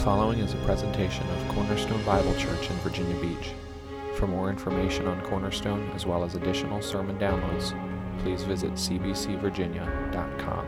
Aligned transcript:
following 0.00 0.38
is 0.38 0.54
a 0.54 0.56
presentation 0.58 1.28
of 1.28 1.48
Cornerstone 1.48 2.02
Bible 2.06 2.34
Church 2.36 2.70
in 2.70 2.76
Virginia 2.76 3.14
Beach. 3.20 3.50
For 4.14 4.26
more 4.26 4.48
information 4.48 5.06
on 5.06 5.20
Cornerstone, 5.20 5.90
as 5.94 6.06
well 6.06 6.24
as 6.24 6.36
additional 6.36 6.80
sermon 6.80 7.18
downloads, 7.18 7.74
please 8.22 8.42
visit 8.42 8.72
cbcvirginia.com. 8.72 10.66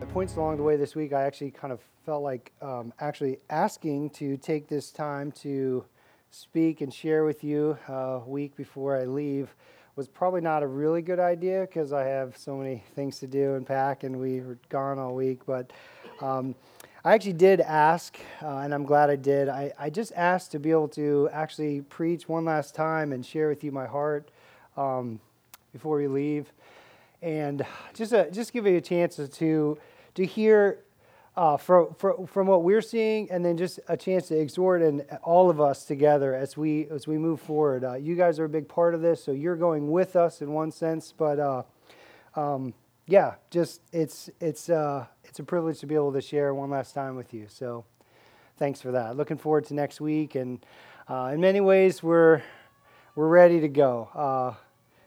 At 0.00 0.08
points 0.08 0.36
along 0.36 0.56
the 0.56 0.62
way 0.62 0.76
this 0.76 0.94
week, 0.94 1.12
I 1.12 1.24
actually 1.24 1.50
kind 1.50 1.74
of 1.74 1.80
felt 2.06 2.22
like 2.22 2.52
um, 2.62 2.94
actually 2.98 3.38
asking 3.50 4.08
to 4.10 4.38
take 4.38 4.68
this 4.68 4.90
time 4.90 5.30
to 5.42 5.84
speak 6.30 6.80
and 6.80 6.92
share 6.92 7.26
with 7.26 7.44
you 7.44 7.76
uh, 7.86 7.92
a 7.92 8.18
week 8.20 8.56
before 8.56 8.96
I 8.98 9.04
leave 9.04 9.54
was 9.94 10.08
probably 10.08 10.40
not 10.40 10.62
a 10.62 10.66
really 10.66 11.02
good 11.02 11.20
idea 11.20 11.60
because 11.60 11.92
I 11.92 12.04
have 12.04 12.36
so 12.36 12.56
many 12.56 12.82
things 12.94 13.18
to 13.20 13.26
do 13.26 13.54
and 13.54 13.66
pack, 13.66 14.04
and 14.04 14.18
we 14.18 14.40
were 14.40 14.58
gone 14.70 14.98
all 14.98 15.14
week. 15.14 15.40
But 15.46 15.70
um, 16.20 16.54
I 17.06 17.12
actually 17.12 17.34
did 17.34 17.60
ask, 17.60 18.18
uh, 18.42 18.60
and 18.60 18.72
I'm 18.72 18.84
glad 18.84 19.10
I 19.10 19.16
did. 19.16 19.50
I, 19.50 19.70
I 19.78 19.90
just 19.90 20.10
asked 20.16 20.52
to 20.52 20.58
be 20.58 20.70
able 20.70 20.88
to 20.88 21.28
actually 21.34 21.82
preach 21.82 22.30
one 22.30 22.46
last 22.46 22.74
time 22.74 23.12
and 23.12 23.26
share 23.26 23.50
with 23.50 23.62
you 23.62 23.70
my 23.72 23.84
heart 23.84 24.30
um, 24.78 25.20
before 25.70 25.98
we 25.98 26.08
leave, 26.08 26.50
and 27.20 27.66
just 27.92 28.14
uh, 28.14 28.30
just 28.30 28.54
give 28.54 28.66
you 28.66 28.78
a 28.78 28.80
chance 28.80 29.16
to 29.16 29.78
to 30.14 30.24
hear 30.24 30.78
uh, 31.36 31.58
from, 31.58 31.92
from, 31.98 32.26
from 32.26 32.46
what 32.46 32.62
we're 32.62 32.80
seeing, 32.80 33.30
and 33.30 33.44
then 33.44 33.58
just 33.58 33.80
a 33.88 33.98
chance 33.98 34.28
to 34.28 34.40
exhort 34.40 34.80
and 34.80 35.04
all 35.22 35.50
of 35.50 35.60
us 35.60 35.84
together 35.84 36.34
as 36.34 36.56
we 36.56 36.88
as 36.88 37.06
we 37.06 37.18
move 37.18 37.38
forward. 37.38 37.84
Uh, 37.84 37.96
you 37.96 38.16
guys 38.16 38.38
are 38.38 38.46
a 38.46 38.48
big 38.48 38.66
part 38.66 38.94
of 38.94 39.02
this, 39.02 39.22
so 39.22 39.30
you're 39.30 39.56
going 39.56 39.90
with 39.90 40.16
us 40.16 40.40
in 40.40 40.54
one 40.54 40.72
sense. 40.72 41.12
But 41.14 41.38
uh, 41.38 41.64
um, 42.34 42.72
yeah, 43.06 43.34
just 43.50 43.82
it's 43.92 44.30
it's 44.40 44.70
uh, 44.70 45.04
it's 45.34 45.40
a 45.40 45.42
privilege 45.42 45.80
to 45.80 45.86
be 45.88 45.96
able 45.96 46.12
to 46.12 46.20
share 46.20 46.54
one 46.54 46.70
last 46.70 46.94
time 46.94 47.16
with 47.16 47.34
you. 47.34 47.46
So 47.48 47.84
thanks 48.56 48.80
for 48.80 48.92
that. 48.92 49.16
Looking 49.16 49.36
forward 49.36 49.64
to 49.64 49.74
next 49.74 50.00
week, 50.00 50.36
and 50.36 50.64
uh, 51.08 51.32
in 51.34 51.40
many 51.40 51.60
ways 51.60 52.04
we're 52.04 52.40
we're 53.16 53.26
ready 53.26 53.58
to 53.58 53.66
go. 53.66 54.08
Uh, 54.14 54.54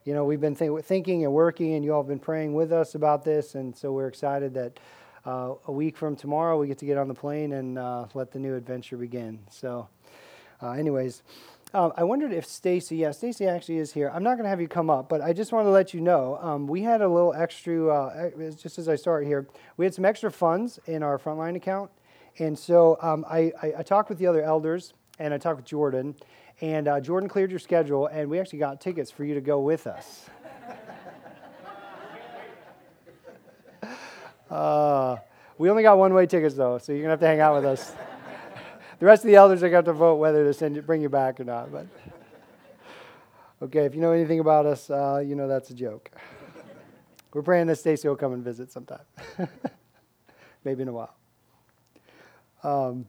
you 0.04 0.14
know, 0.14 0.26
we've 0.26 0.42
been 0.42 0.54
th- 0.54 0.84
thinking 0.84 1.24
and 1.24 1.32
working, 1.32 1.76
and 1.76 1.86
you 1.86 1.94
all 1.94 2.02
have 2.02 2.10
been 2.10 2.20
praying 2.20 2.54
with 2.54 2.74
us 2.74 2.94
about 2.94 3.24
this, 3.24 3.56
and 3.56 3.74
so 3.74 3.94
we're 3.94 4.10
excited 4.10 4.54
that 4.56 4.78
uh, 5.26 5.54
a 5.66 5.72
week 5.72 5.96
from 5.96 6.18
tomorrow, 6.18 6.60
we 6.60 6.68
get 6.68 6.80
to 6.80 6.86
get 6.86 6.98
on 6.98 7.08
the 7.08 7.14
plane 7.14 7.54
and 7.54 7.80
uh, 7.80 8.08
let 8.14 8.30
the 8.34 8.40
new 8.40 8.54
adventure 8.54 8.98
begin. 8.98 9.40
So, 9.50 9.88
uh, 10.62 10.72
anyways, 10.72 11.24
uh, 11.74 11.90
I 11.96 12.04
wondered 12.04 12.32
if 12.32 12.46
Stacy, 12.46 12.98
yeah, 12.98 13.12
Stacy 13.12 13.46
actually 13.46 13.78
is 13.78 13.94
here. 13.94 14.10
I'm 14.14 14.24
not 14.24 14.36
going 14.36 14.44
to 14.44 14.50
have 14.50 14.62
you 14.62 14.68
come 14.68 14.90
up, 14.90 15.10
but 15.10 15.22
I 15.22 15.34
just 15.34 15.52
want 15.52 15.66
to 15.66 15.70
let 15.70 15.94
you 15.94 16.02
know 16.02 16.38
um, 16.42 16.68
we 16.68 16.82
had 16.82 17.02
a 17.02 17.08
little 17.08 17.34
extra, 17.34 17.88
uh, 17.88 18.30
just 18.52 18.80
as 18.80 18.88
I 18.88 18.96
start 18.96 19.26
here, 19.26 19.48
we 19.76 19.86
had 19.86 19.94
some 19.94 20.06
extra 20.06 20.32
funds 20.32 20.80
in 20.86 21.04
our 21.04 21.18
frontline 21.18 21.56
account. 21.56 21.92
And 22.40 22.58
so 22.58 22.98
um, 23.02 23.26
I, 23.30 23.52
I, 23.62 23.74
I, 23.80 23.84
talked 23.84 24.10
with 24.10 24.20
the 24.20 24.28
other 24.28 24.44
elders 24.44 24.94
and 25.20 25.34
I 25.34 25.38
talked 25.40 25.58
with 25.58 25.66
Jordan, 25.66 26.16
and 26.62 26.88
uh, 26.88 27.00
Jordan 27.00 27.28
cleared 27.28 27.50
your 27.50 27.60
schedule, 27.60 28.08
and 28.08 28.30
we 28.30 28.40
actually 28.40 28.60
got 28.60 28.80
tickets 28.80 29.10
for 29.10 29.26
you 29.26 29.34
to 29.34 29.42
go 29.42 29.60
with 29.60 29.88
us. 29.88 30.26
Uh, 34.50 35.18
we 35.58 35.70
only 35.70 35.84
got 35.84 35.98
one 35.98 36.14
way 36.14 36.26
tickets 36.26 36.56
though, 36.56 36.78
so 36.78 36.94
you're 36.94 37.02
gonna 37.02 37.12
have 37.12 37.20
to 37.20 37.28
hang 37.28 37.42
out 37.42 37.56
with 37.56 37.66
us. 37.66 37.94
The 39.00 39.06
rest 39.06 39.24
of 39.24 39.28
the 39.28 39.36
elders 39.36 39.64
are 39.64 39.70
going 39.70 39.86
to 39.86 39.94
vote 39.94 40.16
whether 40.16 40.44
to 40.44 40.54
send 40.54 40.76
you, 40.76 40.82
bring 40.82 41.02
you 41.02 41.10
back 41.10 41.40
or 41.40 41.44
not. 41.44 41.72
But 41.72 41.88
okay, 43.62 43.86
if 43.86 43.96
you 43.96 44.02
know 44.02 44.12
anything 44.12 44.40
about 44.40 44.66
us, 44.66 44.90
uh, 44.90 45.24
you 45.26 45.36
know 45.36 45.48
that's 45.48 45.70
a 45.70 45.74
joke. 45.74 46.12
We're 47.34 47.44
praying 47.44 47.68
that 47.68 47.78
Stacy 47.78 48.08
will 48.08 48.16
come 48.16 48.34
and 48.34 48.44
visit 48.44 48.72
sometime, 48.72 49.06
maybe 50.64 50.82
in 50.82 50.88
a 50.88 50.94
while. 50.94 51.16
Um, 52.64 53.06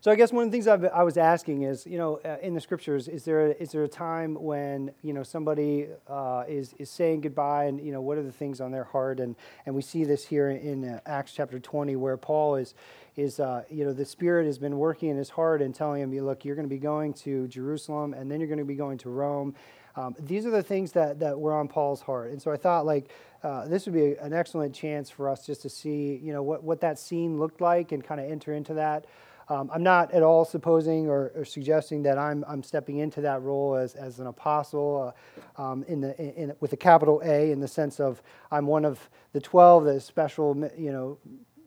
so 0.00 0.12
I 0.12 0.14
guess 0.14 0.32
one 0.32 0.44
of 0.44 0.50
the 0.50 0.54
things 0.54 0.68
I've, 0.68 0.84
i 0.84 1.02
was 1.02 1.16
asking 1.16 1.62
is, 1.62 1.84
you 1.84 1.98
know, 1.98 2.20
uh, 2.24 2.36
in 2.40 2.54
the 2.54 2.60
scriptures, 2.60 3.08
is 3.08 3.24
there 3.24 3.48
a, 3.48 3.50
is 3.50 3.72
there 3.72 3.82
a 3.82 3.88
time 3.88 4.34
when 4.34 4.92
you 5.02 5.12
know 5.12 5.24
somebody 5.24 5.88
uh, 6.08 6.44
is 6.46 6.74
is 6.78 6.88
saying 6.88 7.22
goodbye, 7.22 7.64
and 7.64 7.84
you 7.84 7.92
know 7.92 8.00
what 8.00 8.16
are 8.16 8.22
the 8.22 8.32
things 8.32 8.60
on 8.60 8.70
their 8.70 8.84
heart, 8.84 9.18
and 9.18 9.34
and 9.66 9.74
we 9.74 9.82
see 9.82 10.04
this 10.04 10.24
here 10.24 10.50
in 10.50 10.84
uh, 10.84 11.00
Acts 11.06 11.32
chapter 11.32 11.58
20, 11.58 11.96
where 11.96 12.16
Paul 12.16 12.56
is 12.56 12.74
is 13.16 13.40
uh, 13.40 13.64
you 13.68 13.84
know 13.84 13.92
the 13.92 14.04
Spirit 14.04 14.46
has 14.46 14.58
been 14.58 14.78
working 14.78 15.08
in 15.08 15.16
his 15.16 15.30
heart 15.30 15.60
and 15.60 15.74
telling 15.74 16.00
him, 16.00 16.16
look, 16.24 16.44
you're 16.44 16.56
going 16.56 16.68
to 16.68 16.74
be 16.74 16.78
going 16.78 17.12
to 17.14 17.48
Jerusalem, 17.48 18.14
and 18.14 18.30
then 18.30 18.38
you're 18.38 18.48
going 18.48 18.58
to 18.58 18.64
be 18.64 18.76
going 18.76 18.98
to 18.98 19.10
Rome. 19.10 19.54
Um, 19.96 20.14
these 20.20 20.46
are 20.46 20.50
the 20.50 20.62
things 20.62 20.92
that 20.92 21.18
that 21.18 21.38
were 21.38 21.54
on 21.54 21.66
Paul's 21.66 22.02
heart, 22.02 22.30
and 22.30 22.40
so 22.40 22.52
I 22.52 22.56
thought 22.56 22.86
like. 22.86 23.10
Uh, 23.40 23.68
this 23.68 23.86
would 23.86 23.94
be 23.94 24.16
an 24.20 24.32
excellent 24.32 24.74
chance 24.74 25.10
for 25.10 25.28
us 25.28 25.46
just 25.46 25.62
to 25.62 25.68
see, 25.68 26.18
you 26.20 26.32
know, 26.32 26.42
what, 26.42 26.64
what 26.64 26.80
that 26.80 26.98
scene 26.98 27.38
looked 27.38 27.60
like 27.60 27.92
and 27.92 28.02
kind 28.02 28.20
of 28.20 28.28
enter 28.28 28.52
into 28.52 28.74
that. 28.74 29.04
Um, 29.50 29.70
I'm 29.72 29.82
not 29.82 30.12
at 30.12 30.22
all 30.22 30.44
supposing 30.44 31.08
or, 31.08 31.32
or, 31.34 31.44
suggesting 31.44 32.02
that 32.02 32.18
I'm, 32.18 32.44
I'm 32.46 32.62
stepping 32.62 32.98
into 32.98 33.22
that 33.22 33.40
role 33.40 33.76
as, 33.76 33.94
as 33.94 34.20
an 34.20 34.26
apostle 34.26 35.14
uh, 35.56 35.62
um, 35.62 35.84
in 35.88 36.02
the, 36.02 36.20
in, 36.20 36.50
in, 36.50 36.56
with 36.60 36.74
a 36.74 36.76
capital 36.76 37.22
A 37.24 37.50
in 37.50 37.58
the 37.58 37.68
sense 37.68 37.98
of 37.98 38.22
I'm 38.50 38.66
one 38.66 38.84
of 38.84 39.08
the 39.32 39.40
12 39.40 39.84
that 39.84 39.96
is 39.96 40.04
special, 40.04 40.54
you 40.76 40.92
know, 40.92 41.18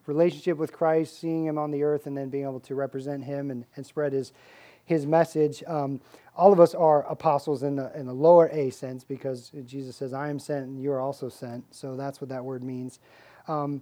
relationship 0.05 0.57
with 0.57 0.71
Christ, 0.71 1.19
seeing 1.19 1.45
him 1.45 1.57
on 1.57 1.71
the 1.71 1.83
earth, 1.83 2.05
and 2.05 2.15
then 2.15 2.29
being 2.29 2.43
able 2.43 2.59
to 2.61 2.75
represent 2.75 3.23
him 3.23 3.49
and, 3.49 3.65
and 3.75 3.85
spread 3.85 4.13
his, 4.13 4.31
his 4.85 5.05
message. 5.07 5.63
Um, 5.65 6.01
all 6.35 6.53
of 6.53 6.59
us 6.59 6.73
are 6.75 7.03
apostles 7.09 7.63
in 7.63 7.75
the, 7.75 7.91
in 7.97 8.05
the 8.05 8.13
lower 8.13 8.47
A 8.49 8.69
sense 8.69 9.03
because 9.03 9.51
Jesus 9.65 9.95
says, 9.95 10.13
I 10.13 10.29
am 10.29 10.39
sent 10.39 10.67
and 10.67 10.81
you 10.81 10.91
are 10.91 10.99
also 11.01 11.29
sent. 11.29 11.73
So 11.73 11.95
that's 11.95 12.21
what 12.21 12.29
that 12.29 12.43
word 12.43 12.63
means. 12.63 12.99
Um, 13.47 13.81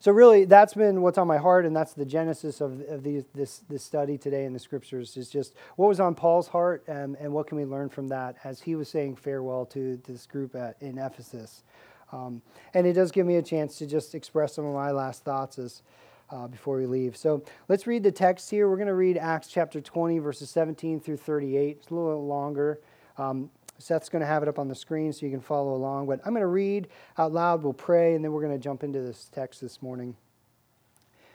so 0.00 0.12
really, 0.12 0.46
that's 0.46 0.72
been 0.72 1.02
what's 1.02 1.18
on 1.18 1.26
my 1.26 1.36
heart, 1.36 1.66
and 1.66 1.76
that's 1.76 1.92
the 1.92 2.06
genesis 2.06 2.62
of, 2.62 2.80
of 2.88 3.02
these, 3.02 3.24
this, 3.34 3.58
this 3.68 3.84
study 3.84 4.16
today 4.16 4.46
in 4.46 4.54
the 4.54 4.58
scriptures 4.58 5.14
is 5.18 5.28
just 5.28 5.54
what 5.76 5.88
was 5.88 6.00
on 6.00 6.14
Paul's 6.14 6.48
heart 6.48 6.82
and, 6.88 7.16
and 7.16 7.30
what 7.34 7.46
can 7.46 7.58
we 7.58 7.66
learn 7.66 7.90
from 7.90 8.08
that 8.08 8.36
as 8.42 8.62
he 8.62 8.74
was 8.74 8.88
saying 8.88 9.16
farewell 9.16 9.66
to 9.66 10.00
this 10.06 10.26
group 10.26 10.56
at, 10.56 10.76
in 10.80 10.96
Ephesus. 10.96 11.64
Um, 12.12 12.40
and 12.72 12.86
it 12.86 12.94
does 12.94 13.12
give 13.12 13.26
me 13.26 13.36
a 13.36 13.42
chance 13.42 13.76
to 13.76 13.86
just 13.86 14.14
express 14.14 14.54
some 14.54 14.64
of 14.64 14.74
my 14.74 14.90
last 14.90 15.22
thoughts 15.22 15.58
as, 15.58 15.82
uh, 16.30 16.48
before 16.48 16.78
we 16.78 16.86
leave. 16.86 17.14
So 17.14 17.44
let's 17.68 17.86
read 17.86 18.02
the 18.02 18.10
text 18.10 18.50
here. 18.50 18.70
We're 18.70 18.76
going 18.76 18.88
to 18.88 18.94
read 18.94 19.18
Acts 19.18 19.48
chapter 19.48 19.82
20, 19.82 20.18
verses 20.18 20.48
17 20.48 21.00
through 21.00 21.18
38. 21.18 21.76
It's 21.78 21.90
a 21.90 21.94
little 21.94 22.26
longer. 22.26 22.80
Um, 23.18 23.50
Seth's 23.80 24.08
going 24.08 24.20
to 24.20 24.26
have 24.26 24.42
it 24.42 24.48
up 24.48 24.58
on 24.58 24.68
the 24.68 24.74
screen 24.74 25.12
so 25.12 25.24
you 25.24 25.32
can 25.32 25.40
follow 25.40 25.74
along. 25.74 26.06
But 26.06 26.20
I'm 26.24 26.32
going 26.32 26.42
to 26.42 26.46
read 26.46 26.88
out 27.16 27.32
loud, 27.32 27.62
we'll 27.62 27.72
pray, 27.72 28.14
and 28.14 28.24
then 28.24 28.32
we're 28.32 28.42
going 28.42 28.56
to 28.56 28.62
jump 28.62 28.84
into 28.84 29.00
this 29.00 29.30
text 29.32 29.60
this 29.60 29.80
morning. 29.80 30.16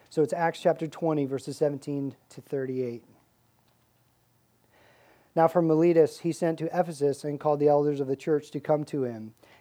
So 0.09 0.22
it's 0.22 0.33
Acts 0.33 0.61
chapter 0.61 0.88
20, 0.88 1.25
verses 1.25 1.57
17 1.57 2.16
to 2.29 2.41
38. 2.41 3.03
Now 5.35 5.50
from 5.50 5.67
Miletus 5.67 6.19
he 6.19 6.31
sent 6.31 6.59
to 6.59 6.66
Ephesus 6.67 7.23
and 7.23 7.39
called 7.39 7.59
the 7.59 7.67
elders 7.67 8.00
of 8.00 8.07
the 8.07 8.16
church 8.16 8.51
to 8.51 8.59
come 8.59 8.85
to 8.85 9.03
him. 9.03 9.34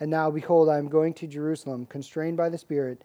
And 0.00 0.10
now, 0.10 0.30
behold, 0.30 0.68
I 0.68 0.78
am 0.78 0.88
going 0.88 1.14
to 1.14 1.26
Jerusalem, 1.26 1.86
constrained 1.86 2.36
by 2.36 2.48
the 2.48 2.58
Spirit, 2.58 3.02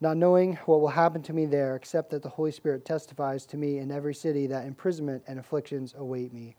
not 0.00 0.18
knowing 0.18 0.56
what 0.66 0.80
will 0.80 0.88
happen 0.88 1.22
to 1.22 1.32
me 1.32 1.46
there, 1.46 1.74
except 1.76 2.10
that 2.10 2.22
the 2.22 2.28
Holy 2.28 2.52
Spirit 2.52 2.84
testifies 2.84 3.46
to 3.46 3.56
me 3.56 3.78
in 3.78 3.90
every 3.90 4.14
city 4.14 4.46
that 4.48 4.66
imprisonment 4.66 5.22
and 5.26 5.38
afflictions 5.38 5.94
await 5.96 6.34
me. 6.34 6.54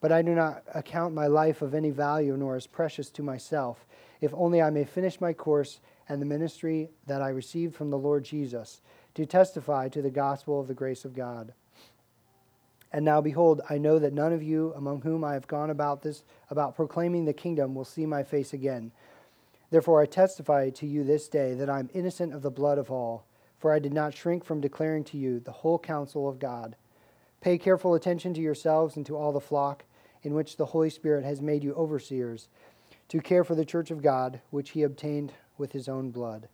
But 0.00 0.12
I 0.12 0.22
do 0.22 0.34
not 0.34 0.62
account 0.74 1.12
my 1.12 1.26
life 1.26 1.60
of 1.60 1.74
any 1.74 1.90
value 1.90 2.36
nor 2.36 2.54
as 2.56 2.66
precious 2.66 3.10
to 3.10 3.22
myself, 3.22 3.84
if 4.20 4.32
only 4.34 4.62
I 4.62 4.70
may 4.70 4.84
finish 4.84 5.20
my 5.20 5.32
course 5.32 5.80
and 6.08 6.22
the 6.22 6.26
ministry 6.26 6.90
that 7.06 7.20
I 7.20 7.30
received 7.30 7.74
from 7.74 7.90
the 7.90 7.98
Lord 7.98 8.24
Jesus, 8.24 8.80
to 9.14 9.26
testify 9.26 9.88
to 9.88 10.02
the 10.02 10.10
gospel 10.10 10.60
of 10.60 10.68
the 10.68 10.74
grace 10.74 11.04
of 11.04 11.14
God. 11.14 11.52
And 12.92 13.04
now 13.04 13.20
behold, 13.20 13.60
I 13.70 13.78
know 13.78 13.98
that 13.98 14.12
none 14.12 14.32
of 14.32 14.42
you 14.42 14.72
among 14.76 15.02
whom 15.02 15.24
I 15.24 15.34
have 15.34 15.46
gone 15.46 15.70
about 15.70 16.02
this 16.02 16.24
about 16.50 16.74
proclaiming 16.74 17.24
the 17.24 17.32
kingdom 17.32 17.74
will 17.74 17.84
see 17.84 18.06
my 18.06 18.22
face 18.22 18.52
again. 18.52 18.90
Therefore 19.70 20.02
I 20.02 20.06
testify 20.06 20.70
to 20.70 20.86
you 20.86 21.04
this 21.04 21.28
day 21.28 21.54
that 21.54 21.70
I 21.70 21.78
am 21.78 21.90
innocent 21.94 22.34
of 22.34 22.42
the 22.42 22.50
blood 22.50 22.76
of 22.76 22.90
all, 22.90 23.24
for 23.58 23.72
I 23.72 23.78
did 23.78 23.92
not 23.92 24.14
shrink 24.14 24.44
from 24.44 24.60
declaring 24.60 25.04
to 25.04 25.16
you 25.16 25.38
the 25.40 25.52
whole 25.52 25.78
counsel 25.78 26.28
of 26.28 26.38
God. 26.38 26.76
Pay 27.40 27.56
careful 27.56 27.94
attention 27.94 28.34
to 28.34 28.40
yourselves 28.40 28.96
and 28.96 29.06
to 29.06 29.16
all 29.16 29.32
the 29.32 29.40
flock 29.40 29.84
in 30.22 30.34
which 30.34 30.56
the 30.56 30.66
Holy 30.66 30.90
Spirit 30.90 31.24
has 31.24 31.40
made 31.40 31.64
you 31.64 31.72
overseers, 31.74 32.48
to 33.08 33.20
care 33.20 33.44
for 33.44 33.54
the 33.54 33.64
church 33.64 33.90
of 33.90 34.02
God, 34.02 34.40
which 34.50 34.70
he 34.70 34.82
obtained 34.82 35.32
with 35.56 35.72
his 35.72 35.88
own 35.88 36.10
blood. 36.10 36.48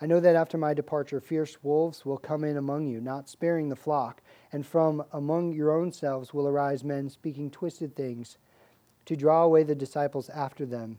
I 0.00 0.06
know 0.06 0.18
that 0.20 0.34
after 0.34 0.58
my 0.58 0.74
departure, 0.74 1.20
fierce 1.20 1.62
wolves 1.62 2.04
will 2.04 2.18
come 2.18 2.42
in 2.42 2.56
among 2.56 2.88
you, 2.88 3.00
not 3.00 3.28
sparing 3.28 3.68
the 3.68 3.76
flock, 3.76 4.20
and 4.50 4.66
from 4.66 5.04
among 5.12 5.52
your 5.52 5.70
own 5.70 5.92
selves 5.92 6.34
will 6.34 6.48
arise 6.48 6.82
men 6.82 7.08
speaking 7.08 7.50
twisted 7.50 7.94
things 7.94 8.36
to 9.04 9.16
draw 9.16 9.44
away 9.44 9.62
the 9.62 9.74
disciples 9.74 10.28
after 10.30 10.66
them. 10.66 10.98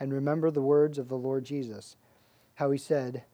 and 0.00 0.12
remember 0.12 0.50
the 0.50 0.62
words 0.62 0.98
of 0.98 1.08
the 1.08 1.18
Lord 1.18 1.44
Jesus, 1.44 1.96
how 2.54 2.70
he 2.70 2.78
said, 2.78 3.24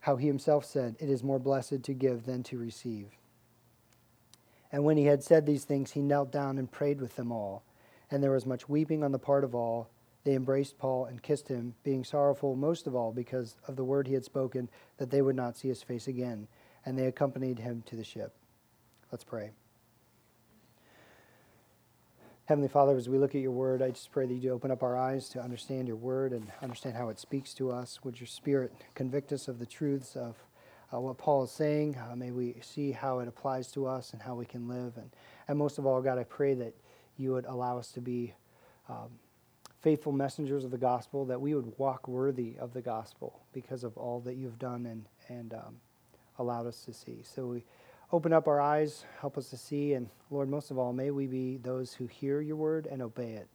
how 0.00 0.16
he 0.16 0.26
himself 0.26 0.64
said, 0.64 0.96
It 0.98 1.08
is 1.08 1.22
more 1.22 1.38
blessed 1.38 1.82
to 1.84 1.94
give 1.94 2.24
than 2.24 2.42
to 2.44 2.58
receive. 2.58 3.08
And 4.72 4.84
when 4.84 4.96
he 4.96 5.04
had 5.04 5.22
said 5.22 5.46
these 5.46 5.64
things, 5.64 5.92
he 5.92 6.00
knelt 6.00 6.32
down 6.32 6.58
and 6.58 6.70
prayed 6.70 7.00
with 7.00 7.16
them 7.16 7.30
all. 7.30 7.62
And 8.10 8.22
there 8.22 8.32
was 8.32 8.46
much 8.46 8.68
weeping 8.68 9.04
on 9.04 9.12
the 9.12 9.18
part 9.18 9.44
of 9.44 9.54
all 9.54 9.90
they 10.24 10.34
embraced 10.34 10.78
Paul 10.78 11.06
and 11.06 11.22
kissed 11.22 11.48
him, 11.48 11.74
being 11.82 12.04
sorrowful 12.04 12.54
most 12.54 12.86
of 12.86 12.94
all 12.94 13.12
because 13.12 13.56
of 13.66 13.76
the 13.76 13.84
word 13.84 14.06
he 14.06 14.14
had 14.14 14.24
spoken, 14.24 14.68
that 14.98 15.10
they 15.10 15.22
would 15.22 15.36
not 15.36 15.56
see 15.56 15.68
his 15.68 15.82
face 15.82 16.06
again. 16.06 16.46
And 16.86 16.98
they 16.98 17.06
accompanied 17.06 17.58
him 17.58 17.82
to 17.86 17.96
the 17.96 18.04
ship. 18.04 18.34
Let's 19.10 19.24
pray. 19.24 19.50
Heavenly 22.46 22.68
Father, 22.68 22.96
as 22.96 23.08
we 23.08 23.18
look 23.18 23.36
at 23.36 23.40
your 23.40 23.52
word, 23.52 23.82
I 23.82 23.90
just 23.90 24.10
pray 24.10 24.26
that 24.26 24.34
you 24.34 24.50
open 24.50 24.72
up 24.72 24.82
our 24.82 24.96
eyes 24.96 25.28
to 25.28 25.40
understand 25.40 25.86
your 25.86 25.96
word 25.96 26.32
and 26.32 26.50
understand 26.60 26.96
how 26.96 27.08
it 27.08 27.20
speaks 27.20 27.54
to 27.54 27.70
us. 27.70 28.00
Would 28.02 28.18
your 28.18 28.26
spirit 28.26 28.72
convict 28.96 29.32
us 29.32 29.46
of 29.46 29.60
the 29.60 29.64
truths 29.64 30.16
of 30.16 30.34
uh, 30.92 30.98
what 30.98 31.18
Paul 31.18 31.44
is 31.44 31.52
saying? 31.52 31.96
Uh, 31.96 32.16
may 32.16 32.32
we 32.32 32.56
see 32.60 32.90
how 32.90 33.20
it 33.20 33.28
applies 33.28 33.70
to 33.72 33.86
us 33.86 34.12
and 34.12 34.20
how 34.20 34.34
we 34.34 34.44
can 34.44 34.66
live. 34.66 34.96
And, 34.96 35.08
and 35.46 35.56
most 35.56 35.78
of 35.78 35.86
all, 35.86 36.02
God, 36.02 36.18
I 36.18 36.24
pray 36.24 36.54
that 36.54 36.74
you 37.16 37.30
would 37.30 37.44
allow 37.44 37.78
us 37.78 37.92
to 37.92 38.00
be 38.00 38.34
um, 38.88 39.10
faithful 39.80 40.10
messengers 40.10 40.64
of 40.64 40.72
the 40.72 40.78
gospel, 40.78 41.24
that 41.26 41.40
we 41.40 41.54
would 41.54 41.72
walk 41.78 42.08
worthy 42.08 42.56
of 42.58 42.72
the 42.72 42.82
gospel 42.82 43.38
because 43.52 43.84
of 43.84 43.96
all 43.96 44.18
that 44.18 44.34
you've 44.34 44.58
done 44.58 44.86
and, 44.86 45.06
and 45.28 45.54
um, 45.54 45.76
allowed 46.40 46.66
us 46.66 46.84
to 46.86 46.92
see. 46.92 47.22
So 47.22 47.46
we 47.46 47.64
open 48.12 48.32
up 48.32 48.46
our 48.46 48.60
eyes, 48.60 49.04
help 49.20 49.38
us 49.38 49.48
to 49.48 49.56
see, 49.56 49.94
and 49.94 50.08
Lord, 50.30 50.48
most 50.48 50.70
of 50.70 50.78
all, 50.78 50.92
may 50.92 51.10
we 51.10 51.26
be 51.26 51.56
those 51.56 51.94
who 51.94 52.06
hear 52.06 52.42
your 52.42 52.56
word 52.56 52.86
and 52.90 53.00
obey 53.00 53.32
it 53.32 53.48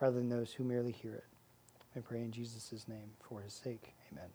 rather 0.00 0.16
than 0.16 0.28
those 0.28 0.52
who 0.52 0.64
merely 0.64 0.92
hear 0.92 1.14
it. 1.14 1.24
I 1.96 2.00
pray 2.00 2.20
in 2.20 2.30
Jesus' 2.30 2.86
name 2.86 3.10
for 3.20 3.40
his 3.40 3.54
sake. 3.54 3.94
Amen. 4.12 4.28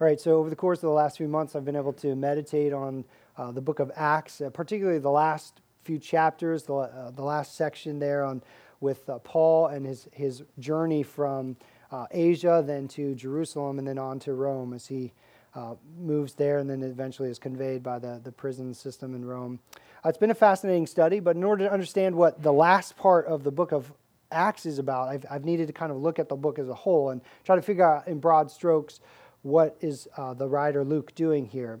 All 0.00 0.06
right, 0.06 0.18
so 0.18 0.38
over 0.38 0.48
the 0.48 0.56
course 0.56 0.78
of 0.78 0.82
the 0.82 0.90
last 0.90 1.18
few 1.18 1.28
months, 1.28 1.54
I've 1.54 1.66
been 1.66 1.76
able 1.76 1.92
to 1.94 2.16
meditate 2.16 2.72
on 2.72 3.04
uh, 3.36 3.52
the 3.52 3.60
book 3.60 3.78
of 3.78 3.92
Acts, 3.94 4.40
uh, 4.40 4.48
particularly 4.50 4.98
the 4.98 5.10
last 5.10 5.60
few 5.84 5.98
chapters, 5.98 6.64
the, 6.64 6.74
uh, 6.74 7.10
the 7.10 7.22
last 7.22 7.56
section 7.56 7.98
there 7.98 8.24
on 8.24 8.42
with 8.80 9.08
uh, 9.08 9.18
Paul 9.18 9.68
and 9.68 9.86
his, 9.86 10.08
his 10.12 10.42
journey 10.58 11.02
from 11.02 11.56
uh, 11.90 12.06
Asia, 12.10 12.64
then 12.66 12.88
to 12.88 13.14
Jerusalem, 13.14 13.78
and 13.78 13.86
then 13.86 13.98
on 13.98 14.18
to 14.20 14.32
Rome 14.32 14.72
as 14.72 14.86
he 14.86 15.12
uh, 15.54 15.74
moves 15.98 16.34
there 16.34 16.58
and 16.58 16.68
then 16.68 16.82
eventually 16.82 17.28
is 17.28 17.38
conveyed 17.38 17.82
by 17.82 17.98
the, 17.98 18.20
the 18.22 18.32
prison 18.32 18.72
system 18.72 19.14
in 19.14 19.24
Rome. 19.24 19.60
Uh, 20.04 20.08
it's 20.08 20.18
been 20.18 20.30
a 20.30 20.34
fascinating 20.34 20.86
study, 20.86 21.20
but 21.20 21.36
in 21.36 21.44
order 21.44 21.64
to 21.64 21.72
understand 21.72 22.14
what 22.14 22.42
the 22.42 22.52
last 22.52 22.96
part 22.96 23.26
of 23.26 23.44
the 23.44 23.50
book 23.50 23.72
of 23.72 23.92
Acts 24.30 24.64
is 24.64 24.78
about, 24.78 25.08
I've, 25.08 25.26
I've 25.30 25.44
needed 25.44 25.66
to 25.66 25.72
kind 25.72 25.92
of 25.92 25.98
look 25.98 26.18
at 26.18 26.28
the 26.28 26.36
book 26.36 26.58
as 26.58 26.68
a 26.68 26.74
whole 26.74 27.10
and 27.10 27.20
try 27.44 27.54
to 27.54 27.62
figure 27.62 27.84
out 27.84 28.08
in 28.08 28.18
broad 28.18 28.50
strokes 28.50 29.00
what 29.42 29.76
is 29.80 30.08
uh, 30.16 30.34
the 30.34 30.48
writer 30.48 30.84
Luke 30.84 31.14
doing 31.14 31.46
here. 31.46 31.80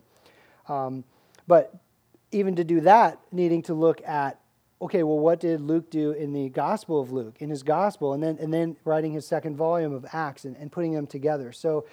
Um, 0.68 1.04
but 1.46 1.74
even 2.30 2.56
to 2.56 2.64
do 2.64 2.80
that, 2.82 3.18
needing 3.30 3.62
to 3.62 3.74
look 3.74 4.06
at 4.06 4.38
okay, 4.82 5.04
well, 5.04 5.18
what 5.18 5.38
did 5.38 5.60
Luke 5.60 5.90
do 5.90 6.10
in 6.10 6.32
the 6.32 6.48
Gospel 6.48 7.00
of 7.00 7.12
Luke, 7.12 7.36
in 7.38 7.50
his 7.50 7.62
Gospel, 7.62 8.14
and 8.14 8.20
then, 8.20 8.36
and 8.40 8.52
then 8.52 8.76
writing 8.84 9.12
his 9.12 9.24
second 9.24 9.56
volume 9.56 9.92
of 9.92 10.04
Acts 10.12 10.44
and, 10.44 10.56
and 10.56 10.72
putting 10.72 10.92
them 10.92 11.06
together? 11.06 11.52
So 11.52 11.86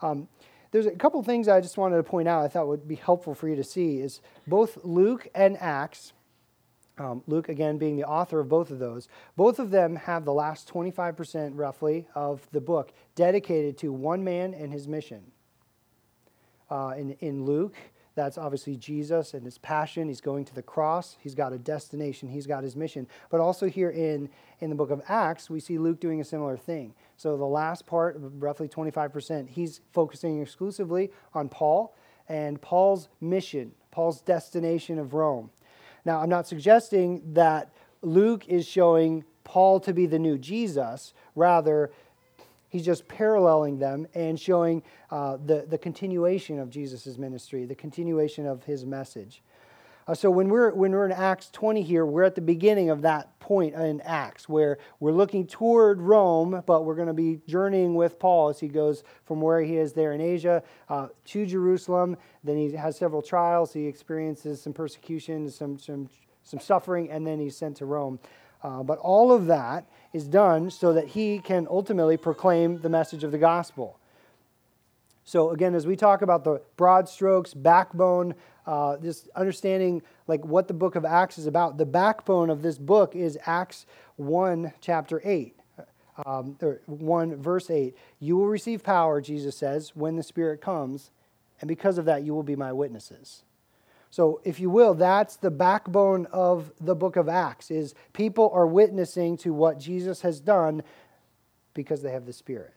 um, 0.00 0.28
there's 0.70 0.86
a 0.86 0.92
couple 0.92 1.22
things 1.22 1.48
I 1.48 1.60
just 1.60 1.78
wanted 1.78 1.96
to 1.96 2.02
point 2.02 2.28
out 2.28 2.44
I 2.44 2.48
thought 2.48 2.68
would 2.68 2.88
be 2.88 2.96
helpful 2.96 3.34
for 3.34 3.48
you 3.48 3.56
to 3.56 3.64
see 3.64 3.98
is 3.98 4.20
both 4.46 4.78
Luke 4.84 5.28
and 5.34 5.56
Acts, 5.60 6.12
um, 6.98 7.22
Luke 7.26 7.48
again 7.48 7.78
being 7.78 7.96
the 7.96 8.04
author 8.04 8.40
of 8.40 8.48
both 8.48 8.70
of 8.70 8.78
those, 8.78 9.08
both 9.36 9.58
of 9.58 9.70
them 9.70 9.96
have 9.96 10.24
the 10.24 10.32
last 10.32 10.72
25% 10.72 11.52
roughly 11.54 12.06
of 12.14 12.48
the 12.52 12.60
book 12.60 12.92
dedicated 13.14 13.78
to 13.78 13.92
one 13.92 14.24
man 14.24 14.54
and 14.54 14.72
his 14.72 14.88
mission. 14.88 15.22
Uh, 16.68 16.94
in, 16.96 17.12
in 17.20 17.44
Luke, 17.44 17.76
that's 18.16 18.38
obviously 18.38 18.76
Jesus 18.76 19.34
and 19.34 19.44
his 19.44 19.58
passion. 19.58 20.08
He's 20.08 20.22
going 20.22 20.46
to 20.46 20.54
the 20.54 20.62
cross. 20.62 21.18
He's 21.20 21.34
got 21.34 21.52
a 21.52 21.58
destination. 21.58 22.30
He's 22.30 22.46
got 22.46 22.64
his 22.64 22.74
mission. 22.74 23.06
But 23.30 23.40
also 23.40 23.68
here 23.68 23.90
in, 23.90 24.30
in 24.60 24.70
the 24.70 24.74
book 24.74 24.90
of 24.90 25.02
Acts, 25.06 25.50
we 25.50 25.60
see 25.60 25.78
Luke 25.78 26.00
doing 26.00 26.20
a 26.20 26.24
similar 26.24 26.56
thing. 26.56 26.94
So 27.18 27.36
the 27.36 27.44
last 27.44 27.86
part, 27.86 28.16
roughly 28.18 28.68
25%, 28.68 29.50
he's 29.50 29.82
focusing 29.92 30.40
exclusively 30.40 31.12
on 31.34 31.50
Paul 31.50 31.94
and 32.26 32.60
Paul's 32.60 33.08
mission, 33.20 33.72
Paul's 33.90 34.22
destination 34.22 34.98
of 34.98 35.12
Rome. 35.12 35.50
Now, 36.06 36.20
I'm 36.20 36.30
not 36.30 36.48
suggesting 36.48 37.34
that 37.34 37.70
Luke 38.00 38.48
is 38.48 38.66
showing 38.66 39.24
Paul 39.44 39.78
to 39.80 39.92
be 39.92 40.06
the 40.06 40.18
new 40.18 40.38
Jesus. 40.38 41.12
Rather, 41.34 41.90
He's 42.76 42.84
just 42.84 43.08
paralleling 43.08 43.78
them 43.78 44.06
and 44.12 44.38
showing 44.38 44.82
uh, 45.10 45.38
the, 45.42 45.64
the 45.66 45.78
continuation 45.78 46.58
of 46.58 46.68
Jesus' 46.68 47.16
ministry, 47.16 47.64
the 47.64 47.74
continuation 47.74 48.46
of 48.46 48.64
his 48.64 48.84
message. 48.84 49.42
Uh, 50.06 50.12
so 50.14 50.30
when 50.30 50.50
we're, 50.50 50.74
when 50.74 50.92
we're 50.92 51.06
in 51.06 51.12
Acts 51.12 51.48
20 51.52 51.80
here, 51.80 52.04
we're 52.04 52.24
at 52.24 52.34
the 52.34 52.42
beginning 52.42 52.90
of 52.90 53.00
that 53.00 53.40
point 53.40 53.74
in 53.74 54.02
Acts 54.02 54.46
where 54.46 54.76
we're 55.00 55.10
looking 55.10 55.46
toward 55.46 56.02
Rome, 56.02 56.62
but 56.66 56.84
we're 56.84 56.96
going 56.96 57.08
to 57.08 57.14
be 57.14 57.40
journeying 57.48 57.94
with 57.94 58.18
Paul 58.18 58.50
as 58.50 58.60
he 58.60 58.68
goes 58.68 59.04
from 59.24 59.40
where 59.40 59.62
he 59.62 59.78
is 59.78 59.94
there 59.94 60.12
in 60.12 60.20
Asia 60.20 60.62
uh, 60.90 61.08
to 61.28 61.46
Jerusalem. 61.46 62.18
Then 62.44 62.58
he 62.58 62.72
has 62.72 62.98
several 62.98 63.22
trials. 63.22 63.72
He 63.72 63.86
experiences 63.86 64.60
some 64.60 64.74
persecution, 64.74 65.48
some, 65.48 65.78
some, 65.78 66.10
some 66.44 66.60
suffering, 66.60 67.10
and 67.10 67.26
then 67.26 67.40
he's 67.40 67.56
sent 67.56 67.78
to 67.78 67.86
Rome. 67.86 68.18
Uh, 68.62 68.82
but 68.82 68.98
all 68.98 69.32
of 69.32 69.46
that 69.46 69.86
is 70.12 70.26
done 70.26 70.70
so 70.70 70.92
that 70.92 71.08
he 71.08 71.38
can 71.38 71.66
ultimately 71.70 72.16
proclaim 72.16 72.80
the 72.80 72.88
message 72.88 73.22
of 73.22 73.32
the 73.32 73.38
gospel. 73.38 73.98
So 75.24 75.50
again, 75.50 75.74
as 75.74 75.86
we 75.86 75.96
talk 75.96 76.22
about 76.22 76.44
the 76.44 76.62
broad 76.76 77.08
strokes, 77.08 77.52
backbone, 77.52 78.34
uh, 78.64 78.96
just 78.98 79.28
understanding 79.34 80.02
like 80.26 80.44
what 80.44 80.68
the 80.68 80.74
book 80.74 80.94
of 80.94 81.04
Acts 81.04 81.36
is 81.36 81.46
about, 81.46 81.78
the 81.78 81.86
backbone 81.86 82.48
of 82.48 82.62
this 82.62 82.78
book 82.78 83.14
is 83.14 83.38
Acts 83.44 83.86
1, 84.16 84.72
chapter 84.80 85.20
8. 85.24 85.54
Um, 86.24 86.56
1 86.86 87.36
verse 87.36 87.68
8 87.68 87.94
you 88.20 88.38
will 88.38 88.46
receive 88.46 88.82
power 88.82 89.20
jesus 89.20 89.54
says 89.54 89.94
when 89.94 90.16
the 90.16 90.22
spirit 90.22 90.62
comes 90.62 91.10
and 91.60 91.68
because 91.68 91.98
of 91.98 92.06
that 92.06 92.22
you 92.22 92.32
will 92.32 92.42
be 92.42 92.56
my 92.56 92.72
witnesses 92.72 93.42
so, 94.10 94.40
if 94.44 94.60
you 94.60 94.70
will, 94.70 94.94
that's 94.94 95.36
the 95.36 95.50
backbone 95.50 96.26
of 96.32 96.72
the 96.80 96.94
book 96.94 97.16
of 97.16 97.28
Acts 97.28 97.70
is 97.70 97.94
people 98.12 98.50
are 98.54 98.66
witnessing 98.66 99.36
to 99.38 99.52
what 99.52 99.78
Jesus 99.78 100.22
has 100.22 100.40
done 100.40 100.82
because 101.74 102.02
they 102.02 102.12
have 102.12 102.24
the 102.24 102.32
Spirit. 102.32 102.72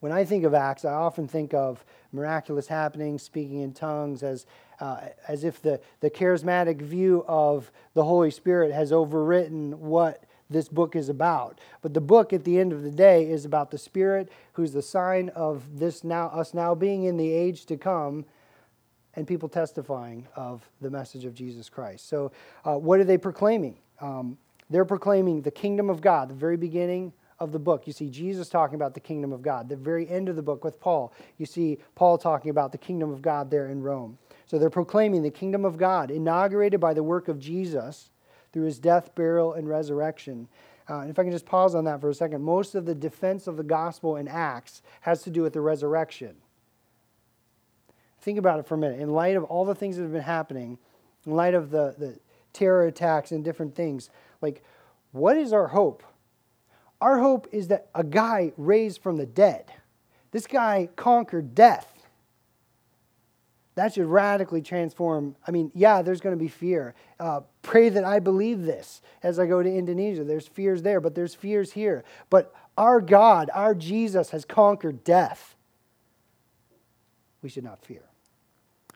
When 0.00 0.12
I 0.12 0.24
think 0.24 0.44
of 0.44 0.54
Acts, 0.54 0.84
I 0.84 0.92
often 0.92 1.26
think 1.26 1.54
of 1.54 1.84
miraculous 2.12 2.66
happenings, 2.66 3.22
speaking 3.22 3.60
in 3.60 3.72
tongues, 3.72 4.22
as, 4.22 4.46
uh, 4.80 5.00
as 5.28 5.44
if 5.44 5.60
the, 5.60 5.80
the 6.00 6.10
charismatic 6.10 6.80
view 6.80 7.24
of 7.26 7.70
the 7.94 8.04
Holy 8.04 8.30
Spirit 8.30 8.70
has 8.72 8.92
overwritten 8.92 9.74
what 9.74 10.24
this 10.50 10.68
book 10.68 10.94
is 10.94 11.08
about. 11.08 11.60
But 11.82 11.94
the 11.94 12.00
book 12.00 12.32
at 12.32 12.44
the 12.44 12.58
end 12.58 12.72
of 12.72 12.82
the 12.82 12.90
day 12.90 13.28
is 13.28 13.44
about 13.44 13.70
the 13.70 13.78
Spirit, 13.78 14.30
who's 14.52 14.72
the 14.72 14.82
sign 14.82 15.30
of 15.30 15.78
this 15.78 16.04
now 16.04 16.28
us 16.28 16.54
now 16.54 16.74
being 16.74 17.04
in 17.04 17.16
the 17.16 17.32
age 17.32 17.66
to 17.66 17.76
come 17.76 18.24
and 19.16 19.26
people 19.26 19.48
testifying 19.48 20.26
of 20.36 20.68
the 20.80 20.90
message 20.90 21.24
of 21.24 21.34
Jesus 21.34 21.68
Christ. 21.68 22.08
So, 22.08 22.32
uh, 22.64 22.76
what 22.76 23.00
are 23.00 23.04
they 23.04 23.18
proclaiming? 23.18 23.76
Um, 24.00 24.38
they're 24.70 24.84
proclaiming 24.84 25.42
the 25.42 25.50
kingdom 25.50 25.90
of 25.90 26.00
God, 26.00 26.28
the 26.28 26.34
very 26.34 26.56
beginning 26.56 27.12
of 27.38 27.52
the 27.52 27.58
book. 27.58 27.86
You 27.86 27.92
see 27.92 28.08
Jesus 28.08 28.48
talking 28.48 28.76
about 28.76 28.94
the 28.94 29.00
kingdom 29.00 29.32
of 29.32 29.42
God. 29.42 29.68
The 29.68 29.76
very 29.76 30.08
end 30.08 30.28
of 30.28 30.36
the 30.36 30.42
book 30.42 30.64
with 30.64 30.80
Paul, 30.80 31.12
you 31.38 31.46
see 31.46 31.78
Paul 31.94 32.18
talking 32.18 32.50
about 32.50 32.72
the 32.72 32.78
kingdom 32.78 33.12
of 33.12 33.22
God 33.22 33.50
there 33.50 33.68
in 33.68 33.82
Rome. 33.82 34.18
So 34.46 34.58
they're 34.58 34.70
proclaiming 34.70 35.22
the 35.22 35.30
kingdom 35.30 35.64
of 35.64 35.76
God, 35.76 36.10
inaugurated 36.10 36.80
by 36.80 36.94
the 36.94 37.02
work 37.02 37.28
of 37.28 37.38
Jesus 37.38 38.10
through 38.52 38.64
his 38.64 38.78
death, 38.78 39.14
burial, 39.14 39.54
and 39.54 39.68
resurrection. 39.68 40.48
Uh, 40.88 41.00
and 41.00 41.10
if 41.10 41.18
I 41.18 41.22
can 41.22 41.32
just 41.32 41.46
pause 41.46 41.74
on 41.74 41.84
that 41.84 42.00
for 42.00 42.10
a 42.10 42.14
second, 42.14 42.42
most 42.42 42.74
of 42.74 42.84
the 42.84 42.94
defense 42.94 43.46
of 43.46 43.56
the 43.56 43.62
gospel 43.62 44.16
in 44.16 44.28
Acts 44.28 44.82
has 45.00 45.22
to 45.22 45.30
do 45.30 45.42
with 45.42 45.54
the 45.54 45.60
resurrection. 45.60 46.36
Think 48.24 48.38
about 48.38 48.58
it 48.58 48.66
for 48.66 48.74
a 48.74 48.78
minute. 48.78 49.00
In 49.00 49.10
light 49.10 49.36
of 49.36 49.44
all 49.44 49.64
the 49.64 49.74
things 49.74 49.96
that 49.96 50.02
have 50.02 50.12
been 50.12 50.22
happening, 50.22 50.78
in 51.26 51.32
light 51.32 51.54
of 51.54 51.70
the, 51.70 51.94
the 51.98 52.18
terror 52.52 52.86
attacks 52.86 53.30
and 53.30 53.44
different 53.44 53.74
things, 53.74 54.08
like, 54.40 54.64
what 55.12 55.36
is 55.36 55.52
our 55.52 55.68
hope? 55.68 56.02
Our 57.00 57.18
hope 57.18 57.46
is 57.52 57.68
that 57.68 57.88
a 57.94 58.02
guy 58.02 58.52
raised 58.56 59.02
from 59.02 59.18
the 59.18 59.26
dead, 59.26 59.70
this 60.30 60.46
guy 60.46 60.88
conquered 60.96 61.54
death. 61.54 61.90
That 63.76 63.92
should 63.92 64.06
radically 64.06 64.62
transform. 64.62 65.34
I 65.46 65.50
mean, 65.50 65.72
yeah, 65.74 66.02
there's 66.02 66.20
going 66.20 66.36
to 66.36 66.40
be 66.42 66.48
fear. 66.48 66.94
Uh, 67.18 67.40
pray 67.62 67.88
that 67.88 68.04
I 68.04 68.20
believe 68.20 68.62
this 68.62 69.02
as 69.20 69.40
I 69.40 69.46
go 69.46 69.64
to 69.64 69.68
Indonesia. 69.68 70.22
There's 70.22 70.46
fears 70.46 70.82
there, 70.82 71.00
but 71.00 71.16
there's 71.16 71.34
fears 71.34 71.72
here. 71.72 72.04
But 72.30 72.54
our 72.78 73.00
God, 73.00 73.50
our 73.52 73.74
Jesus, 73.74 74.30
has 74.30 74.44
conquered 74.44 75.02
death. 75.02 75.56
We 77.42 77.48
should 77.48 77.64
not 77.64 77.84
fear. 77.84 78.02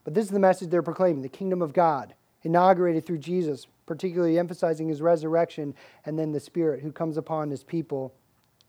But 0.09 0.15
this 0.15 0.25
is 0.25 0.31
the 0.31 0.39
message 0.39 0.71
they're 0.71 0.81
proclaiming 0.81 1.21
the 1.21 1.29
kingdom 1.29 1.61
of 1.61 1.75
God, 1.75 2.15
inaugurated 2.43 3.05
through 3.05 3.19
Jesus, 3.19 3.67
particularly 3.85 4.39
emphasizing 4.39 4.89
his 4.89 5.03
resurrection 5.03 5.75
and 6.07 6.19
then 6.19 6.33
the 6.33 6.41
Spirit 6.41 6.81
who 6.81 6.91
comes 6.91 7.19
upon 7.19 7.51
his 7.51 7.63
people, 7.63 8.15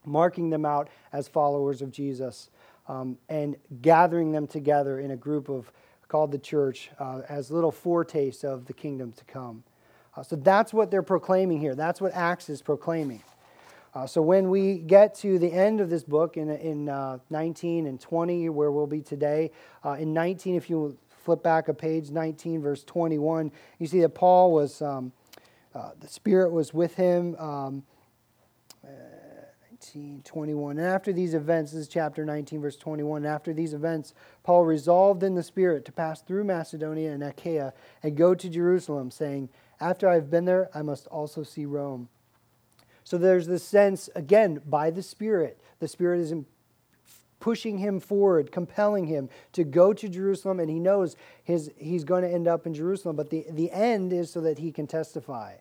marking 0.06 0.50
them 0.50 0.66
out 0.66 0.90
as 1.14 1.30
followers 1.30 1.82
of 1.82 1.92
Jesus 1.92 2.50
um, 2.90 3.18
and 3.30 3.56
gathering 3.82 4.34
them 4.34 4.48
together 4.48 5.00
in 5.00 5.12
a 5.12 5.16
group 5.16 5.48
of 5.48 5.72
called 6.10 6.34
the 6.34 6.38
church 6.38 6.92
uh, 7.00 7.22
as 7.30 7.50
little 7.50 7.72
foretaste 7.72 8.44
of 8.44 8.66
the 8.66 8.74
kingdom 8.74 9.14
to 9.14 9.24
come. 9.24 9.64
Uh, 10.18 10.24
so 10.24 10.36
that's 10.36 10.74
what 10.74 10.92
they're 10.92 11.02
proclaiming 11.02 11.62
here. 11.62 11.74
That's 11.74 12.02
what 12.02 12.14
Acts 12.14 12.50
is 12.50 12.62
proclaiming. 12.62 13.24
Uh, 13.96 14.06
so 14.06 14.22
when 14.22 14.50
we 14.50 14.80
get 14.80 15.16
to 15.16 15.40
the 15.40 15.54
end 15.54 15.80
of 15.80 15.90
this 15.90 16.04
book 16.04 16.36
in, 16.36 16.50
in 16.50 16.90
uh, 16.90 17.20
19 17.30 17.88
and 17.88 17.98
20, 17.98 18.50
where 18.50 18.72
we'll 18.72 18.86
be 18.86 19.00
today, 19.00 19.52
uh, 19.86 19.94
in 19.94 20.14
19, 20.14 20.56
if 20.56 20.70
you 20.70 20.98
flip 21.20 21.44
back 21.44 21.68
a 21.68 21.74
page, 21.74 22.10
19, 22.10 22.62
verse 22.62 22.84
21, 22.84 23.52
you 23.78 23.88
see 23.88 24.02
that 24.02 24.10
Paul 24.10 24.52
was, 24.52 24.82
um, 24.82 25.12
uh, 25.76 25.92
the 26.00 26.08
Spirit 26.08 26.52
was 26.52 26.74
with 26.74 26.96
him. 26.96 27.36
Um, 27.36 27.84
19, 29.80 30.22
21. 30.26 30.78
And 30.78 30.88
after 30.88 31.14
these 31.14 31.34
events, 31.34 31.72
this 31.72 31.82
is 31.82 31.88
chapter 31.88 32.26
19, 32.26 32.62
verse 32.62 32.76
21. 32.76 33.26
After 33.26 33.54
these 33.54 33.74
events, 33.74 34.14
Paul 34.44 34.66
resolved 34.66 35.24
in 35.24 35.36
the 35.36 35.44
Spirit 35.44 35.86
to 35.86 35.92
pass 35.92 36.22
through 36.22 36.44
Macedonia 36.44 37.12
and 37.12 37.24
Achaia 37.24 37.74
and 38.04 38.18
go 38.18 38.36
to 38.36 38.50
Jerusalem, 38.50 39.10
saying, 39.10 39.50
After 39.80 40.10
I've 40.10 40.30
been 40.30 40.46
there, 40.46 40.70
I 40.74 40.82
must 40.82 41.08
also 41.08 41.44
see 41.44 41.66
Rome. 41.66 42.10
So 43.06 43.18
there's 43.18 43.48
this 43.48 43.64
sense, 43.64 44.10
again, 44.16 44.62
by 44.66 44.92
the 44.92 45.02
Spirit. 45.02 45.60
The 45.80 45.88
Spirit 45.88 46.20
is 46.20 46.34
pushing 47.40 47.78
him 47.78 48.00
forward, 48.00 48.52
compelling 48.52 49.06
him 49.06 49.30
to 49.54 49.64
go 49.64 49.94
to 49.94 50.10
Jerusalem, 50.10 50.60
and 50.60 50.70
he 50.70 50.80
knows 50.80 51.16
his, 51.44 51.72
he's 51.78 52.04
going 52.04 52.24
to 52.24 52.30
end 52.30 52.48
up 52.48 52.66
in 52.66 52.74
Jerusalem. 52.74 53.16
But 53.16 53.30
the, 53.30 53.46
the 53.50 53.72
end 53.72 54.14
is 54.14 54.32
so 54.32 54.42
that 54.42 54.60
he 54.60 54.72
can 54.72 54.88
testify. 54.88 55.56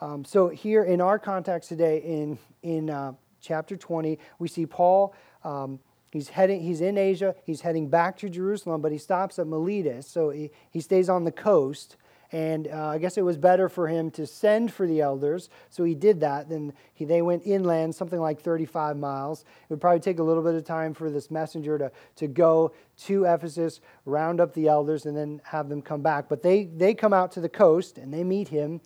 Um, 0.00 0.24
so 0.24 0.48
here 0.48 0.82
in 0.82 1.00
our 1.00 1.18
context 1.18 1.68
today, 1.68 1.98
in 1.98 2.38
in 2.62 2.90
uh, 2.90 3.12
chapter 3.40 3.76
20, 3.76 4.18
we 4.38 4.48
see 4.48 4.66
Paul. 4.66 5.14
Um, 5.44 5.78
he's 6.10 6.28
heading. 6.28 6.60
He's 6.60 6.80
in 6.80 6.98
Asia. 6.98 7.36
He's 7.44 7.60
heading 7.60 7.88
back 7.88 8.16
to 8.18 8.28
Jerusalem, 8.28 8.80
but 8.80 8.90
he 8.90 8.98
stops 8.98 9.38
at 9.38 9.46
Miletus, 9.46 10.08
so 10.08 10.30
he, 10.30 10.50
he 10.70 10.80
stays 10.80 11.08
on 11.08 11.24
the 11.24 11.32
coast. 11.32 11.96
And 12.32 12.68
uh, 12.68 12.88
I 12.88 12.96
guess 12.96 13.18
it 13.18 13.24
was 13.24 13.36
better 13.36 13.68
for 13.68 13.88
him 13.88 14.10
to 14.12 14.26
send 14.26 14.72
for 14.72 14.86
the 14.86 15.02
elders, 15.02 15.50
so 15.68 15.84
he 15.84 15.94
did 15.94 16.20
that. 16.20 16.48
Then 16.48 16.72
he, 16.94 17.04
they 17.04 17.20
went 17.20 17.42
inland, 17.44 17.94
something 17.94 18.18
like 18.18 18.40
35 18.40 18.96
miles. 18.96 19.42
It 19.42 19.70
would 19.70 19.82
probably 19.82 20.00
take 20.00 20.18
a 20.18 20.22
little 20.22 20.42
bit 20.42 20.54
of 20.54 20.64
time 20.64 20.94
for 20.94 21.10
this 21.10 21.30
messenger 21.30 21.76
to, 21.76 21.92
to 22.16 22.26
go 22.26 22.72
to 23.04 23.24
Ephesus, 23.24 23.80
round 24.06 24.40
up 24.40 24.54
the 24.54 24.66
elders, 24.66 25.04
and 25.04 25.14
then 25.14 25.42
have 25.44 25.68
them 25.68 25.82
come 25.82 26.00
back. 26.00 26.30
But 26.30 26.42
they, 26.42 26.64
they 26.64 26.94
come 26.94 27.12
out 27.12 27.32
to 27.32 27.40
the 27.42 27.50
coast 27.50 27.98
and 27.98 28.14
they 28.14 28.24
meet 28.24 28.48
him. 28.48 28.80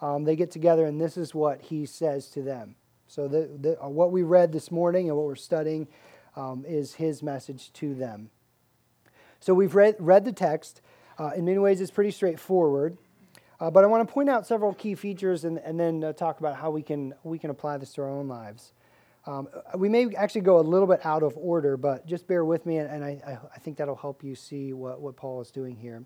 Um, 0.00 0.22
they 0.22 0.36
get 0.36 0.52
together, 0.52 0.86
and 0.86 1.00
this 1.00 1.16
is 1.16 1.34
what 1.34 1.60
he 1.60 1.86
says 1.86 2.28
to 2.30 2.42
them. 2.42 2.76
So, 3.08 3.28
the, 3.28 3.50
the, 3.60 3.84
uh, 3.84 3.88
what 3.88 4.12
we 4.12 4.22
read 4.22 4.52
this 4.52 4.70
morning 4.70 5.08
and 5.08 5.16
what 5.16 5.26
we're 5.26 5.34
studying 5.34 5.88
um, 6.34 6.64
is 6.66 6.94
his 6.94 7.22
message 7.22 7.72
to 7.74 7.94
them. 7.94 8.30
So, 9.38 9.54
we've 9.54 9.74
read, 9.74 9.96
read 9.98 10.24
the 10.24 10.32
text. 10.32 10.80
Uh, 11.18 11.30
in 11.36 11.44
many 11.44 11.58
ways, 11.58 11.80
it's 11.80 11.90
pretty 11.90 12.10
straightforward. 12.10 12.96
Uh, 13.60 13.70
but 13.70 13.84
I 13.84 13.86
want 13.86 14.06
to 14.06 14.12
point 14.12 14.28
out 14.28 14.46
several 14.46 14.74
key 14.74 14.94
features 14.94 15.44
and, 15.44 15.58
and 15.58 15.78
then 15.78 16.02
uh, 16.02 16.12
talk 16.12 16.40
about 16.40 16.56
how 16.56 16.70
we 16.70 16.82
can, 16.82 17.14
we 17.22 17.38
can 17.38 17.50
apply 17.50 17.78
this 17.78 17.92
to 17.94 18.02
our 18.02 18.10
own 18.10 18.26
lives. 18.26 18.72
Um, 19.24 19.48
we 19.76 19.88
may 19.88 20.12
actually 20.16 20.40
go 20.40 20.58
a 20.58 20.62
little 20.62 20.88
bit 20.88 21.04
out 21.06 21.22
of 21.22 21.36
order, 21.36 21.76
but 21.76 22.06
just 22.06 22.26
bear 22.26 22.44
with 22.44 22.66
me, 22.66 22.78
and, 22.78 22.90
and 22.90 23.04
I, 23.04 23.38
I 23.54 23.58
think 23.60 23.76
that'll 23.76 23.94
help 23.94 24.24
you 24.24 24.34
see 24.34 24.72
what, 24.72 25.00
what 25.00 25.16
Paul 25.16 25.40
is 25.40 25.52
doing 25.52 25.76
here. 25.76 26.04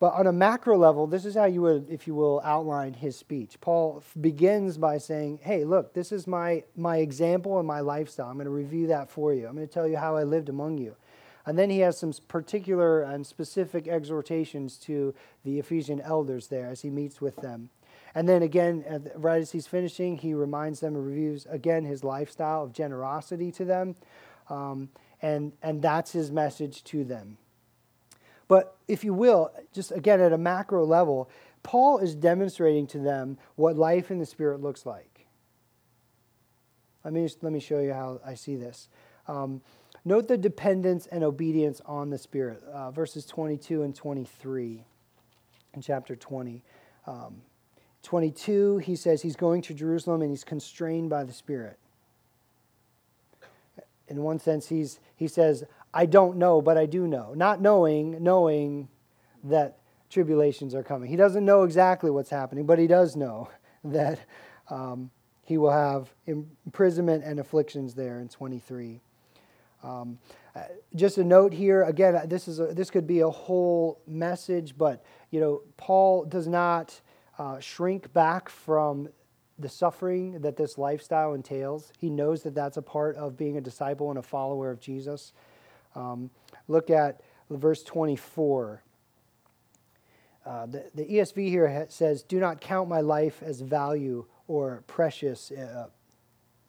But 0.00 0.14
on 0.14 0.26
a 0.26 0.32
macro 0.32 0.76
level, 0.76 1.06
this 1.06 1.24
is 1.24 1.34
how 1.34 1.44
you 1.44 1.62
would, 1.62 1.88
if 1.88 2.06
you 2.06 2.14
will, 2.14 2.40
outline 2.44 2.94
his 2.94 3.16
speech. 3.16 3.60
Paul 3.60 4.02
begins 4.20 4.76
by 4.76 4.98
saying, 4.98 5.40
Hey, 5.42 5.64
look, 5.64 5.94
this 5.94 6.12
is 6.12 6.26
my, 6.26 6.64
my 6.76 6.98
example 6.98 7.58
and 7.58 7.66
my 7.66 7.80
lifestyle. 7.80 8.28
I'm 8.28 8.34
going 8.34 8.46
to 8.46 8.50
review 8.50 8.88
that 8.88 9.08
for 9.10 9.32
you. 9.32 9.46
I'm 9.46 9.54
going 9.54 9.66
to 9.66 9.72
tell 9.72 9.86
you 9.86 9.96
how 9.96 10.16
I 10.16 10.24
lived 10.24 10.48
among 10.48 10.78
you. 10.78 10.96
And 11.46 11.58
then 11.58 11.70
he 11.70 11.80
has 11.80 11.98
some 11.98 12.12
particular 12.28 13.02
and 13.02 13.26
specific 13.26 13.86
exhortations 13.86 14.76
to 14.78 15.14
the 15.44 15.58
Ephesian 15.58 16.00
elders 16.00 16.48
there 16.48 16.66
as 16.66 16.80
he 16.80 16.90
meets 16.90 17.20
with 17.20 17.36
them. 17.36 17.70
And 18.14 18.28
then 18.28 18.42
again, 18.42 19.10
right 19.16 19.42
as 19.42 19.52
he's 19.52 19.66
finishing, 19.66 20.16
he 20.18 20.34
reminds 20.34 20.80
them 20.80 20.94
and 20.94 21.06
reviews 21.06 21.46
again 21.50 21.84
his 21.84 22.04
lifestyle 22.04 22.62
of 22.62 22.72
generosity 22.72 23.50
to 23.52 23.64
them. 23.64 23.96
Um, 24.48 24.88
and, 25.20 25.52
and 25.62 25.82
that's 25.82 26.12
his 26.12 26.30
message 26.30 26.84
to 26.84 27.04
them. 27.04 27.38
But 28.46 28.76
if 28.88 29.04
you 29.04 29.14
will, 29.14 29.50
just 29.72 29.90
again 29.90 30.20
at 30.20 30.32
a 30.32 30.38
macro 30.38 30.84
level, 30.84 31.30
Paul 31.62 31.98
is 31.98 32.14
demonstrating 32.14 32.86
to 32.88 32.98
them 32.98 33.38
what 33.56 33.76
life 33.76 34.10
in 34.10 34.18
the 34.18 34.26
Spirit 34.26 34.60
looks 34.60 34.84
like. 34.84 35.26
Let 37.04 37.14
me, 37.14 37.22
just, 37.22 37.42
let 37.42 37.52
me 37.52 37.60
show 37.60 37.80
you 37.80 37.92
how 37.92 38.20
I 38.24 38.34
see 38.34 38.56
this. 38.56 38.88
Um, 39.28 39.62
note 40.04 40.28
the 40.28 40.36
dependence 40.36 41.06
and 41.06 41.24
obedience 41.24 41.80
on 41.86 42.10
the 42.10 42.18
Spirit, 42.18 42.62
uh, 42.64 42.90
verses 42.90 43.24
22 43.26 43.82
and 43.82 43.94
23 43.94 44.84
in 45.74 45.82
chapter 45.82 46.14
20. 46.16 46.62
Um, 47.06 47.42
22, 48.02 48.78
he 48.78 48.96
says 48.96 49.22
he's 49.22 49.36
going 49.36 49.62
to 49.62 49.74
Jerusalem 49.74 50.22
and 50.22 50.30
he's 50.30 50.44
constrained 50.44 51.08
by 51.10 51.24
the 51.24 51.32
Spirit. 51.32 51.78
In 54.08 54.22
one 54.22 54.38
sense, 54.38 54.68
he's, 54.68 55.00
he 55.16 55.26
says, 55.26 55.64
I 55.92 56.06
don't 56.06 56.36
know, 56.36 56.60
but 56.60 56.76
I 56.76 56.84
do 56.84 57.06
know. 57.06 57.32
Not 57.34 57.62
knowing, 57.62 58.22
knowing 58.22 58.88
that 59.44 59.78
tribulations 60.10 60.74
are 60.74 60.82
coming. 60.82 61.08
He 61.08 61.16
doesn't 61.16 61.44
know 61.44 61.62
exactly 61.62 62.10
what's 62.10 62.30
happening, 62.30 62.66
but 62.66 62.78
he 62.78 62.86
does 62.86 63.16
know 63.16 63.48
that 63.84 64.20
um, 64.68 65.10
he 65.42 65.56
will 65.56 65.72
have 65.72 66.12
imprisonment 66.26 67.24
and 67.24 67.40
afflictions 67.40 67.94
there 67.94 68.20
in 68.20 68.28
23. 68.28 69.00
Um, 69.84 70.18
uh, 70.56 70.62
just 70.94 71.18
a 71.18 71.24
note 71.24 71.52
here 71.52 71.82
again 71.82 72.26
this 72.26 72.48
is 72.48 72.58
a, 72.58 72.68
this 72.68 72.90
could 72.90 73.06
be 73.06 73.20
a 73.20 73.28
whole 73.28 74.00
message 74.06 74.78
but 74.78 75.04
you 75.30 75.40
know 75.40 75.60
paul 75.76 76.24
does 76.24 76.46
not 76.46 76.98
uh, 77.38 77.60
shrink 77.60 78.10
back 78.14 78.48
from 78.48 79.08
the 79.58 79.68
suffering 79.68 80.40
that 80.40 80.56
this 80.56 80.78
lifestyle 80.78 81.34
entails 81.34 81.92
he 81.98 82.08
knows 82.08 82.42
that 82.44 82.54
that's 82.54 82.78
a 82.78 82.82
part 82.82 83.14
of 83.16 83.36
being 83.36 83.58
a 83.58 83.60
disciple 83.60 84.08
and 84.08 84.18
a 84.18 84.22
follower 84.22 84.70
of 84.70 84.80
jesus 84.80 85.34
um, 85.94 86.30
look 86.66 86.88
at 86.88 87.20
verse 87.50 87.82
24. 87.82 88.82
Uh, 90.46 90.66
the, 90.66 90.90
the 90.94 91.04
ESV 91.04 91.48
here 91.48 91.86
says, 91.88 92.22
Do 92.22 92.38
not 92.38 92.60
count 92.60 92.88
my 92.88 93.00
life 93.00 93.42
as 93.42 93.60
value 93.60 94.26
or 94.46 94.84
precious 94.86 95.50
uh, 95.50 95.88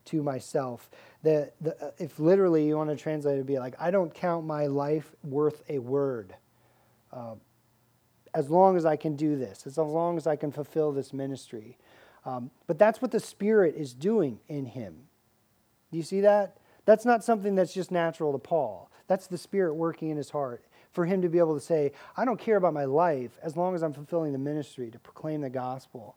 to 0.06 0.22
myself. 0.22 0.88
The, 1.26 1.50
the, 1.60 1.84
uh, 1.84 1.90
if 1.98 2.20
literally 2.20 2.68
you 2.68 2.76
want 2.76 2.90
to 2.90 2.94
translate 2.94 3.34
it, 3.34 3.38
would 3.38 3.48
be 3.48 3.58
like, 3.58 3.74
I 3.80 3.90
don't 3.90 4.14
count 4.14 4.46
my 4.46 4.66
life 4.66 5.12
worth 5.24 5.64
a 5.68 5.80
word. 5.80 6.36
Uh, 7.12 7.34
as 8.32 8.48
long 8.48 8.76
as 8.76 8.84
I 8.86 8.94
can 8.94 9.16
do 9.16 9.34
this, 9.34 9.66
as 9.66 9.76
long 9.76 10.18
as 10.18 10.28
I 10.28 10.36
can 10.36 10.52
fulfill 10.52 10.92
this 10.92 11.12
ministry. 11.12 11.78
Um, 12.24 12.52
but 12.68 12.78
that's 12.78 13.02
what 13.02 13.10
the 13.10 13.18
Spirit 13.18 13.74
is 13.76 13.92
doing 13.92 14.38
in 14.46 14.66
him. 14.66 15.08
Do 15.90 15.98
you 15.98 16.04
see 16.04 16.20
that? 16.20 16.58
That's 16.84 17.04
not 17.04 17.24
something 17.24 17.56
that's 17.56 17.74
just 17.74 17.90
natural 17.90 18.30
to 18.30 18.38
Paul. 18.38 18.88
That's 19.08 19.26
the 19.26 19.38
Spirit 19.38 19.74
working 19.74 20.10
in 20.10 20.16
his 20.16 20.30
heart. 20.30 20.64
For 20.92 21.06
him 21.06 21.22
to 21.22 21.28
be 21.28 21.38
able 21.38 21.54
to 21.54 21.60
say, 21.60 21.90
I 22.16 22.24
don't 22.24 22.38
care 22.38 22.56
about 22.56 22.72
my 22.72 22.84
life 22.84 23.36
as 23.42 23.56
long 23.56 23.74
as 23.74 23.82
I'm 23.82 23.92
fulfilling 23.92 24.30
the 24.30 24.38
ministry 24.38 24.92
to 24.92 24.98
proclaim 25.00 25.40
the 25.40 25.50
gospel. 25.50 26.14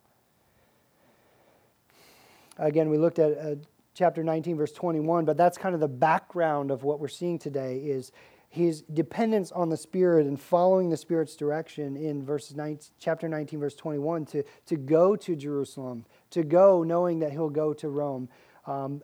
Again, 2.58 2.90
we 2.90 2.96
looked 2.96 3.18
at 3.18 3.36
uh, 3.36 3.56
chapter 4.00 4.24
19, 4.24 4.56
verse 4.56 4.72
21, 4.72 5.26
but 5.26 5.36
that's 5.36 5.58
kind 5.58 5.74
of 5.74 5.80
the 5.82 5.86
background 5.86 6.70
of 6.70 6.84
what 6.84 6.98
we're 6.98 7.06
seeing 7.06 7.38
today 7.38 7.76
is 7.80 8.12
his 8.48 8.80
dependence 8.80 9.52
on 9.52 9.68
the 9.68 9.76
Spirit 9.76 10.26
and 10.26 10.40
following 10.40 10.88
the 10.88 10.96
Spirit's 10.96 11.36
direction 11.36 11.98
in 11.98 12.24
verses 12.24 12.56
19, 12.56 12.88
chapter 12.98 13.28
19, 13.28 13.60
verse 13.60 13.74
21, 13.74 14.24
to, 14.24 14.42
to 14.64 14.76
go 14.76 15.16
to 15.16 15.36
Jerusalem, 15.36 16.06
to 16.30 16.42
go 16.42 16.82
knowing 16.82 17.18
that 17.18 17.30
he'll 17.30 17.50
go 17.50 17.74
to 17.74 17.90
Rome, 17.90 18.30
um, 18.66 19.02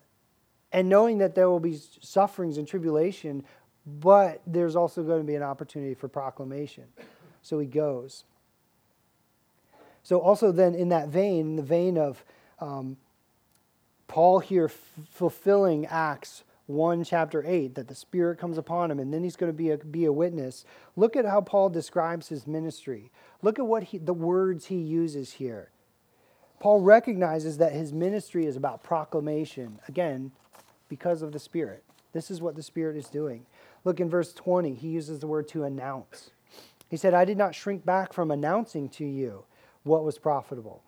and 0.73 0.89
knowing 0.89 1.19
that 1.19 1.35
there 1.35 1.51
will 1.51 1.61
be 1.61 1.79
sufferings 2.01 2.57
and 2.57 2.67
tribulation 2.67 3.45
but 3.87 4.41
there's 4.47 4.75
also 4.75 5.03
going 5.03 5.21
to 5.21 5.27
be 5.27 5.37
an 5.37 5.43
opportunity 5.43 5.93
for 5.93 6.09
proclamation. 6.09 6.85
So 7.43 7.59
he 7.59 7.67
goes. 7.67 8.25
So, 10.03 10.19
also, 10.19 10.51
then, 10.51 10.75
in 10.75 10.89
that 10.89 11.09
vein, 11.09 11.41
in 11.41 11.57
the 11.57 11.63
vein 11.63 11.99
of 11.99 12.25
um, 12.59 12.97
Paul 14.09 14.41
here 14.41 14.67
f- 14.67 14.93
fulfilling 15.11 15.87
Acts 15.87 16.45
1, 16.67 17.05
chapter 17.05 17.45
8, 17.47 17.75
that 17.75 17.89
the 17.89 17.95
Spirit 17.95 18.39
comes 18.39 18.59
upon 18.59 18.91
him 18.91 18.99
and 18.99 19.13
then 19.13 19.23
he's 19.23 19.37
going 19.37 19.53
to 19.53 19.57
be 19.57 19.71
a, 19.71 19.79
be 19.79 20.05
a 20.05 20.13
witness. 20.13 20.65
Look 20.97 21.17
at 21.17 21.25
how 21.25 21.41
Paul 21.41 21.71
describes 21.71 22.29
his 22.29 22.47
ministry. 22.47 23.11
Look 23.43 23.59
at 23.59 23.67
what 23.67 23.85
he, 23.85 23.99
the 23.99 24.15
words 24.15 24.67
he 24.67 24.77
uses 24.77 25.35
here. 25.35 25.71
Paul 26.59 26.81
recognizes 26.81 27.59
that 27.59 27.73
his 27.73 27.93
ministry 27.93 28.47
is 28.47 28.57
about 28.57 28.83
proclamation, 28.83 29.79
again, 29.89 30.33
because 30.89 31.23
of 31.23 31.33
the 31.33 31.39
Spirit. 31.39 31.85
This 32.13 32.31
is 32.31 32.41
what 32.41 32.57
the 32.57 32.63
Spirit 32.63 32.97
is 32.97 33.09
doing. 33.09 33.47
Look 33.85 34.01
in 34.01 34.09
verse 34.09 34.33
20, 34.33 34.75
he 34.75 34.89
uses 34.89 35.21
the 35.21 35.27
word 35.27 35.49
to 35.49 35.65
announce. 35.65 36.31
He 36.89 36.97
said, 36.97 37.15
I 37.15 37.25
did 37.25 37.37
not 37.37 37.55
shrink 37.55 37.85
back 37.85 38.13
from 38.13 38.31
announcing 38.31 38.89
to 38.91 39.05
you 39.05 39.45
what 39.83 40.05
was 40.05 40.19
profitable. 40.19 40.83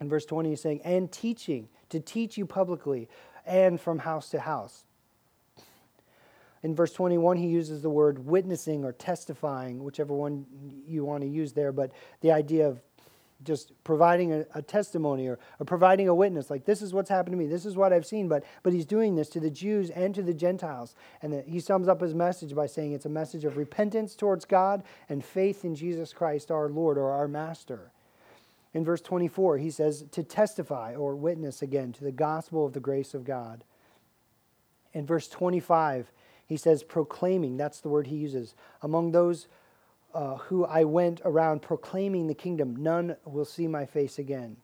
In 0.00 0.08
verse 0.08 0.24
20, 0.24 0.50
he's 0.50 0.60
saying, 0.60 0.80
and 0.84 1.10
teaching, 1.10 1.68
to 1.90 2.00
teach 2.00 2.36
you 2.38 2.46
publicly 2.46 3.08
and 3.46 3.80
from 3.80 4.00
house 4.00 4.30
to 4.30 4.40
house. 4.40 4.84
In 6.62 6.74
verse 6.74 6.92
21, 6.92 7.36
he 7.36 7.46
uses 7.46 7.82
the 7.82 7.90
word 7.90 8.26
witnessing 8.26 8.84
or 8.84 8.92
testifying, 8.92 9.84
whichever 9.84 10.12
one 10.12 10.46
you 10.86 11.04
want 11.04 11.22
to 11.22 11.28
use 11.28 11.52
there, 11.52 11.72
but 11.72 11.92
the 12.20 12.32
idea 12.32 12.66
of 12.66 12.80
just 13.44 13.72
providing 13.84 14.32
a, 14.32 14.44
a 14.54 14.62
testimony 14.62 15.28
or, 15.28 15.38
or, 15.60 15.64
providing 15.64 16.08
a 16.08 16.14
witness 16.14 16.50
like 16.50 16.64
this 16.64 16.82
is 16.82 16.92
what's 16.92 17.08
happened 17.08 17.32
to 17.32 17.38
me. 17.38 17.46
This 17.46 17.64
is 17.64 17.76
what 17.76 17.92
i've 17.92 18.04
seen 18.04 18.26
but 18.26 18.42
but 18.64 18.72
he's 18.72 18.84
doing 18.84 19.14
this 19.14 19.28
to 19.28 19.38
the 19.38 19.48
jews 19.48 19.90
and 19.90 20.12
to 20.16 20.22
the 20.22 20.34
gentiles. 20.34 20.96
And 21.22 21.32
the, 21.32 21.42
he 21.42 21.60
sums 21.60 21.86
up 21.86 22.00
his 22.00 22.14
message 22.14 22.52
by 22.52 22.66
saying 22.66 22.92
it's 22.92 23.06
a 23.06 23.10
message 23.10 23.44
of 23.44 23.56
repentance 23.56 24.16
towards 24.16 24.44
god 24.44 24.82
and 25.08 25.24
faith 25.24 25.64
in 25.64 25.76
jesus 25.76 26.12
christ 26.12 26.50
our 26.50 26.68
lord 26.68 26.98
or 26.98 27.12
our 27.12 27.28
master 27.28 27.92
in 28.78 28.84
verse 28.84 29.00
24, 29.00 29.58
he 29.58 29.72
says, 29.72 30.04
to 30.12 30.22
testify 30.22 30.94
or 30.94 31.16
witness 31.16 31.62
again 31.62 31.90
to 31.94 32.04
the 32.04 32.12
gospel 32.12 32.64
of 32.64 32.74
the 32.74 32.80
grace 32.80 33.12
of 33.12 33.24
God. 33.24 33.64
In 34.92 35.04
verse 35.04 35.26
25, 35.26 36.12
he 36.46 36.56
says, 36.56 36.84
proclaiming, 36.84 37.56
that's 37.56 37.80
the 37.80 37.88
word 37.88 38.06
he 38.06 38.14
uses. 38.14 38.54
Among 38.80 39.10
those 39.10 39.48
uh, 40.14 40.36
who 40.36 40.64
I 40.64 40.84
went 40.84 41.20
around 41.24 41.60
proclaiming 41.60 42.28
the 42.28 42.34
kingdom, 42.34 42.76
none 42.76 43.16
will 43.24 43.44
see 43.44 43.66
my 43.66 43.84
face 43.84 44.16
again. 44.16 44.58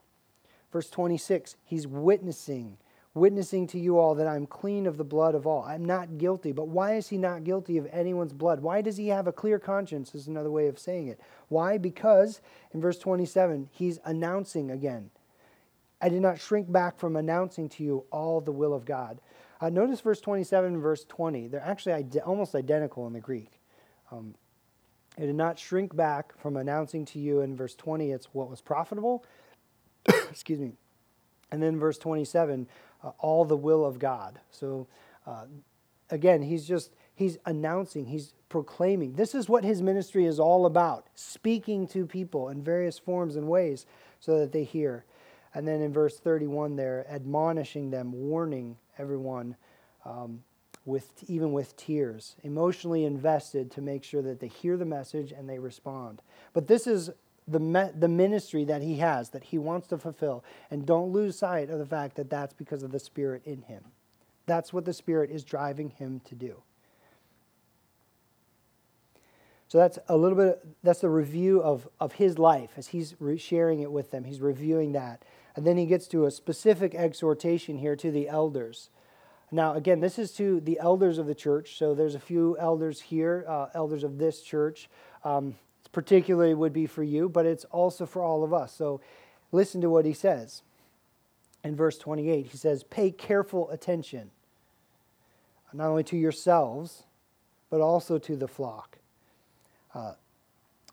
Verse 0.73 0.89
26, 0.91 1.57
he's 1.65 1.89
witnessing 1.89 2.77
witnessing 3.15 3.67
to 3.69 3.79
you 3.79 3.99
all 3.99 4.15
that 4.17 4.27
I'm 4.27 4.47
clean 4.47 4.87
of 4.87 4.97
the 4.97 5.05
blood 5.05 5.35
of 5.35 5.47
all. 5.47 5.63
I'm 5.63 5.85
not 5.85 6.19
guilty. 6.19 6.53
But 6.53 6.69
why 6.69 6.95
is 6.95 7.09
he 7.09 7.17
not 7.17 7.45
guilty 7.45 7.79
of 7.79 7.89
anyone's 7.93 8.33
blood? 8.33 8.61
Why 8.61 8.81
does 8.81 8.97
he 8.97 9.09
have 9.09 9.27
a 9.27 9.33
clear 9.33 9.59
conscience? 9.59 10.15
Is 10.15 10.27
another 10.27 10.51
way 10.51 10.67
of 10.67 10.79
saying 10.79 11.09
it. 11.09 11.21
Why? 11.49 11.79
Because 11.79 12.41
in 12.73 12.81
verse 12.81 12.99
27, 12.99 13.69
he's 13.71 14.01
announcing 14.05 14.71
again. 14.71 15.11
I 16.01 16.09
did 16.09 16.21
not 16.21 16.41
shrink 16.41 16.71
back 16.71 16.99
from 16.99 17.17
announcing 17.17 17.69
to 17.71 17.85
you 17.85 18.05
all 18.11 18.41
the 18.41 18.53
will 18.53 18.75
of 18.75 18.85
God. 18.85 19.21
Uh, 19.61 19.71
notice 19.71 20.01
verse 20.01 20.21
27 20.21 20.75
and 20.75 20.83
verse 20.83 21.05
20. 21.05 21.49
They're 21.49 21.63
actually 21.63 21.93
ide- 21.95 22.19
almost 22.19 22.55
identical 22.55 23.07
in 23.07 23.13
the 23.13 23.21
Greek. 23.21 23.61
Um, 24.11 24.35
I 25.17 25.23
did 25.23 25.37
not 25.37 25.59
shrink 25.59 25.95
back 25.95 26.37
from 26.39 26.57
announcing 26.57 27.05
to 27.07 27.19
you 27.19 27.41
in 27.41 27.57
verse 27.57 27.75
20, 27.77 28.11
it's 28.11 28.27
what 28.33 28.51
was 28.51 28.61
profitable. 28.61 29.25
Excuse 30.31 30.59
me. 30.59 30.73
And 31.51 31.63
then 31.63 31.79
verse 31.79 31.99
27, 31.99 32.67
uh, 33.05 33.11
all 33.19 33.45
the 33.45 33.57
will 33.57 33.85
of 33.85 33.99
God. 33.99 34.41
So 34.51 34.89
uh, 35.27 35.45
again, 36.11 36.43
he's 36.43 36.67
just, 36.67 36.91
he's 37.15 37.39
announcing, 37.47 38.07
he's 38.07 38.35
proclaiming. 38.49 39.15
This 39.15 39.35
is 39.35 39.49
what 39.49 39.63
his 39.63 39.83
ministry 39.83 40.25
is 40.25 40.41
all 40.41 40.67
about 40.67 41.07
speaking 41.15 41.87
to 41.89 42.07
people 42.07 42.49
in 42.49 42.63
various 42.63 42.99
forms 42.99 43.37
and 43.37 43.47
ways 43.47 43.87
so 44.21 44.39
that 44.39 44.53
they 44.53 44.65
hear. 44.65 45.05
And 45.53 45.69
then 45.69 45.81
in 45.83 45.93
verse 45.93 46.19
31 46.19 46.77
there, 46.77 47.07
admonishing 47.09 47.91
them, 47.91 48.13
warning 48.13 48.77
everyone. 48.99 49.57
Um, 50.05 50.41
with 50.87 51.25
even 51.29 51.53
with 51.53 51.77
tears, 51.77 52.37
emotionally 52.43 53.05
invested 53.05 53.71
to 53.71 53.81
make 53.81 54.05
sure 54.05 54.21
that 54.21 54.41
they 54.41 54.49
hear 54.49 54.77
the 54.77 54.85
message 54.85 55.33
and 55.33 55.49
they 55.49 55.59
respond. 55.59 56.21
But 56.53 56.67
this 56.67 56.87
is 56.87 57.11
the, 57.47 57.61
me- 57.61 57.91
the 57.95 58.09
ministry 58.09 58.65
that 58.65 58.83
he 58.83 58.97
has, 58.97 59.31
that 59.31 59.45
he 59.45 59.59
wants 59.59 59.87
to 59.89 59.99
fulfill. 59.99 60.45
And 60.71 60.87
don't 60.87 61.13
lose 61.13 61.39
sight 61.39 61.71
of 61.71 61.79
the 61.79 61.87
fact 61.87 62.17
that 62.17 62.31
that's 62.31 62.55
because 62.55 62.83
of 62.83 62.93
the 62.93 62.99
Spirit 62.99 63.43
in 63.45 63.63
him. 63.63 63.85
That's 64.47 64.73
what 64.73 64.85
the 64.85 64.93
Spirit 64.93 65.31
is 65.31 65.45
driving 65.45 65.91
him 65.91 66.21
to 66.27 66.35
do. 66.35 66.63
So 69.69 69.79
that's 69.79 69.99
a 70.09 70.17
little 70.17 70.37
bit, 70.39 70.65
that's 70.83 71.01
the 71.01 71.09
review 71.09 71.61
of, 71.61 71.89
of 71.99 72.13
his 72.13 72.39
life 72.39 72.71
as 72.77 72.89
he's 72.89 73.17
re- 73.19 73.37
sharing 73.37 73.81
it 73.81 73.91
with 73.91 74.11
them. 74.11 74.25
He's 74.25 74.41
reviewing 74.41 74.93
that. 74.93 75.25
And 75.57 75.67
then 75.67 75.77
he 75.77 75.87
gets 75.87 76.07
to 76.09 76.27
a 76.27 76.31
specific 76.31 76.95
exhortation 76.95 77.79
here 77.79 77.97
to 77.97 78.11
the 78.11 78.29
elders. 78.29 78.91
Now, 79.51 79.75
again, 79.75 80.01
this 80.01 80.19
is 80.19 80.33
to 80.33 80.61
the 80.61 80.79
elders 80.81 81.19
of 81.19 81.27
the 81.27 81.35
church. 81.35 81.77
So 81.77 81.95
there's 81.95 82.15
a 82.15 82.21
few 82.21 82.57
elders 82.59 83.01
here, 83.01 83.45
uh, 83.49 83.67
elders 83.75 84.05
of 84.05 84.19
this 84.19 84.43
church. 84.43 84.89
Um, 85.25 85.57
particularly 85.95 86.53
would 86.53 86.75
be 86.75 86.87
for 86.87 87.03
you, 87.03 87.29
but 87.31 87.47
it's 87.47 87.65
also 87.67 88.05
for 88.05 88.23
all 88.23 88.45
of 88.45 88.53
us. 88.53 88.75
So 88.75 89.01
listen 89.53 89.81
to 89.81 89.89
what 89.89 90.05
he 90.05 90.13
says. 90.13 90.63
In 91.63 91.75
verse 91.75 91.97
28, 91.97 92.47
he 92.47 92.59
says, 92.59 92.83
Pay 92.83 93.11
careful 93.11 93.71
attention, 93.71 94.31
not 95.73 95.89
only 95.89 96.05
to 96.05 96.17
yourselves, 96.17 97.05
but 97.71 97.81
also 97.81 98.19
to 98.19 98.37
the 98.37 98.49
flock. 98.49 98.99
Uh, 99.95 100.13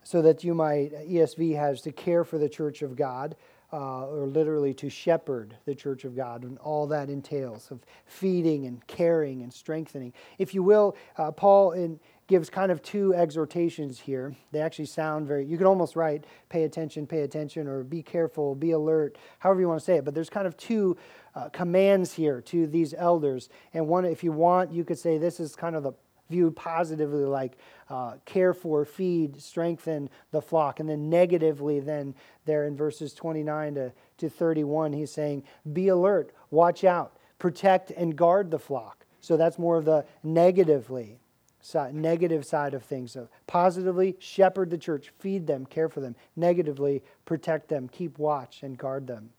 so 0.04 0.22
that 0.22 0.44
you 0.44 0.54
might, 0.54 0.92
ESV 0.94 1.56
has 1.56 1.82
to 1.82 1.92
care 1.92 2.24
for 2.24 2.38
the 2.38 2.50
church 2.50 2.82
of 2.82 2.96
God, 2.96 3.36
uh, 3.74 4.08
or 4.08 4.26
literally 4.28 4.74
to 4.76 4.90
shepherd 4.90 5.56
the 5.66 5.76
church 5.76 6.06
of 6.06 6.16
God, 6.16 6.44
and 6.44 6.58
all 6.60 6.88
that 6.88 7.10
entails 7.10 7.72
of 7.72 7.80
feeding 8.06 8.66
and 8.66 8.86
caring 8.88 9.42
and 9.42 9.54
strengthening. 9.54 10.14
If 10.38 10.54
you 10.54 10.64
will, 10.64 10.96
uh, 11.18 11.32
Paul 11.32 11.72
in 11.72 12.00
gives 12.32 12.50
kind 12.50 12.72
of 12.72 12.82
two 12.82 13.14
exhortations 13.14 14.00
here. 14.00 14.34
They 14.54 14.62
actually 14.62 14.86
sound 14.86 15.28
very, 15.28 15.46
you 15.46 15.58
could 15.58 15.68
almost 15.68 15.98
write 15.98 16.24
pay 16.48 16.64
attention, 16.64 17.06
pay 17.06 17.24
attention, 17.24 17.68
or 17.68 17.84
be 17.84 18.02
careful, 18.02 18.56
be 18.56 18.72
alert, 18.72 19.18
however 19.40 19.60
you 19.60 19.68
want 19.68 19.82
to 19.82 19.86
say 19.86 19.98
it. 19.98 20.06
But 20.06 20.16
there's 20.16 20.30
kind 20.30 20.48
of 20.48 20.56
two 20.56 20.96
uh, 21.36 21.50
commands 21.50 22.14
here 22.14 22.40
to 22.44 22.68
these 22.68 22.94
elders. 22.94 23.50
And 23.74 23.86
one, 23.86 24.06
if 24.06 24.24
you 24.24 24.32
want, 24.32 24.72
you 24.72 24.86
could 24.86 24.98
say 24.98 25.18
this 25.18 25.42
is 25.42 25.58
kind 25.58 25.76
of 25.76 25.84
the 25.84 25.92
viewed 26.30 26.56
positively 26.56 27.26
like 27.26 27.58
uh, 27.90 28.14
care 28.24 28.54
for, 28.54 28.86
feed, 28.86 29.42
strengthen 29.42 30.10
the 30.32 30.42
flock. 30.42 30.80
And 30.80 30.88
then 30.88 31.10
negatively, 31.10 31.82
then 31.82 32.16
there 32.46 32.66
in 32.66 32.78
verses 32.78 33.14
29 33.14 33.76
to, 33.76 33.92
to 34.20 34.30
31, 34.30 34.94
he's 34.94 35.12
saying, 35.12 35.44
be 35.74 35.90
alert, 35.90 36.34
watch 36.50 36.86
out, 36.86 37.18
protect 37.40 37.92
and 37.92 38.16
guard 38.16 38.52
the 38.52 38.60
flock. 38.60 39.06
So 39.20 39.36
that's 39.36 39.60
more 39.60 39.76
of 39.76 39.84
the 39.84 40.06
negatively 40.24 41.20
side, 41.62 41.94
negative 41.94 42.46
side 42.46 42.74
of 42.74 42.84
things. 42.84 43.12
So 43.12 43.30
positively, 43.48 44.16
shepherd 44.20 44.70
the 44.70 44.78
church, 44.78 45.12
feed 45.20 45.48
them, 45.48 45.66
care 45.66 45.90
for 45.90 46.02
them. 46.02 46.16
Negatively, 46.36 47.04
protect 47.26 47.70
them, 47.70 47.88
keep 47.88 48.18
watch, 48.18 48.64
and 48.64 48.78
guard 48.78 49.08
them. 49.08 49.30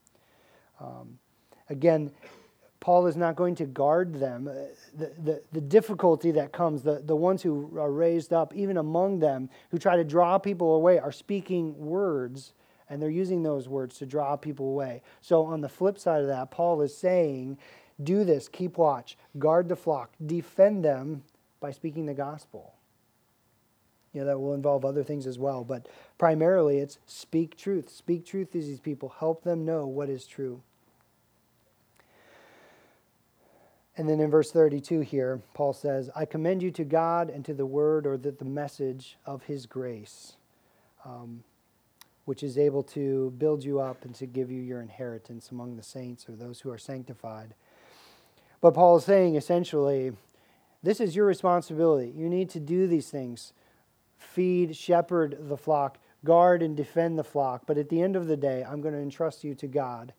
Um, 0.81 1.19
again, 1.69 2.11
Paul 2.81 3.07
is 3.07 3.17
not 3.17 3.37
going 3.37 3.55
to 3.57 3.67
guard 3.67 4.15
them. 4.15 4.49
Uh, 4.49 4.55
the, 4.97 5.13
the, 5.23 5.43
the, 5.53 5.61
difficulty 5.61 6.33
that 6.33 6.51
comes, 6.51 6.83
the, 6.83 7.01
the 7.05 7.15
ones 7.15 7.41
who 7.41 7.71
are 7.79 7.93
raised 7.93 8.33
up, 8.33 8.53
even 8.57 8.77
among 8.77 9.21
them, 9.21 9.49
who 9.71 9.79
try 9.79 9.97
to 9.97 10.03
draw 10.03 10.37
people 10.37 10.75
away, 10.75 10.99
are 10.99 11.13
speaking 11.13 11.79
words, 11.79 12.55
and 12.91 13.01
they're 13.01 13.09
using 13.09 13.45
those 13.45 13.69
words 13.69 13.99
to 13.99 14.07
draw 14.07 14.35
people 14.35 14.67
away. 14.67 15.03
So, 15.21 15.45
on 15.45 15.61
the 15.61 15.69
flip 15.69 15.97
side 15.97 16.23
of 16.23 16.27
that, 16.27 16.51
Paul 16.51 16.83
is 16.83 16.97
saying, 16.97 17.59
do 18.03 18.25
this, 18.25 18.49
keep 18.49 18.79
watch, 18.79 19.17
guard 19.39 19.69
the 19.69 19.77
flock, 19.77 20.11
defend 20.27 20.85
them 20.85 21.23
by 21.63 21.71
speaking 21.71 22.05
the 22.05 22.13
gospel. 22.13 22.75
You 24.13 24.21
know, 24.21 24.27
that 24.27 24.39
will 24.39 24.53
involve 24.53 24.85
other 24.85 25.03
things 25.03 25.27
as 25.27 25.39
well, 25.39 25.65
but 25.65 25.89
primarily 26.19 26.79
it's 26.79 26.99
speak 27.07 27.57
truth. 27.57 27.89
Speak 27.89 28.27
truth 28.27 28.53
to 28.53 28.61
these 28.61 28.81
people, 28.81 29.15
help 29.19 29.43
them 29.43 29.65
know 29.65 29.87
what 29.87 30.11
is 30.11 30.27
true. 30.27 30.61
And 33.97 34.09
then 34.09 34.21
in 34.21 34.31
verse 34.31 34.51
32 34.51 35.01
here, 35.01 35.41
Paul 35.55 35.73
says, 35.73 36.11
I 36.17 36.25
commend 36.25 36.63
you 36.63 36.71
to 36.73 36.85
God 36.85 37.31
and 37.31 37.45
to 37.45 37.55
the 37.55 37.67
word 37.67 38.07
or 38.07 38.17
the, 38.17 38.33
the 38.33 38.45
message 38.45 39.17
of 39.27 39.43
his 39.45 39.67
grace, 39.67 40.35
um, 41.05 41.45
which 42.25 42.43
is 42.43 42.57
able 42.57 42.83
to 42.85 43.33
build 43.37 43.65
you 43.65 43.81
up 43.81 44.05
and 44.05 44.15
to 44.17 44.27
give 44.27 44.51
you 44.51 44.61
your 44.61 44.81
inheritance 44.81 45.51
among 45.51 45.77
the 45.77 45.83
saints 45.83 46.27
or 46.29 46.33
those 46.33 46.61
who 46.61 46.71
are 46.71 46.79
sanctified. 46.79 47.55
But 48.63 48.73
Paul 48.73 48.97
is 48.97 49.05
saying 49.05 49.37
essentially, 49.37 50.13
this 50.83 51.01
is 51.01 51.15
your 51.15 51.27
responsibility. 51.27 52.13
You 52.17 52.29
need 52.29 52.51
to 52.51 52.61
do 52.61 52.87
these 52.87 53.09
things 53.09 53.53
feed, 54.19 54.77
shepherd 54.77 55.37
the 55.41 55.57
flock, 55.57 55.99
guard 56.25 56.63
and 56.63 56.77
defend 56.77 57.19
the 57.19 57.25
flock. 57.25 57.63
But 57.67 57.79
at 57.79 57.89
the 57.89 58.01
end 58.01 58.17
of 58.17 58.27
the 58.27 58.37
day, 58.37 58.65
I'm 58.67 58.81
going 58.81 58.95
to 58.95 59.01
entrust 59.01 59.45
you 59.45 59.55
to 59.57 59.67
God, 59.67 60.13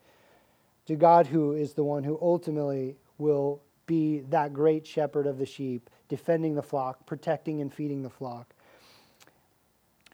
to 0.88 0.96
God 0.96 1.28
who 1.28 1.54
is 1.54 1.74
the 1.74 1.84
one 1.84 2.04
who 2.04 2.20
ultimately 2.22 2.96
will 3.18 3.62
be 3.86 4.20
that 4.30 4.54
great 4.54 4.86
shepherd 4.86 5.28
of 5.28 5.38
the 5.38 5.46
sheep, 5.46 5.90
defending 6.10 6.56
the 6.56 6.64
flock, 6.64 7.06
protecting 7.06 7.62
and 7.62 7.74
feeding 7.74 8.04
the 8.04 8.10
flock. 8.10 8.54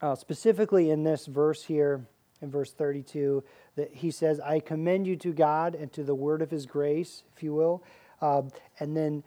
Uh, 0.02 0.16
specifically 0.16 0.90
in 0.92 1.04
this 1.04 1.26
verse 1.26 1.64
here, 1.64 2.06
in 2.42 2.50
verse 2.50 2.72
32, 2.72 3.44
that 3.76 3.94
he 3.94 4.12
says, 4.12 4.40
I 4.40 4.60
commend 4.60 5.08
you 5.08 5.18
to 5.18 5.34
God 5.34 5.76
and 5.76 5.92
to 5.94 6.04
the 6.04 6.16
word 6.16 6.42
of 6.42 6.50
his 6.50 6.66
grace, 6.66 7.24
if 7.36 7.44
you 7.44 7.54
will. 7.54 7.84
Uh, 8.22 8.44
and 8.80 8.96
then 8.96 9.24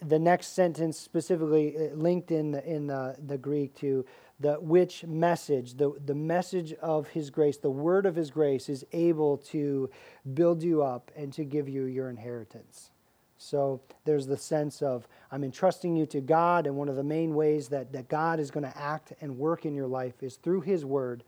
the 0.00 0.18
next 0.18 0.54
sentence 0.54 0.98
specifically 0.98 1.76
uh, 1.76 1.94
linked 1.94 2.30
in 2.30 2.52
the, 2.52 2.64
in 2.64 2.86
the, 2.86 3.16
the 3.26 3.38
Greek 3.38 3.74
to 3.76 4.04
the 4.38 4.54
which 4.54 5.04
message, 5.04 5.74
the, 5.74 5.92
the 6.04 6.14
message 6.14 6.74
of 6.74 7.08
his 7.08 7.30
grace, 7.30 7.56
the 7.56 7.70
word 7.70 8.04
of 8.04 8.14
his 8.14 8.30
grace 8.30 8.68
is 8.68 8.84
able 8.92 9.38
to 9.38 9.88
build 10.34 10.62
you 10.62 10.82
up 10.82 11.10
and 11.16 11.32
to 11.32 11.44
give 11.44 11.68
you 11.68 11.84
your 11.84 12.10
inheritance. 12.10 12.90
So 13.38 13.80
there's 14.04 14.26
the 14.26 14.36
sense 14.36 14.82
of 14.82 15.06
I'm 15.30 15.44
entrusting 15.44 15.96
you 15.96 16.06
to 16.06 16.20
God, 16.20 16.66
and 16.66 16.76
one 16.76 16.88
of 16.88 16.96
the 16.96 17.04
main 17.04 17.34
ways 17.34 17.68
that, 17.68 17.92
that 17.92 18.08
God 18.08 18.40
is 18.40 18.50
going 18.50 18.64
to 18.64 18.78
act 18.78 19.12
and 19.20 19.38
work 19.38 19.64
in 19.64 19.74
your 19.74 19.86
life 19.86 20.22
is 20.22 20.36
through 20.36 20.62
his 20.62 20.84
word. 20.84 21.24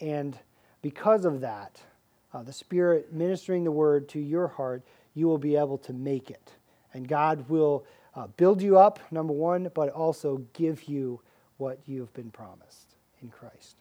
And 0.00 0.38
because 0.82 1.24
of 1.24 1.40
that, 1.40 1.80
uh, 2.32 2.42
the 2.42 2.52
Spirit 2.52 3.12
ministering 3.12 3.64
the 3.64 3.72
word 3.72 4.08
to 4.10 4.20
your 4.20 4.48
heart, 4.48 4.82
you 5.14 5.26
will 5.26 5.38
be 5.38 5.56
able 5.56 5.78
to 5.78 5.92
make 5.92 6.30
it. 6.30 6.52
And 6.94 7.08
God 7.08 7.48
will 7.48 7.84
uh, 8.14 8.26
build 8.36 8.62
you 8.62 8.78
up, 8.78 8.98
number 9.10 9.32
one, 9.32 9.70
but 9.74 9.90
also 9.90 10.38
give 10.52 10.84
you 10.84 11.20
what 11.56 11.78
you've 11.86 12.12
been 12.14 12.30
promised 12.30 12.94
in 13.22 13.28
Christ. 13.28 13.76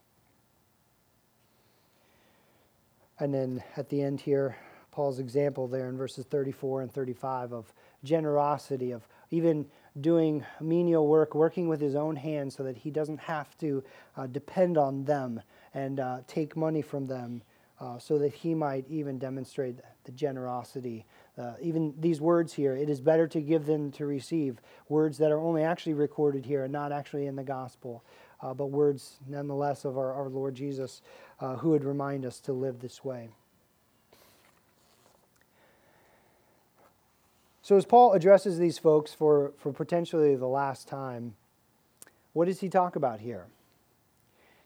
And 3.19 3.33
then 3.33 3.63
at 3.75 3.89
the 3.89 4.01
end 4.01 4.21
here, 4.21 4.57
Paul's 4.91 5.19
example 5.19 5.67
there 5.67 5.89
in 5.89 5.97
verses 5.97 6.25
34 6.25 6.81
and 6.81 6.91
35 6.91 7.53
of 7.53 7.73
generosity, 8.03 8.91
of 8.91 9.07
even 9.31 9.65
doing 10.01 10.45
menial 10.61 11.07
work, 11.07 11.35
working 11.35 11.67
with 11.67 11.81
his 11.81 11.95
own 11.95 12.15
hands 12.15 12.55
so 12.55 12.63
that 12.63 12.77
he 12.77 12.91
doesn't 12.91 13.19
have 13.19 13.57
to 13.59 13.83
uh, 14.15 14.27
depend 14.27 14.77
on 14.77 15.03
them 15.05 15.41
and 15.73 15.99
uh, 15.99 16.19
take 16.27 16.55
money 16.55 16.81
from 16.81 17.07
them, 17.07 17.41
uh, 17.79 17.99
so 17.99 18.17
that 18.17 18.33
he 18.33 18.55
might 18.55 18.85
even 18.89 19.19
demonstrate 19.19 19.75
the 20.03 20.11
generosity. 20.11 21.05
Uh, 21.37 21.53
even 21.61 21.93
these 21.99 22.19
words 22.19 22.53
here, 22.53 22.75
it 22.75 22.89
is 22.89 22.99
better 22.99 23.27
to 23.27 23.39
give 23.39 23.65
than 23.67 23.91
to 23.91 24.05
receive, 24.05 24.59
words 24.89 25.19
that 25.19 25.31
are 25.31 25.39
only 25.39 25.63
actually 25.63 25.93
recorded 25.93 26.45
here 26.45 26.63
and 26.63 26.73
not 26.73 26.91
actually 26.91 27.27
in 27.27 27.35
the 27.35 27.43
gospel, 27.43 28.03
uh, 28.41 28.53
but 28.53 28.67
words 28.67 29.17
nonetheless 29.27 29.85
of 29.85 29.97
our, 29.97 30.13
our 30.13 30.29
Lord 30.29 30.55
Jesus 30.55 31.01
uh, 31.39 31.55
who 31.57 31.69
would 31.69 31.83
remind 31.83 32.25
us 32.25 32.39
to 32.39 32.53
live 32.53 32.79
this 32.79 33.03
way. 33.03 33.29
So, 37.61 37.75
as 37.75 37.85
Paul 37.85 38.13
addresses 38.13 38.57
these 38.57 38.77
folks 38.77 39.13
for, 39.13 39.51
for 39.57 39.73
potentially 39.73 40.35
the 40.35 40.47
last 40.47 40.87
time, 40.87 41.35
what 42.33 42.45
does 42.45 42.61
he 42.61 42.69
talk 42.69 42.95
about 42.95 43.19
here? 43.19 43.45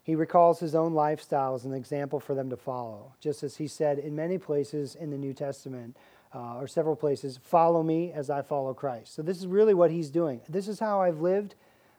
He 0.03 0.15
recalls 0.15 0.59
his 0.59 0.75
own 0.75 0.93
lifestyle 0.93 1.55
as 1.55 1.65
an 1.65 1.73
example 1.73 2.19
for 2.19 2.35
them 2.35 2.49
to 2.49 2.57
follow, 2.57 3.13
just 3.19 3.43
as 3.43 3.57
he 3.57 3.67
said 3.67 3.97
in 3.97 4.15
many 4.15 4.37
places 4.37 4.95
in 4.95 5.09
the 5.09 5.17
New 5.17 5.33
Testament, 5.33 5.95
uh, 6.33 6.57
or 6.57 6.67
several 6.67 6.95
places, 6.95 7.39
follow 7.41 7.83
me 7.83 8.11
as 8.11 8.29
I 8.29 8.41
follow 8.41 8.73
Christ. 8.73 9.13
So, 9.15 9.21
this 9.21 9.37
is 9.37 9.47
really 9.47 9.73
what 9.73 9.91
he's 9.91 10.09
doing. 10.09 10.41
This 10.47 10.67
is 10.67 10.79
how 10.79 11.01
I've 11.01 11.21
lived. 11.21 11.55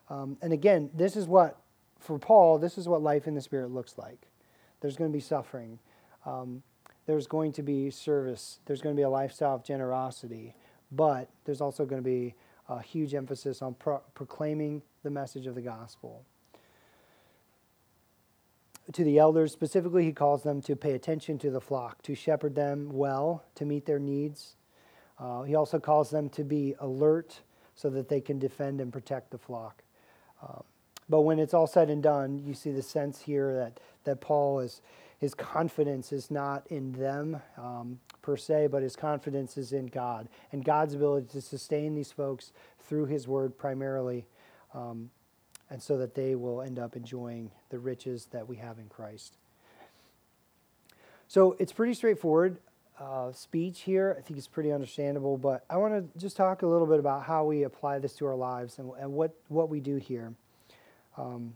Um, 0.09 0.37
and 0.43 0.53
again, 0.53 0.91
this 0.95 1.17
is 1.17 1.27
what, 1.27 1.59
for 1.99 2.19
Paul, 2.19 2.59
this 2.59 2.77
is 2.77 2.89
what 2.89 3.03
life 3.03 3.27
in 3.27 3.35
the 3.35 3.41
Spirit 3.41 3.71
looks 3.71 3.97
like. 3.97 4.29
There's 4.81 4.97
going 4.97 5.11
to 5.11 5.17
be 5.17 5.21
suffering, 5.21 5.79
um, 6.27 6.63
there's 7.07 7.27
going 7.27 7.53
to 7.53 7.63
be 7.63 7.91
service, 7.91 8.59
there's 8.67 8.83
going 8.83 8.95
to 8.95 8.99
be 8.99 9.05
a 9.05 9.11
lifestyle 9.11 9.55
of 9.55 9.65
generosity, 9.65 10.55
but 10.91 11.29
there's 11.45 11.61
also 11.61 11.85
going 11.85 12.03
to 12.03 12.09
be 12.09 12.35
a 12.69 12.81
huge 12.81 13.15
emphasis 13.15 13.63
on 13.63 13.75
pro- 13.75 14.03
proclaiming 14.15 14.83
the 15.03 15.11
message 15.11 15.47
of 15.47 15.55
the 15.55 15.63
gospel 15.63 16.25
to 18.93 19.05
the 19.05 19.19
elders. 19.19 19.53
Specifically, 19.53 20.05
he 20.05 20.13
calls 20.13 20.43
them 20.43 20.61
to 20.63 20.75
pay 20.75 20.93
attention 20.93 21.39
to 21.39 21.51
the 21.51 21.61
flock, 21.61 22.03
to 22.03 22.15
shepherd 22.15 22.55
them 22.55 22.89
well, 22.93 23.45
to 23.55 23.65
meet 23.65 23.87
their 23.87 23.99
needs. 23.99 24.57
Uh, 25.19 25.43
he 25.43 25.55
also 25.55 25.79
calls 25.79 26.11
them 26.11 26.29
to 26.31 26.43
be 26.43 26.75
alert 26.81 27.41
so 27.75 27.89
that 27.91 28.09
they 28.09 28.21
can 28.21 28.39
defend 28.39 28.81
and 28.81 28.93
protect 28.93 29.31
the 29.31 29.39
flock. 29.39 29.83
Um, 30.43 30.65
but 31.09 31.23
when 31.23 31.39
it's 31.39 31.55
all 31.55 31.67
said 31.67 31.91
and 31.91 32.03
done, 32.03 32.39
you 32.45 32.55
see 32.55 32.71
the 32.73 32.83
sense 32.83 33.21
here 33.21 33.55
that, 33.55 33.81
that 34.05 34.21
Paul 34.21 34.61
is, 34.61 34.81
his 35.19 35.35
confidence 35.35 36.13
is 36.13 36.31
not 36.31 36.67
in 36.69 36.93
them 36.93 37.41
um, 37.57 38.01
per 38.23 38.37
se, 38.37 38.69
but 38.69 38.83
his 38.83 38.97
confidence 38.97 39.57
is 39.57 39.73
in 39.73 39.87
God 39.87 40.29
and 40.53 40.65
God's 40.65 40.95
ability 40.95 41.29
to 41.33 41.41
sustain 41.41 41.95
these 41.95 42.13
folks 42.13 42.53
through 42.81 43.07
his 43.07 43.29
word 43.29 43.57
primarily. 43.57 44.27
Um, 44.75 45.11
and 45.73 45.83
so 45.83 45.97
that 45.97 46.15
they 46.15 46.35
will 46.35 46.61
end 46.61 46.79
up 46.79 46.97
enjoying 46.97 47.51
the 47.71 47.79
riches 47.79 48.27
that 48.27 48.47
we 48.47 48.57
have 48.57 48.79
in 48.79 48.89
Christ. 48.91 49.39
So 51.29 51.57
it's 51.59 51.73
pretty 51.73 51.95
straightforward 51.95 52.59
uh, 53.01 53.33
speech 53.33 53.81
here. 53.81 54.15
I 54.19 54.21
think 54.21 54.37
it's 54.37 54.47
pretty 54.47 54.71
understandable, 54.71 55.39
but 55.39 55.65
I 55.71 55.79
want 55.79 55.95
to 55.95 56.19
just 56.21 56.37
talk 56.37 56.61
a 56.61 56.67
little 56.67 56.87
bit 56.87 56.99
about 56.99 57.23
how 57.23 57.47
we 57.47 57.63
apply 57.63 58.01
this 58.01 58.15
to 58.17 58.27
our 58.27 58.35
lives 58.35 58.79
and, 58.79 58.93
and 59.01 59.15
what, 59.15 59.35
what 59.49 59.71
we 59.71 59.81
do 59.81 59.97
here. 59.97 60.35
Um, 61.17 61.55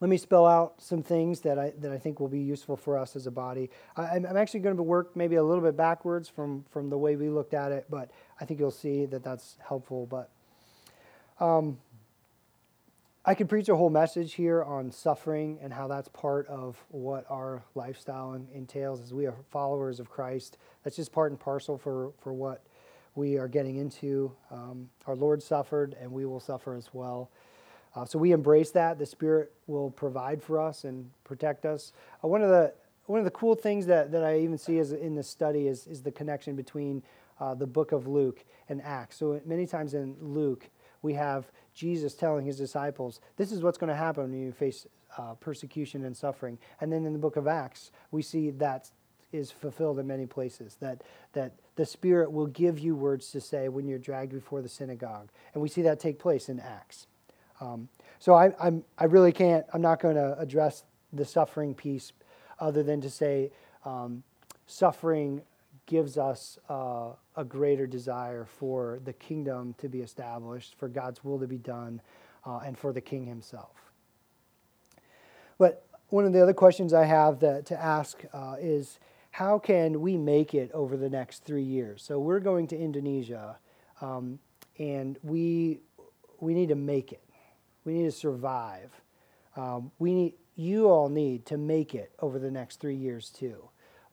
let 0.00 0.08
me 0.08 0.16
spell 0.16 0.46
out 0.46 0.80
some 0.80 1.02
things 1.02 1.40
that 1.40 1.58
I, 1.58 1.74
that 1.80 1.92
I 1.92 1.98
think 1.98 2.20
will 2.20 2.28
be 2.28 2.40
useful 2.40 2.78
for 2.78 2.96
us 2.96 3.14
as 3.14 3.26
a 3.26 3.30
body. 3.30 3.68
I, 3.94 4.16
am 4.16 4.38
actually 4.38 4.60
going 4.60 4.76
to 4.76 4.82
work 4.82 5.14
maybe 5.14 5.36
a 5.36 5.42
little 5.42 5.62
bit 5.62 5.76
backwards 5.76 6.30
from, 6.30 6.64
from 6.70 6.88
the 6.88 6.96
way 6.96 7.16
we 7.16 7.28
looked 7.28 7.52
at 7.52 7.72
it, 7.72 7.84
but 7.90 8.10
I 8.40 8.46
think 8.46 8.58
you'll 8.58 8.70
see 8.70 9.04
that 9.04 9.22
that's 9.22 9.58
helpful. 9.68 10.06
But 10.06 10.30
um, 11.40 11.78
I 13.28 13.34
could 13.34 13.50
preach 13.50 13.68
a 13.68 13.76
whole 13.76 13.90
message 13.90 14.32
here 14.32 14.64
on 14.64 14.90
suffering 14.90 15.58
and 15.60 15.70
how 15.70 15.86
that's 15.86 16.08
part 16.08 16.46
of 16.46 16.82
what 16.88 17.26
our 17.28 17.62
lifestyle 17.74 18.32
entails 18.54 19.02
as 19.02 19.12
we 19.12 19.26
are 19.26 19.34
followers 19.50 20.00
of 20.00 20.08
Christ. 20.08 20.56
That's 20.82 20.96
just 20.96 21.12
part 21.12 21.30
and 21.30 21.38
parcel 21.38 21.76
for, 21.76 22.12
for 22.22 22.32
what 22.32 22.64
we 23.16 23.36
are 23.36 23.46
getting 23.46 23.76
into. 23.76 24.32
Um, 24.50 24.88
our 25.06 25.14
Lord 25.14 25.42
suffered, 25.42 25.94
and 26.00 26.10
we 26.10 26.24
will 26.24 26.40
suffer 26.40 26.74
as 26.74 26.88
well. 26.94 27.30
Uh, 27.94 28.06
so 28.06 28.18
we 28.18 28.32
embrace 28.32 28.70
that. 28.70 28.98
The 28.98 29.04
Spirit 29.04 29.52
will 29.66 29.90
provide 29.90 30.42
for 30.42 30.58
us 30.58 30.84
and 30.84 31.10
protect 31.24 31.66
us. 31.66 31.92
Uh, 32.24 32.28
one 32.28 32.40
of 32.40 32.48
the 32.48 32.72
one 33.04 33.18
of 33.18 33.26
the 33.26 33.30
cool 33.32 33.54
things 33.54 33.84
that, 33.88 34.10
that 34.12 34.24
I 34.24 34.38
even 34.38 34.56
see 34.56 34.78
as 34.78 34.92
in 34.92 35.14
this 35.14 35.28
study 35.28 35.66
is, 35.66 35.86
is 35.86 36.02
the 36.02 36.12
connection 36.12 36.56
between 36.56 37.02
uh, 37.40 37.54
the 37.54 37.66
book 37.66 37.92
of 37.92 38.06
Luke 38.06 38.42
and 38.70 38.80
Acts. 38.80 39.18
So 39.18 39.38
many 39.44 39.66
times 39.66 39.92
in 39.92 40.16
Luke, 40.18 40.70
we 41.02 41.14
have 41.14 41.50
Jesus 41.74 42.14
telling 42.14 42.44
his 42.44 42.56
disciples, 42.56 43.20
this 43.36 43.52
is 43.52 43.62
what's 43.62 43.78
going 43.78 43.88
to 43.88 43.96
happen 43.96 44.30
when 44.30 44.40
you 44.40 44.52
face 44.52 44.86
uh, 45.16 45.34
persecution 45.34 46.04
and 46.04 46.16
suffering. 46.16 46.58
And 46.80 46.92
then 46.92 47.04
in 47.04 47.12
the 47.12 47.18
book 47.18 47.36
of 47.36 47.46
Acts, 47.46 47.90
we 48.10 48.22
see 48.22 48.50
that 48.50 48.90
is 49.32 49.50
fulfilled 49.50 49.98
in 49.98 50.06
many 50.06 50.26
places, 50.26 50.76
that, 50.80 51.02
that 51.32 51.52
the 51.76 51.84
Spirit 51.84 52.32
will 52.32 52.46
give 52.46 52.78
you 52.78 52.94
words 52.96 53.30
to 53.32 53.40
say 53.40 53.68
when 53.68 53.86
you're 53.86 53.98
dragged 53.98 54.32
before 54.32 54.62
the 54.62 54.68
synagogue. 54.68 55.28
And 55.52 55.62
we 55.62 55.68
see 55.68 55.82
that 55.82 56.00
take 56.00 56.18
place 56.18 56.48
in 56.48 56.60
Acts. 56.60 57.06
Um, 57.60 57.88
so 58.18 58.34
I, 58.34 58.52
I'm, 58.60 58.84
I 58.98 59.04
really 59.04 59.32
can't, 59.32 59.66
I'm 59.72 59.82
not 59.82 60.00
going 60.00 60.16
to 60.16 60.38
address 60.38 60.84
the 61.12 61.24
suffering 61.24 61.74
piece 61.74 62.12
other 62.58 62.82
than 62.82 63.00
to 63.00 63.10
say 63.10 63.50
um, 63.84 64.22
suffering 64.66 65.42
gives 65.86 66.18
us 66.18 66.58
uh, 66.68 67.12
a 67.38 67.44
greater 67.44 67.86
desire 67.86 68.44
for 68.44 68.98
the 69.04 69.12
kingdom 69.12 69.74
to 69.78 69.88
be 69.88 70.00
established, 70.00 70.74
for 70.76 70.88
God's 70.88 71.22
will 71.22 71.38
to 71.38 71.46
be 71.46 71.56
done, 71.56 72.02
uh, 72.44 72.58
and 72.66 72.76
for 72.76 72.92
the 72.92 73.00
king 73.00 73.24
himself. 73.26 73.92
But 75.56 75.86
one 76.08 76.24
of 76.24 76.32
the 76.32 76.42
other 76.42 76.52
questions 76.52 76.92
I 76.92 77.04
have 77.04 77.38
that, 77.40 77.64
to 77.66 77.80
ask 77.80 78.24
uh, 78.32 78.56
is 78.60 78.98
how 79.30 79.58
can 79.58 80.00
we 80.00 80.16
make 80.16 80.52
it 80.52 80.72
over 80.72 80.96
the 80.96 81.08
next 81.08 81.44
three 81.44 81.62
years? 81.62 82.02
So 82.02 82.18
we're 82.18 82.40
going 82.40 82.66
to 82.68 82.76
Indonesia, 82.76 83.58
um, 84.00 84.40
and 84.78 85.16
we, 85.22 85.78
we 86.40 86.54
need 86.54 86.70
to 86.70 86.74
make 86.74 87.12
it. 87.12 87.22
We 87.84 87.92
need 87.92 88.04
to 88.04 88.12
survive. 88.12 88.90
Um, 89.56 89.92
we 90.00 90.12
need, 90.12 90.34
you 90.56 90.88
all 90.88 91.08
need 91.08 91.46
to 91.46 91.56
make 91.56 91.94
it 91.94 92.10
over 92.18 92.40
the 92.40 92.50
next 92.50 92.80
three 92.80 92.96
years 92.96 93.30
too. 93.30 93.68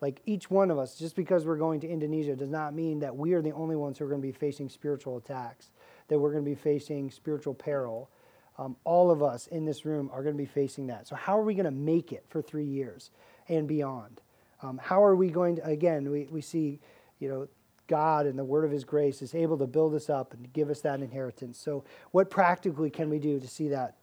Like 0.05 0.21
each 0.27 0.51
one 0.51 0.69
of 0.69 0.77
us, 0.77 0.99
just 0.99 1.15
because 1.15 1.47
we're 1.47 1.57
going 1.57 1.79
to 1.79 1.87
Indonesia 1.87 2.35
does 2.35 2.51
not 2.51 2.75
mean 2.75 2.99
that 2.99 3.15
we 3.15 3.33
are 3.33 3.41
the 3.41 3.53
only 3.53 3.75
ones 3.75 3.97
who 3.97 4.05
are 4.05 4.07
going 4.07 4.21
to 4.21 4.27
be 4.27 4.31
facing 4.31 4.69
spiritual 4.69 5.17
attacks, 5.17 5.71
that 6.09 6.19
we're 6.19 6.31
going 6.31 6.43
to 6.43 6.47
be 6.47 6.53
facing 6.53 7.09
spiritual 7.09 7.55
peril. 7.55 8.11
Um, 8.59 8.75
all 8.83 9.09
of 9.09 9.23
us 9.23 9.47
in 9.47 9.65
this 9.65 9.83
room 9.83 10.11
are 10.13 10.21
going 10.21 10.35
to 10.35 10.37
be 10.37 10.45
facing 10.45 10.85
that. 10.87 11.07
So, 11.07 11.15
how 11.15 11.39
are 11.39 11.41
we 11.41 11.55
going 11.55 11.65
to 11.65 11.71
make 11.71 12.11
it 12.11 12.23
for 12.29 12.43
three 12.43 12.67
years 12.67 13.09
and 13.49 13.67
beyond? 13.67 14.21
Um, 14.61 14.79
how 14.79 15.03
are 15.03 15.15
we 15.15 15.31
going 15.31 15.55
to, 15.55 15.65
again, 15.65 16.11
we, 16.11 16.27
we 16.29 16.41
see, 16.41 16.79
you 17.17 17.27
know, 17.27 17.47
God 17.87 18.27
and 18.27 18.37
the 18.37 18.45
word 18.45 18.63
of 18.63 18.69
his 18.69 18.83
grace 18.83 19.23
is 19.23 19.33
able 19.33 19.57
to 19.57 19.65
build 19.65 19.95
us 19.95 20.07
up 20.07 20.35
and 20.35 20.53
give 20.53 20.69
us 20.69 20.81
that 20.81 20.99
inheritance. 20.99 21.57
So, 21.57 21.83
what 22.11 22.29
practically 22.29 22.91
can 22.91 23.09
we 23.09 23.17
do 23.17 23.39
to 23.39 23.47
see 23.47 23.69
that 23.69 23.95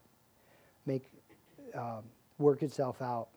make 0.85 1.05
um, 1.77 2.03
work 2.38 2.65
itself 2.65 3.01
out? 3.01 3.29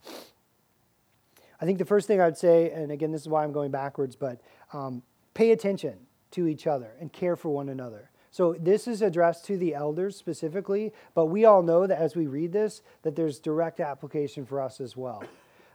I 1.65 1.67
think 1.67 1.79
the 1.79 1.85
first 1.85 2.05
thing 2.05 2.21
I'd 2.21 2.37
say, 2.37 2.69
and 2.69 2.91
again, 2.91 3.11
this 3.11 3.21
is 3.21 3.27
why 3.27 3.43
I'm 3.43 3.51
going 3.51 3.71
backwards, 3.71 4.15
but 4.15 4.39
um, 4.71 5.01
pay 5.33 5.49
attention 5.49 5.97
to 6.29 6.47
each 6.47 6.67
other 6.67 6.91
and 7.01 7.11
care 7.11 7.35
for 7.35 7.49
one 7.49 7.69
another. 7.69 8.11
So 8.29 8.53
this 8.59 8.87
is 8.87 9.01
addressed 9.01 9.45
to 9.45 9.57
the 9.57 9.73
elders 9.73 10.15
specifically, 10.15 10.93
but 11.15 11.25
we 11.25 11.43
all 11.43 11.63
know 11.63 11.87
that 11.87 11.97
as 11.97 12.15
we 12.15 12.27
read 12.27 12.51
this, 12.51 12.83
that 13.01 13.15
there's 13.15 13.39
direct 13.39 13.79
application 13.79 14.45
for 14.45 14.61
us 14.61 14.79
as 14.79 14.95
well. 14.95 15.23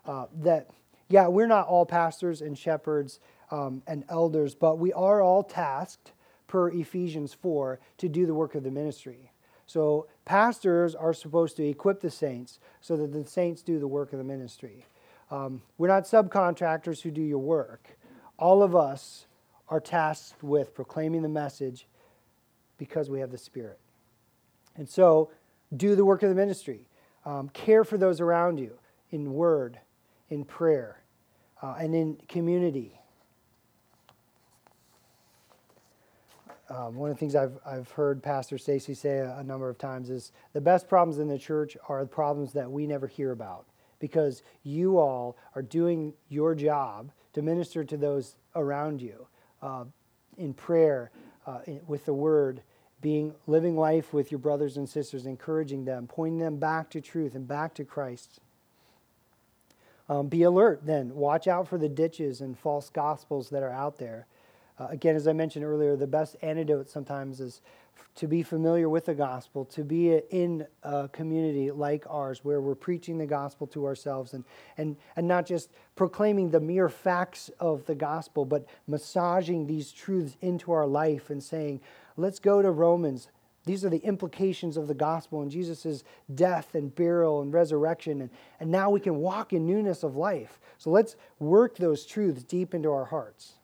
Uh, 0.07 0.27
that 0.43 0.71
yeah, 1.09 1.27
we're 1.27 1.49
not 1.49 1.67
all 1.67 1.85
pastors 1.85 2.41
and 2.41 2.57
shepherds 2.57 3.19
um, 3.51 3.83
and 3.89 4.05
elders, 4.09 4.55
but 4.55 4.79
we 4.79 4.93
are 4.93 5.21
all 5.21 5.43
tasked 5.43 6.13
per 6.47 6.71
Ephesians 6.71 7.35
4 7.35 7.81
to 7.99 8.09
do 8.09 8.27
the 8.27 8.35
work 8.35 8.55
of 8.55 8.63
the 8.63 8.71
ministry. 8.71 9.33
So 9.67 10.07
pastors 10.25 10.95
are 10.95 11.13
supposed 11.13 11.57
to 11.57 11.67
equip 11.67 12.01
the 12.01 12.13
saints 12.13 12.61
so 12.81 12.97
that 12.97 13.13
the 13.13 13.27
saints 13.27 13.63
do 13.63 13.81
the 13.81 13.89
work 13.89 14.13
of 14.13 14.19
the 14.19 14.25
ministry. 14.25 14.87
Um, 15.31 15.63
we're 15.79 15.89
not 15.89 16.05
subcontractors 16.05 17.01
who 17.03 17.11
do 17.11 17.23
your 17.23 17.39
work. 17.39 17.97
All 18.39 18.63
of 18.63 18.75
us 18.75 19.27
are 19.69 19.81
tasked 19.81 20.43
with 20.43 20.75
proclaiming 20.75 21.23
the 21.23 21.29
message 21.29 21.87
because 22.79 23.09
we 23.09 23.21
have 23.21 23.31
the 23.31 23.39
Spirit. 23.39 23.79
And 24.77 24.89
so, 24.89 25.31
do 25.77 25.95
the 25.95 26.05
work 26.05 26.23
of 26.23 26.29
the 26.29 26.35
ministry. 26.35 26.89
Um, 27.25 27.49
care 27.51 27.85
for 27.85 27.99
those 27.99 28.21
around 28.21 28.59
you 28.59 28.79
in 29.11 29.33
word, 29.33 29.79
in 30.31 30.45
prayer, 30.45 31.03
uh, 31.63 31.77
and 31.79 31.95
in 31.95 32.17
community. 32.29 32.99
Um, 36.71 36.95
one 36.95 37.11
of 37.11 37.17
the 37.17 37.21
things 37.21 37.35
I've, 37.35 37.59
I've 37.67 37.91
heard 37.91 38.23
Pastor 38.23 38.57
Stacy 38.57 38.95
say 38.95 39.19
a, 39.19 39.39
a, 39.39 39.45
number 39.45 39.69
of 39.69 39.77
times 39.77 40.09
is 40.09 40.31
the 40.53 40.61
best 40.61 40.89
problems 40.89 41.19
in 41.19 41.27
the 41.27 41.39
church 41.39 41.77
are 41.89 42.01
the 42.01 42.09
problems 42.09 42.53
that 42.53 42.71
we 42.71 42.87
never 42.87 43.09
hear 43.09 43.33
about 43.33 43.67
because 44.01 44.43
you 44.65 44.99
all 44.99 45.37
are 45.55 45.63
doing 45.63 46.13
your 46.29 46.57
job 46.57 47.13
to 47.35 47.43
minister 47.43 47.85
to 47.85 47.97
those 47.97 48.35
around 48.57 49.01
you 49.01 49.27
uh, 49.63 49.85
in 50.37 50.53
prayer, 50.53 51.11
uh, 51.47 51.61
in, 51.67 51.81
with 51.87 52.05
the 52.07 52.15
word, 52.15 52.63
being 53.01 53.35
living 53.47 53.77
life 53.77 54.13
with 54.13 54.33
your 54.33 54.39
brothers 54.39 54.77
and 54.77 54.89
sisters, 54.89 55.27
encouraging 55.27 55.85
them, 55.85 56.07
pointing 56.07 56.39
them 56.39 56.57
back 56.57 56.91
to 56.91 57.01
truth 57.01 57.35
and 57.35 57.47
back 57.47 57.75
to 57.75 57.85
Christ. 57.85 58.41
Um, 60.09 60.27
be 60.27 60.43
alert 60.43 60.81
then. 60.85 61.15
Watch 61.15 61.47
out 61.47 61.69
for 61.69 61.79
the 61.79 61.89
ditches 61.89 62.41
and 62.41 62.59
false 62.59 62.91
gospels 62.91 63.51
that 63.51 63.63
are 63.63 63.71
out 63.71 63.99
there. 63.99 64.27
Uh, 64.79 64.89
again, 64.89 65.15
as 65.15 65.29
I 65.29 65.33
mentioned 65.33 65.65
earlier, 65.65 65.95
the 65.95 66.07
best 66.07 66.37
antidote 66.43 66.91
sometimes 66.91 67.41
is 67.41 67.61
to 68.17 68.27
be 68.27 68.43
familiar 68.43 68.89
with 68.89 69.07
the 69.07 69.15
gospel, 69.15 69.65
to 69.65 69.85
be 69.85 70.13
in 70.31 70.67
a 70.83 71.09
community 71.09 71.71
like 71.71 72.05
ours 72.09 72.45
where 72.45 72.61
we're 72.61 72.75
preaching 72.75 73.19
the 73.19 73.27
gospel 73.27 73.67
to 73.69 73.87
ourselves 73.87 74.35
and, 74.35 74.45
and, 74.77 74.97
and 75.17 75.27
not 75.27 75.47
just 75.47 75.71
proclaiming 75.97 76.51
the 76.51 76.61
mere 76.61 76.89
facts 76.89 77.51
of 77.61 77.87
the 77.87 77.95
gospel, 77.95 78.45
but 78.45 78.67
massaging 78.87 79.67
these 79.67 79.93
truths 79.93 80.37
into 80.41 80.73
our 80.73 80.87
life 80.87 81.31
and 81.31 81.43
saying, 81.43 81.81
let's 82.17 82.39
go 82.39 82.61
to 82.61 82.71
Romans. 82.71 83.29
These 83.65 83.85
are 83.85 83.91
the 83.91 83.99
implications 83.99 84.77
of 84.77 84.89
the 84.89 84.95
gospel 84.95 85.43
and 85.43 85.51
Jesus' 85.51 86.03
death 86.35 86.75
and 86.75 86.95
burial 86.95 87.43
and 87.43 87.53
resurrection. 87.53 88.23
And, 88.23 88.31
and 88.59 88.71
now 88.71 88.91
we 88.91 89.01
can 89.01 89.17
walk 89.17 89.53
in 89.53 89.67
newness 89.67 90.03
of 90.03 90.17
life. 90.17 90.59
So 90.79 90.91
let's 90.91 91.17
work 91.39 91.77
those 91.77 92.05
truths 92.05 92.43
deep 92.43 92.75
into 92.75 92.91
our 92.91 93.05
hearts. 93.05 93.55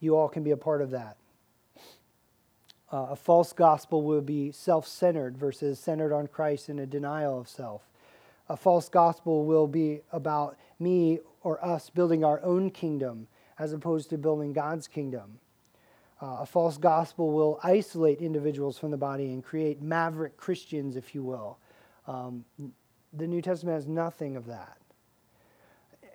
You 0.00 0.16
all 0.16 0.28
can 0.28 0.42
be 0.42 0.50
a 0.50 0.56
part 0.56 0.82
of 0.82 0.90
that. 0.90 1.16
Uh, 2.92 3.08
a 3.10 3.16
false 3.16 3.52
gospel 3.52 4.02
will 4.02 4.20
be 4.20 4.50
self 4.50 4.86
centered 4.86 5.36
versus 5.36 5.78
centered 5.78 6.12
on 6.12 6.26
Christ 6.26 6.68
and 6.68 6.80
a 6.80 6.86
denial 6.86 7.38
of 7.38 7.48
self. 7.48 7.82
A 8.48 8.56
false 8.56 8.88
gospel 8.88 9.44
will 9.44 9.68
be 9.68 10.00
about 10.10 10.56
me 10.80 11.20
or 11.42 11.64
us 11.64 11.88
building 11.88 12.24
our 12.24 12.42
own 12.42 12.70
kingdom 12.70 13.28
as 13.58 13.72
opposed 13.72 14.10
to 14.10 14.18
building 14.18 14.52
God's 14.52 14.88
kingdom. 14.88 15.38
Uh, 16.20 16.38
a 16.40 16.46
false 16.46 16.76
gospel 16.76 17.30
will 17.30 17.60
isolate 17.62 18.20
individuals 18.20 18.78
from 18.78 18.90
the 18.90 18.96
body 18.96 19.26
and 19.26 19.44
create 19.44 19.80
maverick 19.80 20.36
Christians, 20.36 20.96
if 20.96 21.14
you 21.14 21.22
will. 21.22 21.58
Um, 22.06 22.44
the 23.12 23.26
New 23.26 23.40
Testament 23.40 23.76
has 23.76 23.86
nothing 23.86 24.36
of 24.36 24.46
that. 24.46 24.76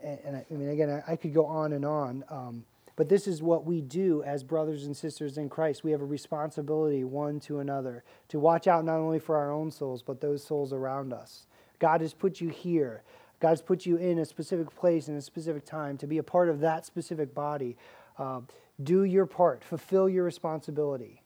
And, 0.03 0.19
and 0.25 0.35
I, 0.35 0.45
I, 0.51 0.53
mean, 0.53 0.69
again, 0.69 0.89
I, 1.07 1.13
I, 1.13 1.15
could 1.15 1.33
go 1.33 1.45
on 1.45 1.73
and 1.73 1.85
on. 1.85 2.23
Um, 2.29 2.65
but 2.95 3.09
this 3.09 3.27
is 3.27 3.41
what 3.41 3.65
we 3.65 3.81
do 3.81 4.23
as 4.23 4.43
brothers 4.43 4.85
and 4.85 4.95
sisters 4.95 5.37
in 5.37 5.49
Christ. 5.49 5.83
We 5.83 5.91
have 5.91 6.01
a 6.01 6.05
responsibility 6.05 7.03
one 7.03 7.39
to 7.41 7.59
another 7.59 8.03
to 8.29 8.39
watch 8.39 8.67
out 8.67 8.85
not 8.85 8.97
only 8.97 9.19
for 9.19 9.35
our 9.35 9.51
own 9.51 9.71
souls, 9.71 10.01
but 10.01 10.21
those 10.21 10.43
souls 10.43 10.71
around 10.71 11.11
us. 11.11 11.47
God 11.79 12.01
has 12.01 12.13
put 12.13 12.39
you 12.39 12.49
here. 12.49 13.03
God 13.41 13.49
has 13.49 13.61
put 13.61 13.85
you 13.85 13.97
in 13.97 14.19
a 14.19 14.25
specific 14.25 14.73
place 14.75 15.09
in 15.09 15.15
a 15.15 15.21
specific 15.21 15.65
time 15.65 15.97
to 15.97 16.07
be 16.07 16.17
a 16.17 16.23
part 16.23 16.47
of 16.47 16.61
that 16.61 16.85
specific 16.85 17.35
body. 17.35 17.75
Uh, 18.17 18.41
do 18.81 19.03
your 19.03 19.25
part, 19.25 19.63
fulfill 19.63 20.07
your 20.07 20.23
responsibility. 20.23 21.21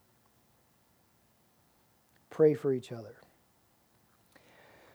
Pray 2.32 2.56
for 2.56 2.74
each 2.74 2.92
other. 2.92 3.16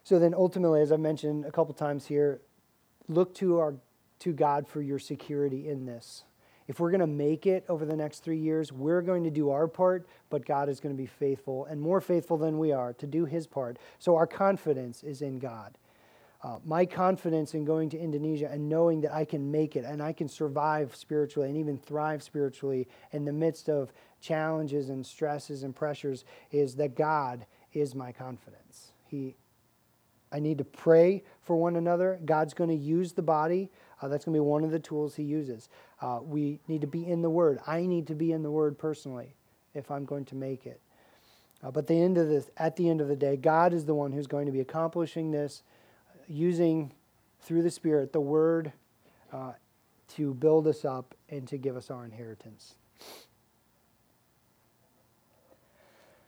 So 0.02 0.18
then 0.18 0.34
ultimately, 0.34 0.80
as 0.80 0.92
I 0.92 0.96
mentioned 0.96 1.44
a 1.44 1.52
couple 1.52 1.72
times 1.72 2.06
here, 2.06 2.40
look 3.08 3.34
to 3.36 3.58
our 3.58 3.74
to 4.20 4.32
God 4.32 4.66
for 4.66 4.80
your 4.80 4.98
security 4.98 5.68
in 5.68 5.86
this 5.86 6.24
if 6.66 6.80
we're 6.80 6.90
going 6.90 7.00
to 7.00 7.06
make 7.06 7.46
it 7.46 7.64
over 7.68 7.84
the 7.84 7.96
next 7.96 8.20
three 8.20 8.38
years, 8.38 8.72
we're 8.72 9.02
going 9.02 9.24
to 9.24 9.30
do 9.30 9.50
our 9.50 9.68
part, 9.68 10.06
but 10.30 10.46
God 10.46 10.68
is 10.68 10.80
going 10.80 10.94
to 10.94 11.00
be 11.00 11.06
faithful 11.06 11.66
and 11.66 11.80
more 11.80 12.00
faithful 12.00 12.38
than 12.38 12.58
we 12.58 12.72
are 12.72 12.92
to 12.94 13.06
do 13.06 13.24
his 13.26 13.46
part. 13.46 13.78
So 13.98 14.16
our 14.16 14.26
confidence 14.26 15.02
is 15.02 15.20
in 15.20 15.38
God. 15.38 15.76
Uh, 16.42 16.58
my 16.64 16.84
confidence 16.84 17.54
in 17.54 17.64
going 17.64 17.88
to 17.88 17.98
Indonesia 17.98 18.50
and 18.50 18.68
knowing 18.68 19.00
that 19.00 19.14
I 19.14 19.24
can 19.24 19.50
make 19.50 19.76
it 19.76 19.84
and 19.86 20.02
I 20.02 20.12
can 20.12 20.28
survive 20.28 20.94
spiritually 20.94 21.48
and 21.48 21.56
even 21.56 21.78
thrive 21.78 22.22
spiritually 22.22 22.86
in 23.12 23.24
the 23.24 23.32
midst 23.32 23.70
of 23.70 23.92
challenges 24.20 24.90
and 24.90 25.06
stresses 25.06 25.62
and 25.62 25.74
pressures 25.74 26.26
is 26.50 26.74
that 26.76 26.96
God 26.96 27.46
is 27.72 27.94
my 27.94 28.12
confidence. 28.12 28.92
He, 29.06 29.36
I 30.30 30.38
need 30.38 30.58
to 30.58 30.64
pray 30.64 31.24
for 31.40 31.56
one 31.56 31.76
another. 31.76 32.20
God's 32.24 32.52
going 32.52 32.70
to 32.70 32.76
use 32.76 33.12
the 33.12 33.22
body 33.22 33.70
uh, 34.04 34.08
that's 34.08 34.26
going 34.26 34.34
to 34.34 34.36
be 34.36 34.40
one 34.40 34.64
of 34.64 34.70
the 34.70 34.78
tools 34.78 35.14
he 35.14 35.22
uses. 35.22 35.70
Uh, 36.02 36.18
we 36.22 36.60
need 36.68 36.82
to 36.82 36.86
be 36.86 37.08
in 37.08 37.22
the 37.22 37.30
Word. 37.30 37.58
I 37.66 37.86
need 37.86 38.06
to 38.08 38.14
be 38.14 38.32
in 38.32 38.42
the 38.42 38.50
Word 38.50 38.78
personally 38.78 39.34
if 39.72 39.90
I'm 39.90 40.04
going 40.04 40.26
to 40.26 40.34
make 40.34 40.66
it. 40.66 40.78
Uh, 41.62 41.70
but 41.70 41.86
the 41.86 41.98
end 41.98 42.18
of 42.18 42.28
this, 42.28 42.50
at 42.58 42.76
the 42.76 42.90
end 42.90 43.00
of 43.00 43.08
the 43.08 43.16
day, 43.16 43.36
God 43.36 43.72
is 43.72 43.86
the 43.86 43.94
one 43.94 44.12
who's 44.12 44.26
going 44.26 44.44
to 44.44 44.52
be 44.52 44.60
accomplishing 44.60 45.30
this, 45.30 45.62
using 46.28 46.92
through 47.40 47.62
the 47.62 47.70
Spirit 47.70 48.12
the 48.12 48.20
Word 48.20 48.72
uh, 49.32 49.52
to 50.16 50.34
build 50.34 50.66
us 50.66 50.84
up 50.84 51.14
and 51.30 51.48
to 51.48 51.56
give 51.56 51.74
us 51.74 51.90
our 51.90 52.04
inheritance. 52.04 52.74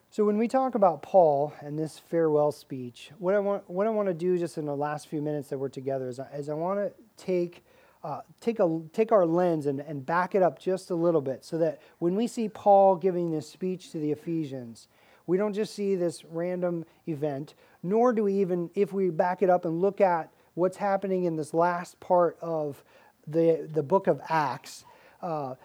So 0.08 0.24
when 0.24 0.38
we 0.38 0.48
talk 0.48 0.74
about 0.74 1.02
Paul 1.02 1.52
and 1.60 1.78
this 1.78 1.98
farewell 1.98 2.52
speech, 2.52 3.10
what 3.18 3.34
I 3.34 3.38
want 3.38 3.68
what 3.68 3.86
I 3.86 3.90
want 3.90 4.08
to 4.08 4.14
do 4.14 4.38
just 4.38 4.56
in 4.56 4.64
the 4.64 4.74
last 4.74 5.08
few 5.08 5.20
minutes 5.20 5.50
that 5.50 5.58
we're 5.58 5.68
together 5.68 6.08
is, 6.08 6.18
is 6.34 6.48
I 6.48 6.54
want 6.54 6.78
to 6.78 7.05
take 7.16 7.62
uh, 8.06 8.20
take, 8.40 8.60
a, 8.60 8.80
take 8.92 9.10
our 9.10 9.26
lens 9.26 9.66
and, 9.66 9.80
and 9.80 10.06
back 10.06 10.36
it 10.36 10.42
up 10.42 10.60
just 10.60 10.90
a 10.90 10.94
little 10.94 11.20
bit 11.20 11.44
so 11.44 11.58
that 11.58 11.80
when 11.98 12.14
we 12.14 12.28
see 12.28 12.48
Paul 12.48 12.94
giving 12.94 13.32
this 13.32 13.48
speech 13.48 13.90
to 13.90 13.98
the 13.98 14.12
Ephesians, 14.12 14.86
we 15.26 15.36
don't 15.36 15.54
just 15.54 15.74
see 15.74 15.96
this 15.96 16.24
random 16.24 16.84
event, 17.08 17.54
nor 17.82 18.12
do 18.12 18.22
we 18.22 18.34
even, 18.34 18.70
if 18.76 18.92
we 18.92 19.10
back 19.10 19.42
it 19.42 19.50
up 19.50 19.64
and 19.64 19.80
look 19.80 20.00
at 20.00 20.30
what's 20.54 20.76
happening 20.76 21.24
in 21.24 21.34
this 21.34 21.52
last 21.52 21.98
part 21.98 22.38
of 22.40 22.84
the, 23.26 23.68
the 23.72 23.82
book 23.82 24.06
of 24.06 24.20
Acts, 24.28 24.84
uh, 25.20 25.56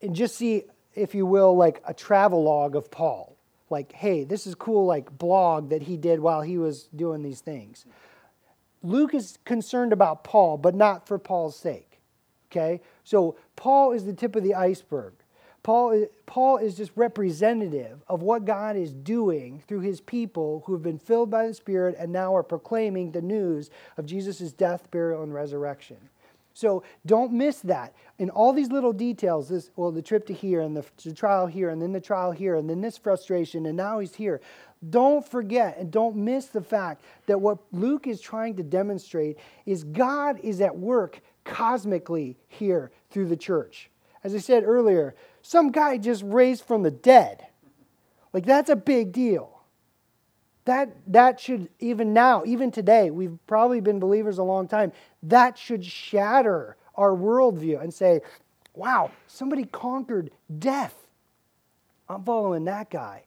and 0.00 0.14
just 0.14 0.36
see, 0.36 0.62
if 0.94 1.16
you 1.16 1.26
will, 1.26 1.56
like 1.56 1.82
a 1.84 1.92
travel 1.92 2.44
log 2.44 2.76
of 2.76 2.92
Paul. 2.92 3.36
Like, 3.70 3.90
hey, 3.92 4.22
this 4.22 4.46
is 4.46 4.54
cool, 4.54 4.86
like 4.86 5.18
blog 5.18 5.70
that 5.70 5.82
he 5.82 5.96
did 5.96 6.20
while 6.20 6.42
he 6.42 6.58
was 6.58 6.84
doing 6.94 7.22
these 7.22 7.40
things. 7.40 7.86
Luke 8.84 9.14
is 9.14 9.38
concerned 9.44 9.92
about 9.92 10.22
Paul, 10.22 10.58
but 10.58 10.74
not 10.74 11.08
for 11.08 11.18
Paul's 11.18 11.56
sake. 11.56 12.00
Okay? 12.52 12.82
So 13.02 13.36
Paul 13.56 13.92
is 13.92 14.04
the 14.04 14.12
tip 14.12 14.36
of 14.36 14.44
the 14.44 14.54
iceberg. 14.54 15.14
Paul, 15.64 16.06
Paul 16.26 16.58
is 16.58 16.76
just 16.76 16.92
representative 16.94 18.02
of 18.06 18.20
what 18.20 18.44
God 18.44 18.76
is 18.76 18.92
doing 18.92 19.62
through 19.66 19.80
his 19.80 20.02
people 20.02 20.62
who 20.66 20.74
have 20.74 20.82
been 20.82 20.98
filled 20.98 21.30
by 21.30 21.46
the 21.46 21.54
Spirit 21.54 21.96
and 21.98 22.12
now 22.12 22.36
are 22.36 22.42
proclaiming 22.42 23.10
the 23.10 23.22
news 23.22 23.70
of 23.96 24.04
Jesus' 24.04 24.52
death, 24.52 24.90
burial, 24.90 25.22
and 25.22 25.32
resurrection. 25.32 25.96
So 26.52 26.84
don't 27.04 27.32
miss 27.32 27.60
that. 27.62 27.94
In 28.18 28.30
all 28.30 28.52
these 28.52 28.70
little 28.70 28.92
details, 28.92 29.48
this 29.48 29.70
well, 29.74 29.90
the 29.90 30.02
trip 30.02 30.26
to 30.26 30.32
here 30.32 30.60
and 30.60 30.76
the, 30.76 30.84
the 31.02 31.12
trial 31.12 31.46
here, 31.46 31.70
and 31.70 31.82
then 31.82 31.92
the 31.92 32.00
trial 32.00 32.30
here, 32.30 32.54
and 32.54 32.70
then 32.70 32.80
this 32.80 32.96
frustration, 32.96 33.66
and 33.66 33.76
now 33.76 33.98
he's 33.98 34.14
here. 34.14 34.40
Don't 34.90 35.26
forget 35.26 35.78
and 35.78 35.90
don't 35.90 36.16
miss 36.16 36.46
the 36.46 36.60
fact 36.60 37.04
that 37.26 37.40
what 37.40 37.58
Luke 37.72 38.06
is 38.06 38.20
trying 38.20 38.56
to 38.56 38.62
demonstrate 38.62 39.38
is 39.66 39.84
God 39.84 40.40
is 40.40 40.60
at 40.60 40.76
work 40.76 41.20
cosmically 41.44 42.36
here 42.48 42.90
through 43.10 43.28
the 43.28 43.36
church. 43.36 43.90
As 44.24 44.34
I 44.34 44.38
said 44.38 44.64
earlier, 44.64 45.14
some 45.42 45.70
guy 45.70 45.98
just 45.98 46.22
raised 46.24 46.64
from 46.64 46.82
the 46.82 46.90
dead. 46.90 47.46
Like, 48.32 48.46
that's 48.46 48.70
a 48.70 48.76
big 48.76 49.12
deal. 49.12 49.60
That, 50.64 50.96
that 51.08 51.38
should, 51.38 51.68
even 51.78 52.14
now, 52.14 52.42
even 52.46 52.70
today, 52.70 53.10
we've 53.10 53.38
probably 53.46 53.80
been 53.80 54.00
believers 54.00 54.38
a 54.38 54.42
long 54.42 54.66
time, 54.66 54.92
that 55.22 55.58
should 55.58 55.84
shatter 55.84 56.76
our 56.94 57.10
worldview 57.10 57.82
and 57.82 57.92
say, 57.92 58.22
wow, 58.74 59.10
somebody 59.26 59.64
conquered 59.64 60.30
death. 60.58 60.94
I'm 62.08 62.24
following 62.24 62.64
that 62.64 62.90
guy 62.90 63.24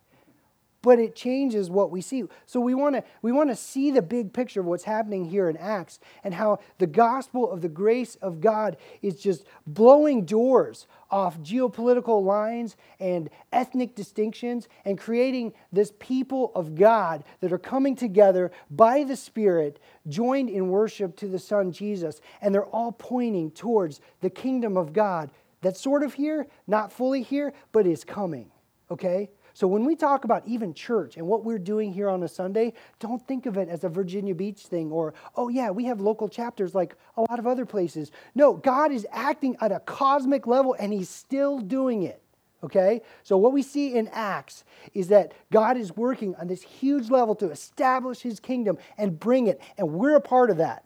but 0.81 0.99
it 0.99 1.15
changes 1.15 1.69
what 1.69 1.91
we 1.91 2.01
see. 2.01 2.23
So 2.45 2.59
we 2.59 2.75
want 2.75 2.95
to 2.95 3.03
we 3.21 3.31
want 3.31 3.49
to 3.49 3.55
see 3.55 3.91
the 3.91 4.01
big 4.01 4.33
picture 4.33 4.59
of 4.59 4.65
what's 4.65 4.83
happening 4.83 5.25
here 5.25 5.49
in 5.49 5.57
Acts 5.57 5.99
and 6.23 6.33
how 6.33 6.59
the 6.77 6.87
gospel 6.87 7.51
of 7.51 7.61
the 7.61 7.69
grace 7.69 8.15
of 8.15 8.41
God 8.41 8.77
is 9.01 9.19
just 9.19 9.45
blowing 9.65 10.25
doors 10.25 10.87
off 11.09 11.39
geopolitical 11.39 12.23
lines 12.23 12.75
and 12.99 13.29
ethnic 13.51 13.95
distinctions 13.95 14.67
and 14.85 14.97
creating 14.97 15.53
this 15.71 15.93
people 15.99 16.51
of 16.53 16.75
God 16.75 17.23
that 17.39 17.53
are 17.53 17.57
coming 17.57 17.95
together 17.95 18.51
by 18.69 19.03
the 19.03 19.15
Spirit, 19.15 19.79
joined 20.07 20.49
in 20.49 20.69
worship 20.69 21.15
to 21.17 21.27
the 21.27 21.39
Son 21.39 21.71
Jesus, 21.71 22.21
and 22.41 22.53
they're 22.53 22.65
all 22.65 22.91
pointing 22.91 23.51
towards 23.51 24.01
the 24.21 24.29
kingdom 24.29 24.77
of 24.77 24.93
God 24.93 25.31
that's 25.61 25.81
sort 25.81 26.03
of 26.03 26.13
here, 26.13 26.47
not 26.67 26.91
fully 26.91 27.23
here, 27.23 27.53
but 27.71 27.87
is 27.87 28.03
coming. 28.03 28.51
Okay? 28.91 29.29
So 29.57 29.65
when 29.65 29.85
we 29.85 29.95
talk 29.95 30.23
about 30.23 30.43
even 30.45 30.75
church 30.75 31.17
and 31.17 31.25
what 31.25 31.43
we're 31.43 31.57
doing 31.57 31.91
here 31.91 32.09
on 32.09 32.21
a 32.21 32.27
Sunday, 32.27 32.73
don't 32.99 33.25
think 33.27 33.47
of 33.47 33.57
it 33.57 33.69
as 33.69 33.83
a 33.83 33.89
Virginia 33.89 34.35
Beach 34.35 34.59
thing 34.67 34.91
or, 34.91 35.15
oh, 35.35 35.49
yeah, 35.49 35.71
we 35.71 35.85
have 35.85 35.99
local 35.99 36.29
chapters 36.29 36.75
like 36.75 36.95
a 37.15 37.21
lot 37.21 37.39
of 37.39 37.47
other 37.47 37.65
places. 37.65 38.11
No, 38.35 38.53
God 38.53 38.91
is 38.91 39.07
acting 39.11 39.57
at 39.59 39.71
a 39.71 39.79
cosmic 39.79 40.45
level 40.45 40.75
and 40.79 40.93
He's 40.93 41.09
still 41.09 41.57
doing 41.57 42.03
it. 42.03 42.21
Okay? 42.63 43.01
So, 43.23 43.35
what 43.35 43.51
we 43.51 43.63
see 43.63 43.95
in 43.95 44.09
Acts 44.09 44.63
is 44.93 45.07
that 45.07 45.33
God 45.51 45.75
is 45.75 45.91
working 45.97 46.35
on 46.35 46.45
this 46.45 46.61
huge 46.61 47.09
level 47.09 47.33
to 47.33 47.49
establish 47.49 48.19
His 48.19 48.39
kingdom 48.39 48.77
and 48.95 49.19
bring 49.19 49.47
it, 49.47 49.59
and 49.75 49.89
we're 49.89 50.17
a 50.17 50.21
part 50.21 50.51
of 50.51 50.57
that. 50.57 50.83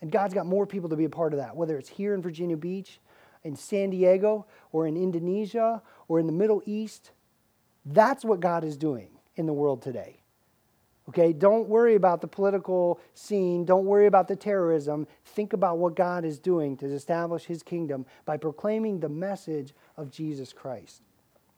And 0.00 0.10
God's 0.10 0.32
got 0.32 0.46
more 0.46 0.66
people 0.66 0.88
to 0.88 0.96
be 0.96 1.04
a 1.04 1.10
part 1.10 1.34
of 1.34 1.38
that, 1.38 1.54
whether 1.54 1.76
it's 1.76 1.90
here 1.90 2.14
in 2.14 2.22
Virginia 2.22 2.56
Beach, 2.56 2.98
in 3.44 3.56
San 3.56 3.90
Diego, 3.90 4.46
or 4.72 4.86
in 4.86 4.96
Indonesia, 4.96 5.82
or 6.06 6.18
in 6.18 6.26
the 6.26 6.32
Middle 6.32 6.62
East. 6.64 7.10
That's 7.90 8.24
what 8.24 8.40
God 8.40 8.64
is 8.64 8.76
doing 8.76 9.08
in 9.36 9.46
the 9.46 9.52
world 9.52 9.82
today. 9.82 10.20
Okay, 11.08 11.32
don't 11.32 11.68
worry 11.68 11.94
about 11.94 12.20
the 12.20 12.26
political 12.26 13.00
scene. 13.14 13.64
Don't 13.64 13.86
worry 13.86 14.06
about 14.06 14.28
the 14.28 14.36
terrorism. 14.36 15.06
Think 15.24 15.54
about 15.54 15.78
what 15.78 15.96
God 15.96 16.22
is 16.22 16.38
doing 16.38 16.76
to 16.76 16.86
establish 16.86 17.44
his 17.44 17.62
kingdom 17.62 18.04
by 18.26 18.36
proclaiming 18.36 19.00
the 19.00 19.08
message 19.08 19.72
of 19.96 20.10
Jesus 20.10 20.52
Christ. 20.52 21.00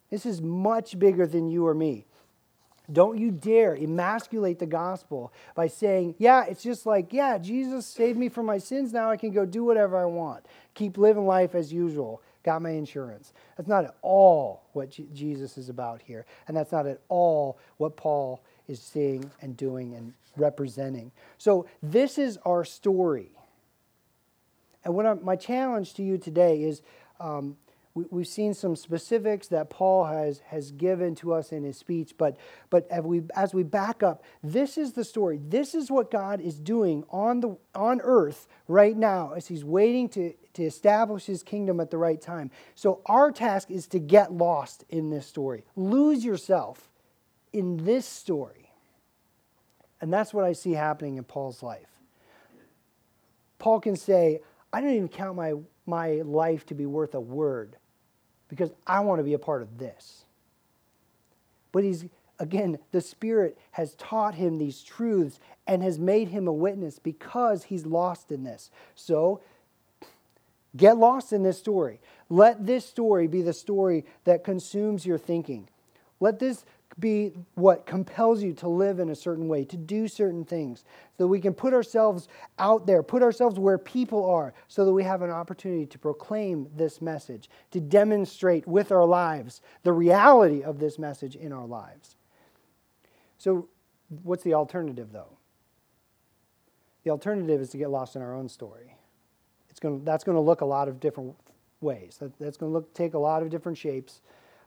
This 0.08 0.24
is 0.24 0.40
much 0.40 0.98
bigger 1.00 1.26
than 1.26 1.48
you 1.48 1.66
or 1.66 1.74
me. 1.74 2.06
Don't 2.92 3.18
you 3.18 3.32
dare 3.32 3.74
emasculate 3.74 4.60
the 4.60 4.66
gospel 4.66 5.32
by 5.56 5.66
saying, 5.66 6.14
yeah, 6.18 6.44
it's 6.44 6.62
just 6.62 6.86
like, 6.86 7.12
yeah, 7.12 7.38
Jesus 7.38 7.86
saved 7.86 8.18
me 8.18 8.28
from 8.28 8.46
my 8.46 8.58
sins. 8.58 8.92
Now 8.92 9.10
I 9.10 9.16
can 9.16 9.32
go 9.32 9.44
do 9.46 9.64
whatever 9.64 9.96
I 9.96 10.06
want. 10.06 10.44
Keep 10.74 10.96
living 10.96 11.26
life 11.26 11.54
as 11.54 11.72
usual 11.72 12.22
got 12.42 12.62
my 12.62 12.70
insurance. 12.70 13.32
That's 13.56 13.68
not 13.68 13.84
at 13.84 13.94
all 14.02 14.62
what 14.72 14.90
Jesus 14.90 15.58
is 15.58 15.68
about 15.68 16.02
here. 16.02 16.26
And 16.48 16.56
that's 16.56 16.72
not 16.72 16.86
at 16.86 17.00
all 17.08 17.58
what 17.76 17.96
Paul 17.96 18.42
is 18.68 18.80
seeing 18.80 19.30
and 19.42 19.56
doing 19.56 19.94
and 19.94 20.12
representing. 20.36 21.12
So, 21.38 21.66
this 21.82 22.18
is 22.18 22.38
our 22.44 22.64
story. 22.64 23.30
And 24.84 24.94
what 24.94 25.06
I'm, 25.06 25.24
my 25.24 25.36
challenge 25.36 25.94
to 25.94 26.02
you 26.02 26.16
today 26.18 26.62
is 26.62 26.82
um, 27.18 27.56
we, 27.94 28.20
have 28.20 28.28
seen 28.28 28.54
some 28.54 28.76
specifics 28.76 29.48
that 29.48 29.68
Paul 29.68 30.04
has, 30.04 30.40
has 30.46 30.70
given 30.70 31.16
to 31.16 31.34
us 31.34 31.50
in 31.50 31.64
his 31.64 31.76
speech, 31.76 32.14
but, 32.16 32.36
but 32.70 32.88
as, 32.88 33.02
we, 33.02 33.22
as 33.34 33.52
we 33.52 33.64
back 33.64 34.02
up, 34.02 34.22
this 34.44 34.78
is 34.78 34.92
the 34.92 35.04
story. 35.04 35.40
This 35.42 35.74
is 35.74 35.90
what 35.90 36.10
God 36.10 36.40
is 36.40 36.60
doing 36.60 37.04
on, 37.10 37.40
the, 37.40 37.56
on 37.74 38.00
earth 38.02 38.46
right 38.68 38.96
now 38.96 39.32
as 39.32 39.48
he's 39.48 39.64
waiting 39.64 40.08
to, 40.10 40.32
to 40.54 40.62
establish 40.62 41.26
his 41.26 41.42
kingdom 41.42 41.80
at 41.80 41.90
the 41.90 41.98
right 41.98 42.20
time. 42.20 42.52
So 42.76 43.00
our 43.06 43.32
task 43.32 43.70
is 43.72 43.88
to 43.88 43.98
get 43.98 44.32
lost 44.32 44.84
in 44.88 45.10
this 45.10 45.26
story, 45.26 45.64
lose 45.74 46.24
yourself 46.24 46.90
in 47.52 47.84
this 47.84 48.06
story. 48.06 48.70
And 50.00 50.12
that's 50.12 50.32
what 50.32 50.44
I 50.44 50.52
see 50.52 50.72
happening 50.72 51.16
in 51.16 51.24
Paul's 51.24 51.62
life. 51.62 51.88
Paul 53.58 53.80
can 53.80 53.96
say, 53.96 54.40
I 54.72 54.80
don't 54.80 54.94
even 54.94 55.08
count 55.08 55.36
my, 55.36 55.54
my 55.86 56.22
life 56.22 56.64
to 56.66 56.74
be 56.74 56.86
worth 56.86 57.14
a 57.14 57.20
word 57.20 57.76
because 58.50 58.72
I 58.86 59.00
want 59.00 59.20
to 59.20 59.24
be 59.24 59.32
a 59.32 59.38
part 59.38 59.62
of 59.62 59.78
this. 59.78 60.24
But 61.72 61.84
he's, 61.84 62.04
again, 62.38 62.78
the 62.90 63.00
Spirit 63.00 63.56
has 63.70 63.94
taught 63.94 64.34
him 64.34 64.58
these 64.58 64.82
truths 64.82 65.40
and 65.66 65.82
has 65.82 65.98
made 65.98 66.28
him 66.28 66.48
a 66.48 66.52
witness 66.52 66.98
because 66.98 67.64
he's 67.64 67.86
lost 67.86 68.32
in 68.32 68.42
this. 68.42 68.70
So 68.96 69.40
get 70.76 70.98
lost 70.98 71.32
in 71.32 71.44
this 71.44 71.58
story. 71.58 72.00
Let 72.28 72.66
this 72.66 72.84
story 72.84 73.28
be 73.28 73.40
the 73.40 73.52
story 73.52 74.04
that 74.24 74.44
consumes 74.44 75.06
your 75.06 75.18
thinking. 75.18 75.68
Let 76.18 76.40
this 76.40 76.64
be 76.98 77.32
what 77.54 77.86
compels 77.86 78.42
you 78.42 78.52
to 78.54 78.68
live 78.68 78.98
in 78.98 79.10
a 79.10 79.14
certain 79.14 79.48
way, 79.48 79.64
to 79.64 79.76
do 79.76 80.08
certain 80.08 80.44
things, 80.44 80.84
so 81.16 81.24
that 81.24 81.28
we 81.28 81.40
can 81.40 81.54
put 81.54 81.72
ourselves 81.72 82.28
out 82.58 82.86
there, 82.86 83.02
put 83.02 83.22
ourselves 83.22 83.58
where 83.58 83.78
people 83.78 84.28
are, 84.28 84.52
so 84.68 84.84
that 84.84 84.92
we 84.92 85.04
have 85.04 85.22
an 85.22 85.30
opportunity 85.30 85.86
to 85.86 85.98
proclaim 85.98 86.68
this 86.74 87.00
message, 87.00 87.48
to 87.70 87.80
demonstrate 87.80 88.66
with 88.66 88.90
our 88.90 89.04
lives 89.04 89.60
the 89.82 89.92
reality 89.92 90.62
of 90.62 90.78
this 90.78 90.98
message 90.98 91.36
in 91.36 91.52
our 91.52 91.66
lives. 91.66 92.16
So, 93.38 93.68
what's 94.22 94.42
the 94.42 94.54
alternative, 94.54 95.12
though? 95.12 95.38
The 97.04 97.10
alternative 97.10 97.60
is 97.60 97.70
to 97.70 97.78
get 97.78 97.90
lost 97.90 98.16
in 98.16 98.22
our 98.22 98.34
own 98.34 98.48
story. 98.48 98.96
It's 99.70 99.80
going 99.80 100.00
to, 100.00 100.04
that's 100.04 100.24
going 100.24 100.36
to 100.36 100.42
look 100.42 100.60
a 100.60 100.66
lot 100.66 100.88
of 100.88 101.00
different 101.00 101.36
ways. 101.80 102.18
That, 102.20 102.38
that's 102.38 102.56
going 102.56 102.70
to 102.70 102.74
look, 102.74 102.92
take 102.92 103.14
a 103.14 103.18
lot 103.18 103.42
of 103.42 103.48
different 103.48 103.78
shapes. 103.78 104.20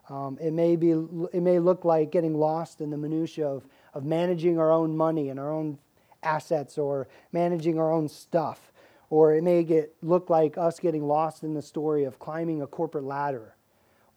Um, 0.09 0.37
it, 0.41 0.51
may 0.51 0.75
be, 0.75 0.91
it 0.91 1.41
may 1.41 1.59
look 1.59 1.85
like 1.85 2.11
getting 2.11 2.35
lost 2.35 2.81
in 2.81 2.89
the 2.89 2.97
minutiae 2.97 3.47
of, 3.47 3.65
of 3.93 4.03
managing 4.03 4.59
our 4.59 4.71
own 4.71 4.97
money 4.97 5.29
and 5.29 5.39
our 5.39 5.51
own 5.51 5.77
assets 6.21 6.77
or 6.77 7.07
managing 7.31 7.79
our 7.79 7.91
own 7.91 8.09
stuff. 8.09 8.71
Or 9.09 9.35
it 9.35 9.43
may 9.43 9.63
get, 9.63 9.93
look 10.01 10.29
like 10.29 10.57
us 10.57 10.79
getting 10.79 11.07
lost 11.07 11.43
in 11.43 11.53
the 11.53 11.61
story 11.61 12.03
of 12.03 12.19
climbing 12.19 12.61
a 12.61 12.67
corporate 12.67 13.03
ladder 13.03 13.55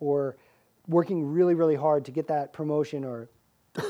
or 0.00 0.36
working 0.88 1.32
really, 1.32 1.54
really 1.54 1.74
hard 1.74 2.04
to 2.06 2.10
get 2.10 2.28
that 2.28 2.52
promotion 2.52 3.04
or 3.04 3.28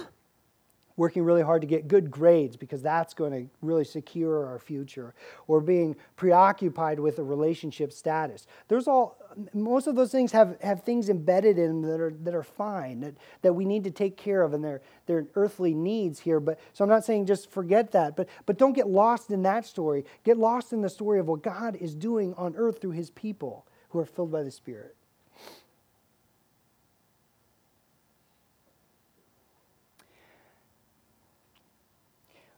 working 0.96 1.22
really 1.22 1.42
hard 1.42 1.60
to 1.60 1.66
get 1.66 1.88
good 1.88 2.10
grades 2.10 2.56
because 2.56 2.82
that's 2.82 3.14
going 3.14 3.32
to 3.32 3.50
really 3.60 3.84
secure 3.84 4.46
our 4.46 4.58
future, 4.58 5.14
or 5.46 5.60
being 5.60 5.94
preoccupied 6.16 6.98
with 6.98 7.18
a 7.18 7.22
relationship 7.22 7.92
status. 7.92 8.46
There's 8.68 8.88
all 8.88 9.18
most 9.52 9.86
of 9.86 9.96
those 9.96 10.10
things 10.10 10.32
have, 10.32 10.56
have 10.62 10.82
things 10.82 11.08
embedded 11.08 11.58
in 11.58 11.82
them 11.82 11.90
that 11.90 12.00
are 12.00 12.12
that 12.22 12.34
are 12.34 12.42
fine, 12.42 13.00
that, 13.00 13.14
that 13.42 13.52
we 13.52 13.64
need 13.64 13.84
to 13.84 13.90
take 13.90 14.16
care 14.16 14.42
of 14.42 14.54
and 14.54 14.64
they're 14.64 14.80
they're 15.06 15.26
earthly 15.34 15.74
needs 15.74 16.20
here. 16.20 16.40
But 16.40 16.58
so 16.72 16.84
I'm 16.84 16.90
not 16.90 17.04
saying 17.04 17.26
just 17.26 17.50
forget 17.50 17.92
that, 17.92 18.16
but 18.16 18.28
but 18.46 18.58
don't 18.58 18.72
get 18.72 18.88
lost 18.88 19.30
in 19.30 19.42
that 19.42 19.66
story. 19.66 20.04
Get 20.24 20.38
lost 20.38 20.72
in 20.72 20.80
the 20.80 20.88
story 20.88 21.18
of 21.18 21.28
what 21.28 21.42
God 21.42 21.76
is 21.76 21.94
doing 21.94 22.34
on 22.34 22.54
earth 22.56 22.80
through 22.80 22.92
his 22.92 23.10
people 23.10 23.66
who 23.90 23.98
are 23.98 24.06
filled 24.06 24.32
by 24.32 24.42
the 24.42 24.50
Spirit. 24.50 24.96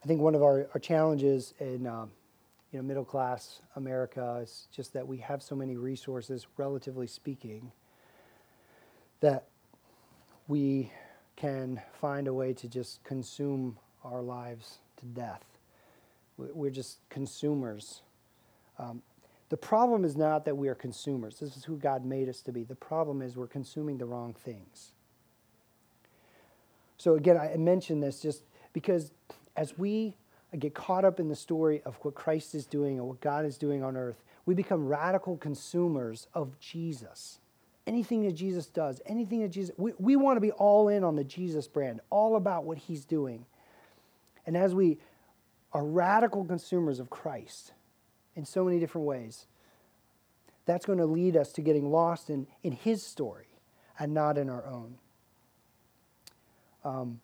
I 0.03 0.07
think 0.07 0.21
one 0.21 0.35
of 0.35 0.43
our, 0.43 0.69
our 0.73 0.81
challenges 0.81 1.55
in 1.59 1.87
um, 1.87 2.11
you 2.73 2.79
know, 2.79 2.83
middle 2.83 3.05
class 3.05 3.61
America 3.77 4.41
is 4.43 4.69
just 4.71 4.93
that 4.93 5.07
we 5.07 5.19
have 5.19 5.43
so 5.43 5.55
many 5.55 5.77
resources, 5.77 6.47
relatively 6.57 7.07
speaking, 7.07 7.73
that 9.21 9.45
we 10.49 10.93
can 11.37 11.81
find 12.01 12.29
a 12.29 12.35
way 12.35 12.53
to 12.53 12.69
just 12.69 13.03
consume 13.05 13.79
our 14.05 14.21
lives 14.21 14.79
to 14.97 15.07
death. 15.07 15.45
We're 16.37 16.71
just 16.71 16.99
consumers. 17.09 18.03
Um, 18.79 19.03
the 19.49 19.57
problem 19.57 20.05
is 20.05 20.17
not 20.17 20.45
that 20.45 20.57
we 20.57 20.69
are 20.69 20.75
consumers. 20.75 21.39
This 21.39 21.57
is 21.57 21.65
who 21.65 21.77
God 21.79 22.05
made 22.05 22.29
us 22.29 22.43
to 22.43 22.53
be. 22.53 22.65
The 22.65 22.75
problem 22.75 23.23
is 23.23 23.37
we're 23.37 23.47
consuming 23.47 23.99
the 23.99 24.05
wrong 24.05 24.35
things. 24.35 24.93
So, 26.99 27.15
again, 27.15 27.37
I 27.37 27.57
mention 27.57 28.01
this 28.01 28.21
just 28.21 28.43
because 28.73 29.13
as 29.57 29.79
we 29.79 30.17
get 30.57 30.75
caught 30.75 31.05
up 31.05 31.21
in 31.21 31.29
the 31.29 31.37
story 31.37 31.83
of 31.85 31.97
what 31.97 32.15
Christ 32.15 32.55
is 32.55 32.67
doing 32.67 32.99
and 32.99 33.07
what 33.07 33.21
God 33.21 33.45
is 33.45 33.59
doing 33.59 33.83
on 33.83 33.97
earth, 33.97 34.23
we 34.47 34.55
become 34.55 34.87
radical 34.87 35.37
consumers 35.37 36.27
of 36.33 36.59
Jesus. 36.59 37.41
Anything 37.87 38.23
that 38.23 38.33
Jesus 38.33 38.67
does, 38.67 39.01
anything 39.07 39.43
that 39.43 39.49
Jesus, 39.49 39.75
we, 39.77 39.93
we 39.99 40.17
want 40.17 40.37
to 40.37 40.41
be 40.41 40.53
all 40.53 40.89
in 40.89 41.05
on 41.05 41.17
the 41.17 41.25
Jesus 41.25 41.69
brand, 41.69 42.01
all 42.11 42.37
about 42.37 42.65
what 42.65 42.79
he's 42.79 43.05
doing. 43.05 43.45
And 44.47 44.57
as 44.57 44.75
we 44.75 44.99
are 45.73 45.85
radical 45.85 46.45
consumers 46.45 46.99
of 46.99 47.11
Christ 47.11 47.73
in 48.35 48.45
so 48.45 48.65
many 48.65 48.79
different 48.79 49.07
ways, 49.07 49.47
that's 50.65 50.87
going 50.87 50.99
to 50.99 51.07
lead 51.07 51.37
us 51.37 51.53
to 51.53 51.63
getting 51.63 51.91
lost 51.91 52.31
in, 52.31 52.47
in 52.63 52.73
his 52.73 53.03
story 53.03 53.49
and 53.99 54.15
not 54.15 54.39
in 54.39 54.49
our 54.49 54.67
own. 54.67 54.97
Um, 56.85 57.21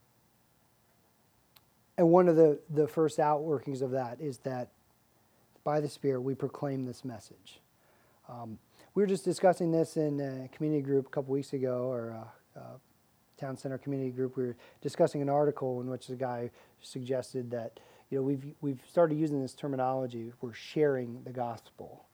and 1.97 2.09
one 2.11 2.29
of 2.29 2.37
the, 2.37 2.59
the 2.71 2.89
first 2.89 3.19
outworkings 3.19 3.83
of 3.83 3.93
that 3.93 4.21
is 4.21 4.39
that 4.39 4.71
by 5.63 5.81
the 5.81 5.89
Spirit 5.89 6.21
we 6.21 6.35
proclaim 6.35 6.85
this 6.85 7.05
message. 7.05 7.61
Um, 8.29 8.59
we 8.95 9.03
were 9.03 9.07
just 9.07 9.25
discussing 9.25 9.73
this 9.73 9.97
in 9.97 10.21
a 10.21 10.49
community 10.55 10.83
group 10.83 11.07
a 11.07 11.11
couple 11.11 11.33
weeks 11.33 11.53
ago, 11.53 11.91
or 11.91 12.11
a, 12.11 12.59
a 12.59 12.81
town 13.39 13.57
center 13.57 13.79
community 13.79 14.11
group. 14.11 14.37
We 14.37 14.45
were 14.45 14.57
discussing 14.81 15.21
an 15.23 15.29
article 15.29 15.81
in 15.81 15.89
which 15.89 16.07
the 16.07 16.17
guy 16.17 16.51
suggested 16.81 17.51
that 17.51 17.81
you 18.11 18.19
know 18.19 18.23
we've 18.23 18.55
we've 18.61 18.81
started 18.89 19.19
using 19.19 19.41
this 19.43 19.55
terminology. 19.55 20.33
We're 20.41 20.53
sharing 20.53 21.23
the 21.25 21.33
gospel, 21.33 22.07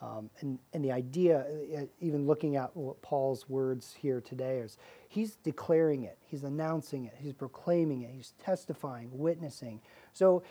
um, 0.00 0.30
and 0.40 0.58
and 0.72 0.84
the 0.84 0.92
idea, 0.92 1.46
uh, 1.76 1.82
even 2.00 2.26
looking 2.26 2.56
at 2.56 2.70
Paul's 3.02 3.48
words 3.48 3.94
here 3.98 4.20
today, 4.20 4.58
is 4.58 4.78
he's 5.08 5.36
declaring 5.36 6.04
it, 6.04 6.18
he's 6.20 6.44
announcing 6.44 7.06
it, 7.06 7.14
he's 7.18 7.32
proclaiming 7.32 8.02
it, 8.02 8.10
he's 8.12 8.34
testifying, 8.42 9.10
witnessing. 9.12 9.80
So 10.12 10.42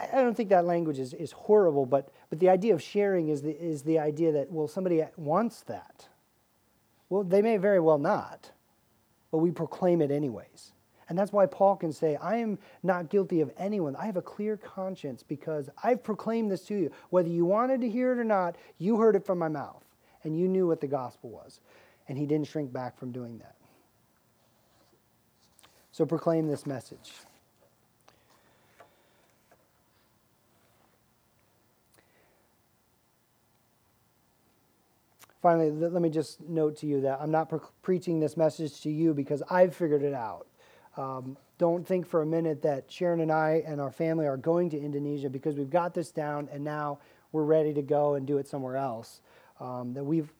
I 0.00 0.20
don't 0.20 0.36
think 0.36 0.48
that 0.48 0.64
language 0.64 0.98
is, 0.98 1.14
is 1.14 1.32
horrible, 1.32 1.86
but, 1.86 2.08
but 2.28 2.40
the 2.40 2.48
idea 2.48 2.74
of 2.74 2.82
sharing 2.82 3.28
is 3.28 3.42
the, 3.42 3.50
is 3.50 3.82
the 3.82 3.98
idea 3.98 4.32
that, 4.32 4.50
well, 4.50 4.66
somebody 4.66 5.04
wants 5.16 5.62
that. 5.62 6.08
Well, 7.08 7.22
they 7.22 7.40
may 7.40 7.56
very 7.56 7.78
well 7.78 7.98
not, 7.98 8.50
but 9.30 9.38
we 9.38 9.52
proclaim 9.52 10.02
it 10.02 10.10
anyways. 10.10 10.72
And 11.08 11.16
that's 11.16 11.32
why 11.32 11.46
Paul 11.46 11.76
can 11.76 11.92
say, 11.92 12.16
I 12.16 12.38
am 12.38 12.58
not 12.82 13.10
guilty 13.10 13.40
of 13.40 13.52
anyone. 13.56 13.94
I 13.94 14.06
have 14.06 14.16
a 14.16 14.22
clear 14.22 14.56
conscience 14.56 15.22
because 15.22 15.70
I've 15.82 16.02
proclaimed 16.02 16.50
this 16.50 16.62
to 16.62 16.74
you. 16.74 16.90
Whether 17.10 17.28
you 17.28 17.44
wanted 17.44 17.80
to 17.82 17.88
hear 17.88 18.12
it 18.12 18.18
or 18.18 18.24
not, 18.24 18.56
you 18.78 18.96
heard 18.96 19.14
it 19.14 19.24
from 19.24 19.38
my 19.38 19.48
mouth, 19.48 19.84
and 20.24 20.36
you 20.36 20.48
knew 20.48 20.66
what 20.66 20.80
the 20.80 20.88
gospel 20.88 21.30
was. 21.30 21.60
And 22.08 22.18
he 22.18 22.26
didn't 22.26 22.48
shrink 22.48 22.72
back 22.72 22.98
from 22.98 23.12
doing 23.12 23.38
that. 23.38 23.54
So 25.92 26.04
proclaim 26.04 26.48
this 26.48 26.66
message. 26.66 27.12
Finally, 35.40 35.70
let 35.70 36.02
me 36.02 36.10
just 36.10 36.40
note 36.48 36.76
to 36.78 36.86
you 36.86 37.02
that 37.02 37.20
I'm 37.20 37.30
not 37.30 37.48
pre- 37.48 37.60
preaching 37.80 38.18
this 38.18 38.36
message 38.36 38.80
to 38.80 38.90
you 38.90 39.14
because 39.14 39.44
I've 39.48 39.76
figured 39.76 40.02
it 40.02 40.12
out. 40.12 40.48
Um, 40.96 41.36
don't 41.58 41.86
think 41.86 42.06
for 42.06 42.22
a 42.22 42.26
minute 42.26 42.62
that 42.62 42.90
Sharon 42.90 43.20
and 43.20 43.32
I 43.32 43.62
and 43.66 43.80
our 43.80 43.90
family 43.90 44.26
are 44.26 44.36
going 44.36 44.70
to 44.70 44.78
Indonesia 44.78 45.28
because 45.28 45.56
we've 45.56 45.70
got 45.70 45.94
this 45.94 46.10
down 46.10 46.48
and 46.52 46.64
now 46.64 46.98
we're 47.32 47.44
ready 47.44 47.74
to 47.74 47.82
go 47.82 48.14
and 48.14 48.26
do 48.26 48.38
it 48.38 48.48
somewhere 48.48 48.76
else. 48.76 49.20
Um, 49.60 49.94
that 49.94 50.04
we've 50.04 50.32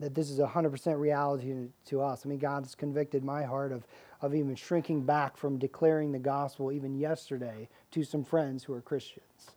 that 0.00 0.14
this 0.14 0.30
is 0.30 0.38
100% 0.38 0.98
reality 0.98 1.54
to 1.84 2.00
us. 2.00 2.22
I 2.24 2.28
mean, 2.28 2.38
God 2.38 2.64
has 2.64 2.74
convicted 2.74 3.22
my 3.22 3.42
heart 3.42 3.70
of, 3.70 3.86
of 4.22 4.34
even 4.34 4.54
shrinking 4.54 5.02
back 5.02 5.36
from 5.36 5.58
declaring 5.58 6.10
the 6.10 6.18
gospel 6.18 6.72
even 6.72 6.98
yesterday 6.98 7.68
to 7.90 8.02
some 8.02 8.24
friends 8.24 8.64
who 8.64 8.72
are 8.72 8.80
Christians, 8.80 9.50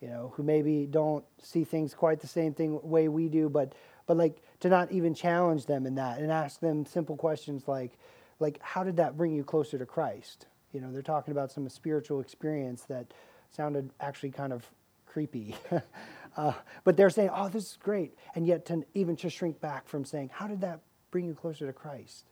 you 0.00 0.08
know, 0.08 0.32
who 0.36 0.42
maybe 0.42 0.86
don't 0.86 1.24
see 1.40 1.62
things 1.62 1.94
quite 1.94 2.20
the 2.20 2.26
same 2.26 2.54
thing 2.54 2.80
way 2.82 3.08
we 3.08 3.28
do, 3.28 3.48
but 3.48 3.72
but 4.06 4.16
like 4.16 4.42
to 4.60 4.68
not 4.68 4.90
even 4.90 5.14
challenge 5.14 5.66
them 5.66 5.86
in 5.86 5.94
that 5.96 6.18
and 6.18 6.32
ask 6.32 6.60
them 6.60 6.84
simple 6.84 7.16
questions 7.16 7.68
like 7.68 7.92
like 8.40 8.58
how 8.62 8.84
did 8.84 8.96
that 8.96 9.16
bring 9.16 9.32
you 9.32 9.44
closer 9.44 9.78
to 9.78 9.86
Christ? 9.86 10.46
You 10.72 10.80
know, 10.80 10.92
they're 10.92 11.02
talking 11.02 11.32
about 11.32 11.50
some 11.50 11.68
spiritual 11.68 12.20
experience 12.20 12.82
that 12.84 13.06
sounded 13.50 13.90
actually 14.00 14.30
kind 14.30 14.52
of 14.52 14.68
creepy. 15.06 15.56
uh, 16.36 16.52
but 16.84 16.96
they're 16.96 17.10
saying, 17.10 17.30
oh, 17.32 17.48
this 17.48 17.70
is 17.70 17.78
great. 17.82 18.14
And 18.34 18.46
yet 18.46 18.66
to 18.66 18.84
even 18.94 19.16
to 19.16 19.30
shrink 19.30 19.60
back 19.60 19.88
from 19.88 20.04
saying, 20.04 20.30
how 20.32 20.46
did 20.46 20.60
that 20.60 20.80
bring 21.10 21.24
you 21.24 21.34
closer 21.34 21.66
to 21.66 21.72
Christ? 21.72 22.24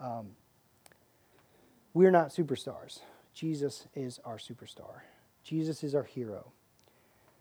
Um, 0.00 0.30
we're 1.92 2.10
not 2.10 2.28
superstars. 2.28 3.00
Jesus 3.34 3.86
is 3.94 4.18
our 4.24 4.38
superstar. 4.38 5.00
Jesus 5.44 5.84
is 5.84 5.94
our 5.94 6.02
hero. 6.02 6.52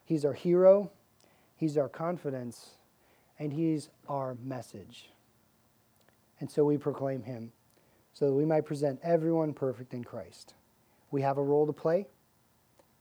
He's 0.04 0.26
our 0.26 0.34
hero. 0.34 0.92
He's 1.56 1.78
our 1.78 1.90
confidence 1.90 2.72
and 3.40 3.52
He's 3.54 3.90
our 4.08 4.36
message. 4.44 5.10
And 6.40 6.52
so 6.52 6.66
we 6.66 6.78
proclaim 6.78 7.24
Him 7.24 7.52
so 8.16 8.26
that 8.26 8.34
we 8.34 8.46
might 8.46 8.66
present 8.66 8.98
everyone 9.04 9.54
perfect 9.54 9.94
in 9.94 10.04
Christ. 10.04 10.54
We 11.12 11.22
have 11.22 11.38
a 11.38 11.44
role 11.44 11.68
to 11.68 11.74
play, 11.74 12.08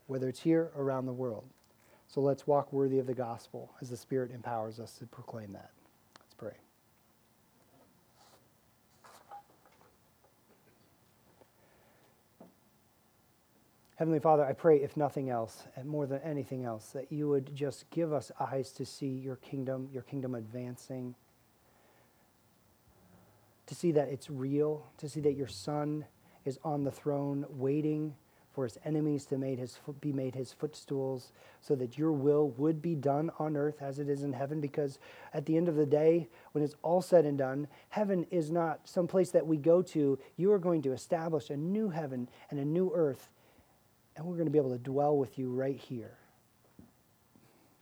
whether 0.08 0.28
it's 0.28 0.40
here 0.40 0.72
or 0.74 0.82
around 0.82 1.06
the 1.06 1.12
world. 1.12 1.44
So 2.08 2.20
let's 2.20 2.48
walk 2.48 2.72
worthy 2.72 2.98
of 2.98 3.06
the 3.06 3.14
gospel 3.14 3.72
as 3.80 3.90
the 3.90 3.96
Spirit 3.96 4.32
empowers 4.32 4.80
us 4.80 4.98
to 4.98 5.06
proclaim 5.06 5.52
that. 5.52 5.70
Let's 6.18 6.34
pray. 6.34 6.54
Heavenly 13.94 14.18
Father, 14.18 14.44
I 14.44 14.52
pray, 14.52 14.78
if 14.78 14.96
nothing 14.96 15.30
else, 15.30 15.68
and 15.76 15.88
more 15.88 16.06
than 16.06 16.20
anything 16.22 16.64
else, 16.64 16.88
that 16.88 17.12
you 17.12 17.28
would 17.28 17.54
just 17.54 17.88
give 17.90 18.12
us 18.12 18.32
eyes 18.40 18.72
to 18.72 18.84
see 18.84 19.06
your 19.06 19.36
kingdom, 19.36 19.88
your 19.92 20.02
kingdom 20.02 20.34
advancing, 20.34 21.14
to 23.74 23.80
see 23.80 23.92
that 23.92 24.08
it's 24.08 24.30
real, 24.30 24.86
to 24.98 25.08
see 25.08 25.20
that 25.20 25.34
your 25.34 25.48
Son 25.48 26.04
is 26.44 26.58
on 26.64 26.84
the 26.84 26.90
throne 26.90 27.44
waiting 27.50 28.14
for 28.52 28.64
his 28.64 28.78
enemies 28.84 29.24
to 29.26 29.36
made 29.36 29.58
his, 29.58 29.80
be 30.00 30.12
made 30.12 30.36
his 30.36 30.52
footstools, 30.52 31.32
so 31.60 31.74
that 31.74 31.98
your 31.98 32.12
will 32.12 32.50
would 32.50 32.80
be 32.80 32.94
done 32.94 33.30
on 33.40 33.56
earth 33.56 33.82
as 33.82 33.98
it 33.98 34.08
is 34.08 34.22
in 34.22 34.32
heaven. 34.32 34.60
Because 34.60 35.00
at 35.32 35.44
the 35.46 35.56
end 35.56 35.68
of 35.68 35.74
the 35.74 35.86
day, 35.86 36.28
when 36.52 36.62
it's 36.62 36.76
all 36.82 37.02
said 37.02 37.24
and 37.24 37.36
done, 37.36 37.66
heaven 37.88 38.24
is 38.30 38.52
not 38.52 38.78
some 38.84 39.08
place 39.08 39.32
that 39.32 39.44
we 39.44 39.56
go 39.56 39.82
to. 39.82 40.18
You 40.36 40.52
are 40.52 40.58
going 40.60 40.82
to 40.82 40.92
establish 40.92 41.50
a 41.50 41.56
new 41.56 41.88
heaven 41.88 42.28
and 42.50 42.60
a 42.60 42.64
new 42.64 42.92
earth 42.94 43.28
and 44.16 44.24
we're 44.24 44.34
going 44.34 44.46
to 44.46 44.52
be 44.52 44.58
able 44.58 44.70
to 44.70 44.78
dwell 44.78 45.16
with 45.16 45.38
you 45.38 45.50
right 45.50 45.76
here. 45.76 46.16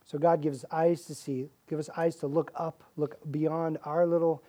So 0.06 0.18
God 0.18 0.40
gives 0.40 0.64
eyes 0.70 1.04
to 1.06 1.14
see, 1.14 1.48
give 1.68 1.78
us 1.78 1.88
eyes 1.96 2.16
to 2.16 2.26
look 2.26 2.50
up, 2.54 2.82
look 2.96 3.18
beyond 3.30 3.78
our 3.84 4.06
little 4.06 4.42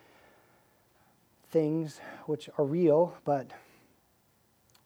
things, 1.54 2.02
which 2.26 2.50
are 2.58 2.66
real, 2.66 3.16
but 3.26 3.52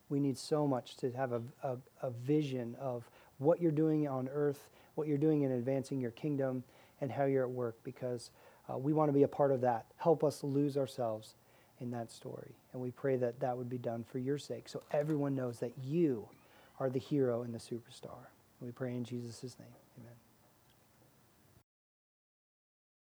we 0.10 0.20
need 0.20 0.38
so 0.38 0.68
much 0.68 0.98
to 0.98 1.12
have 1.14 1.32
a, 1.32 1.42
a, 1.64 1.78
a 2.02 2.10
vision 2.12 2.76
of 2.80 3.10
what 3.38 3.62
you're 3.62 3.72
doing 3.72 4.08
on 4.08 4.28
earth, 4.28 4.70
what 4.96 5.08
you're 5.08 5.18
doing 5.18 5.44
in 5.44 5.52
advancing 5.52 6.02
your 6.02 6.12
kingdom, 6.12 6.64
and 7.00 7.10
how 7.12 7.24
you're 7.26 7.44
at 7.44 7.50
work, 7.50 7.78
because 7.84 8.32
uh, 8.70 8.78
we 8.78 8.92
want 8.92 9.08
to 9.08 9.14
be 9.14 9.24
a 9.24 9.28
part 9.28 9.52
of 9.52 9.62
that. 9.62 9.86
Help 9.96 10.24
us 10.24 10.44
lose 10.44 10.78
ourselves 10.78 11.36
in 11.80 11.90
that 11.92 12.12
story. 12.12 12.56
And 12.74 12.82
we 12.82 12.92
pray 12.92 13.16
that 13.16 13.40
that 13.40 13.56
would 13.58 13.70
be 13.70 13.78
done 13.78 14.04
for 14.04 14.20
your 14.20 14.38
sake, 14.38 14.68
so 14.68 14.84
everyone 14.92 15.36
knows 15.36 15.60
that 15.60 15.72
you 15.82 16.28
are 16.80 16.90
the 16.90 17.00
hero 17.00 17.44
and 17.44 17.54
the 17.54 17.60
superstar. 17.60 18.28
We 18.60 18.72
pray 18.72 18.92
in 18.92 19.04
Jesus' 19.06 19.56
name. 19.58 19.70
Amen. 20.00 20.27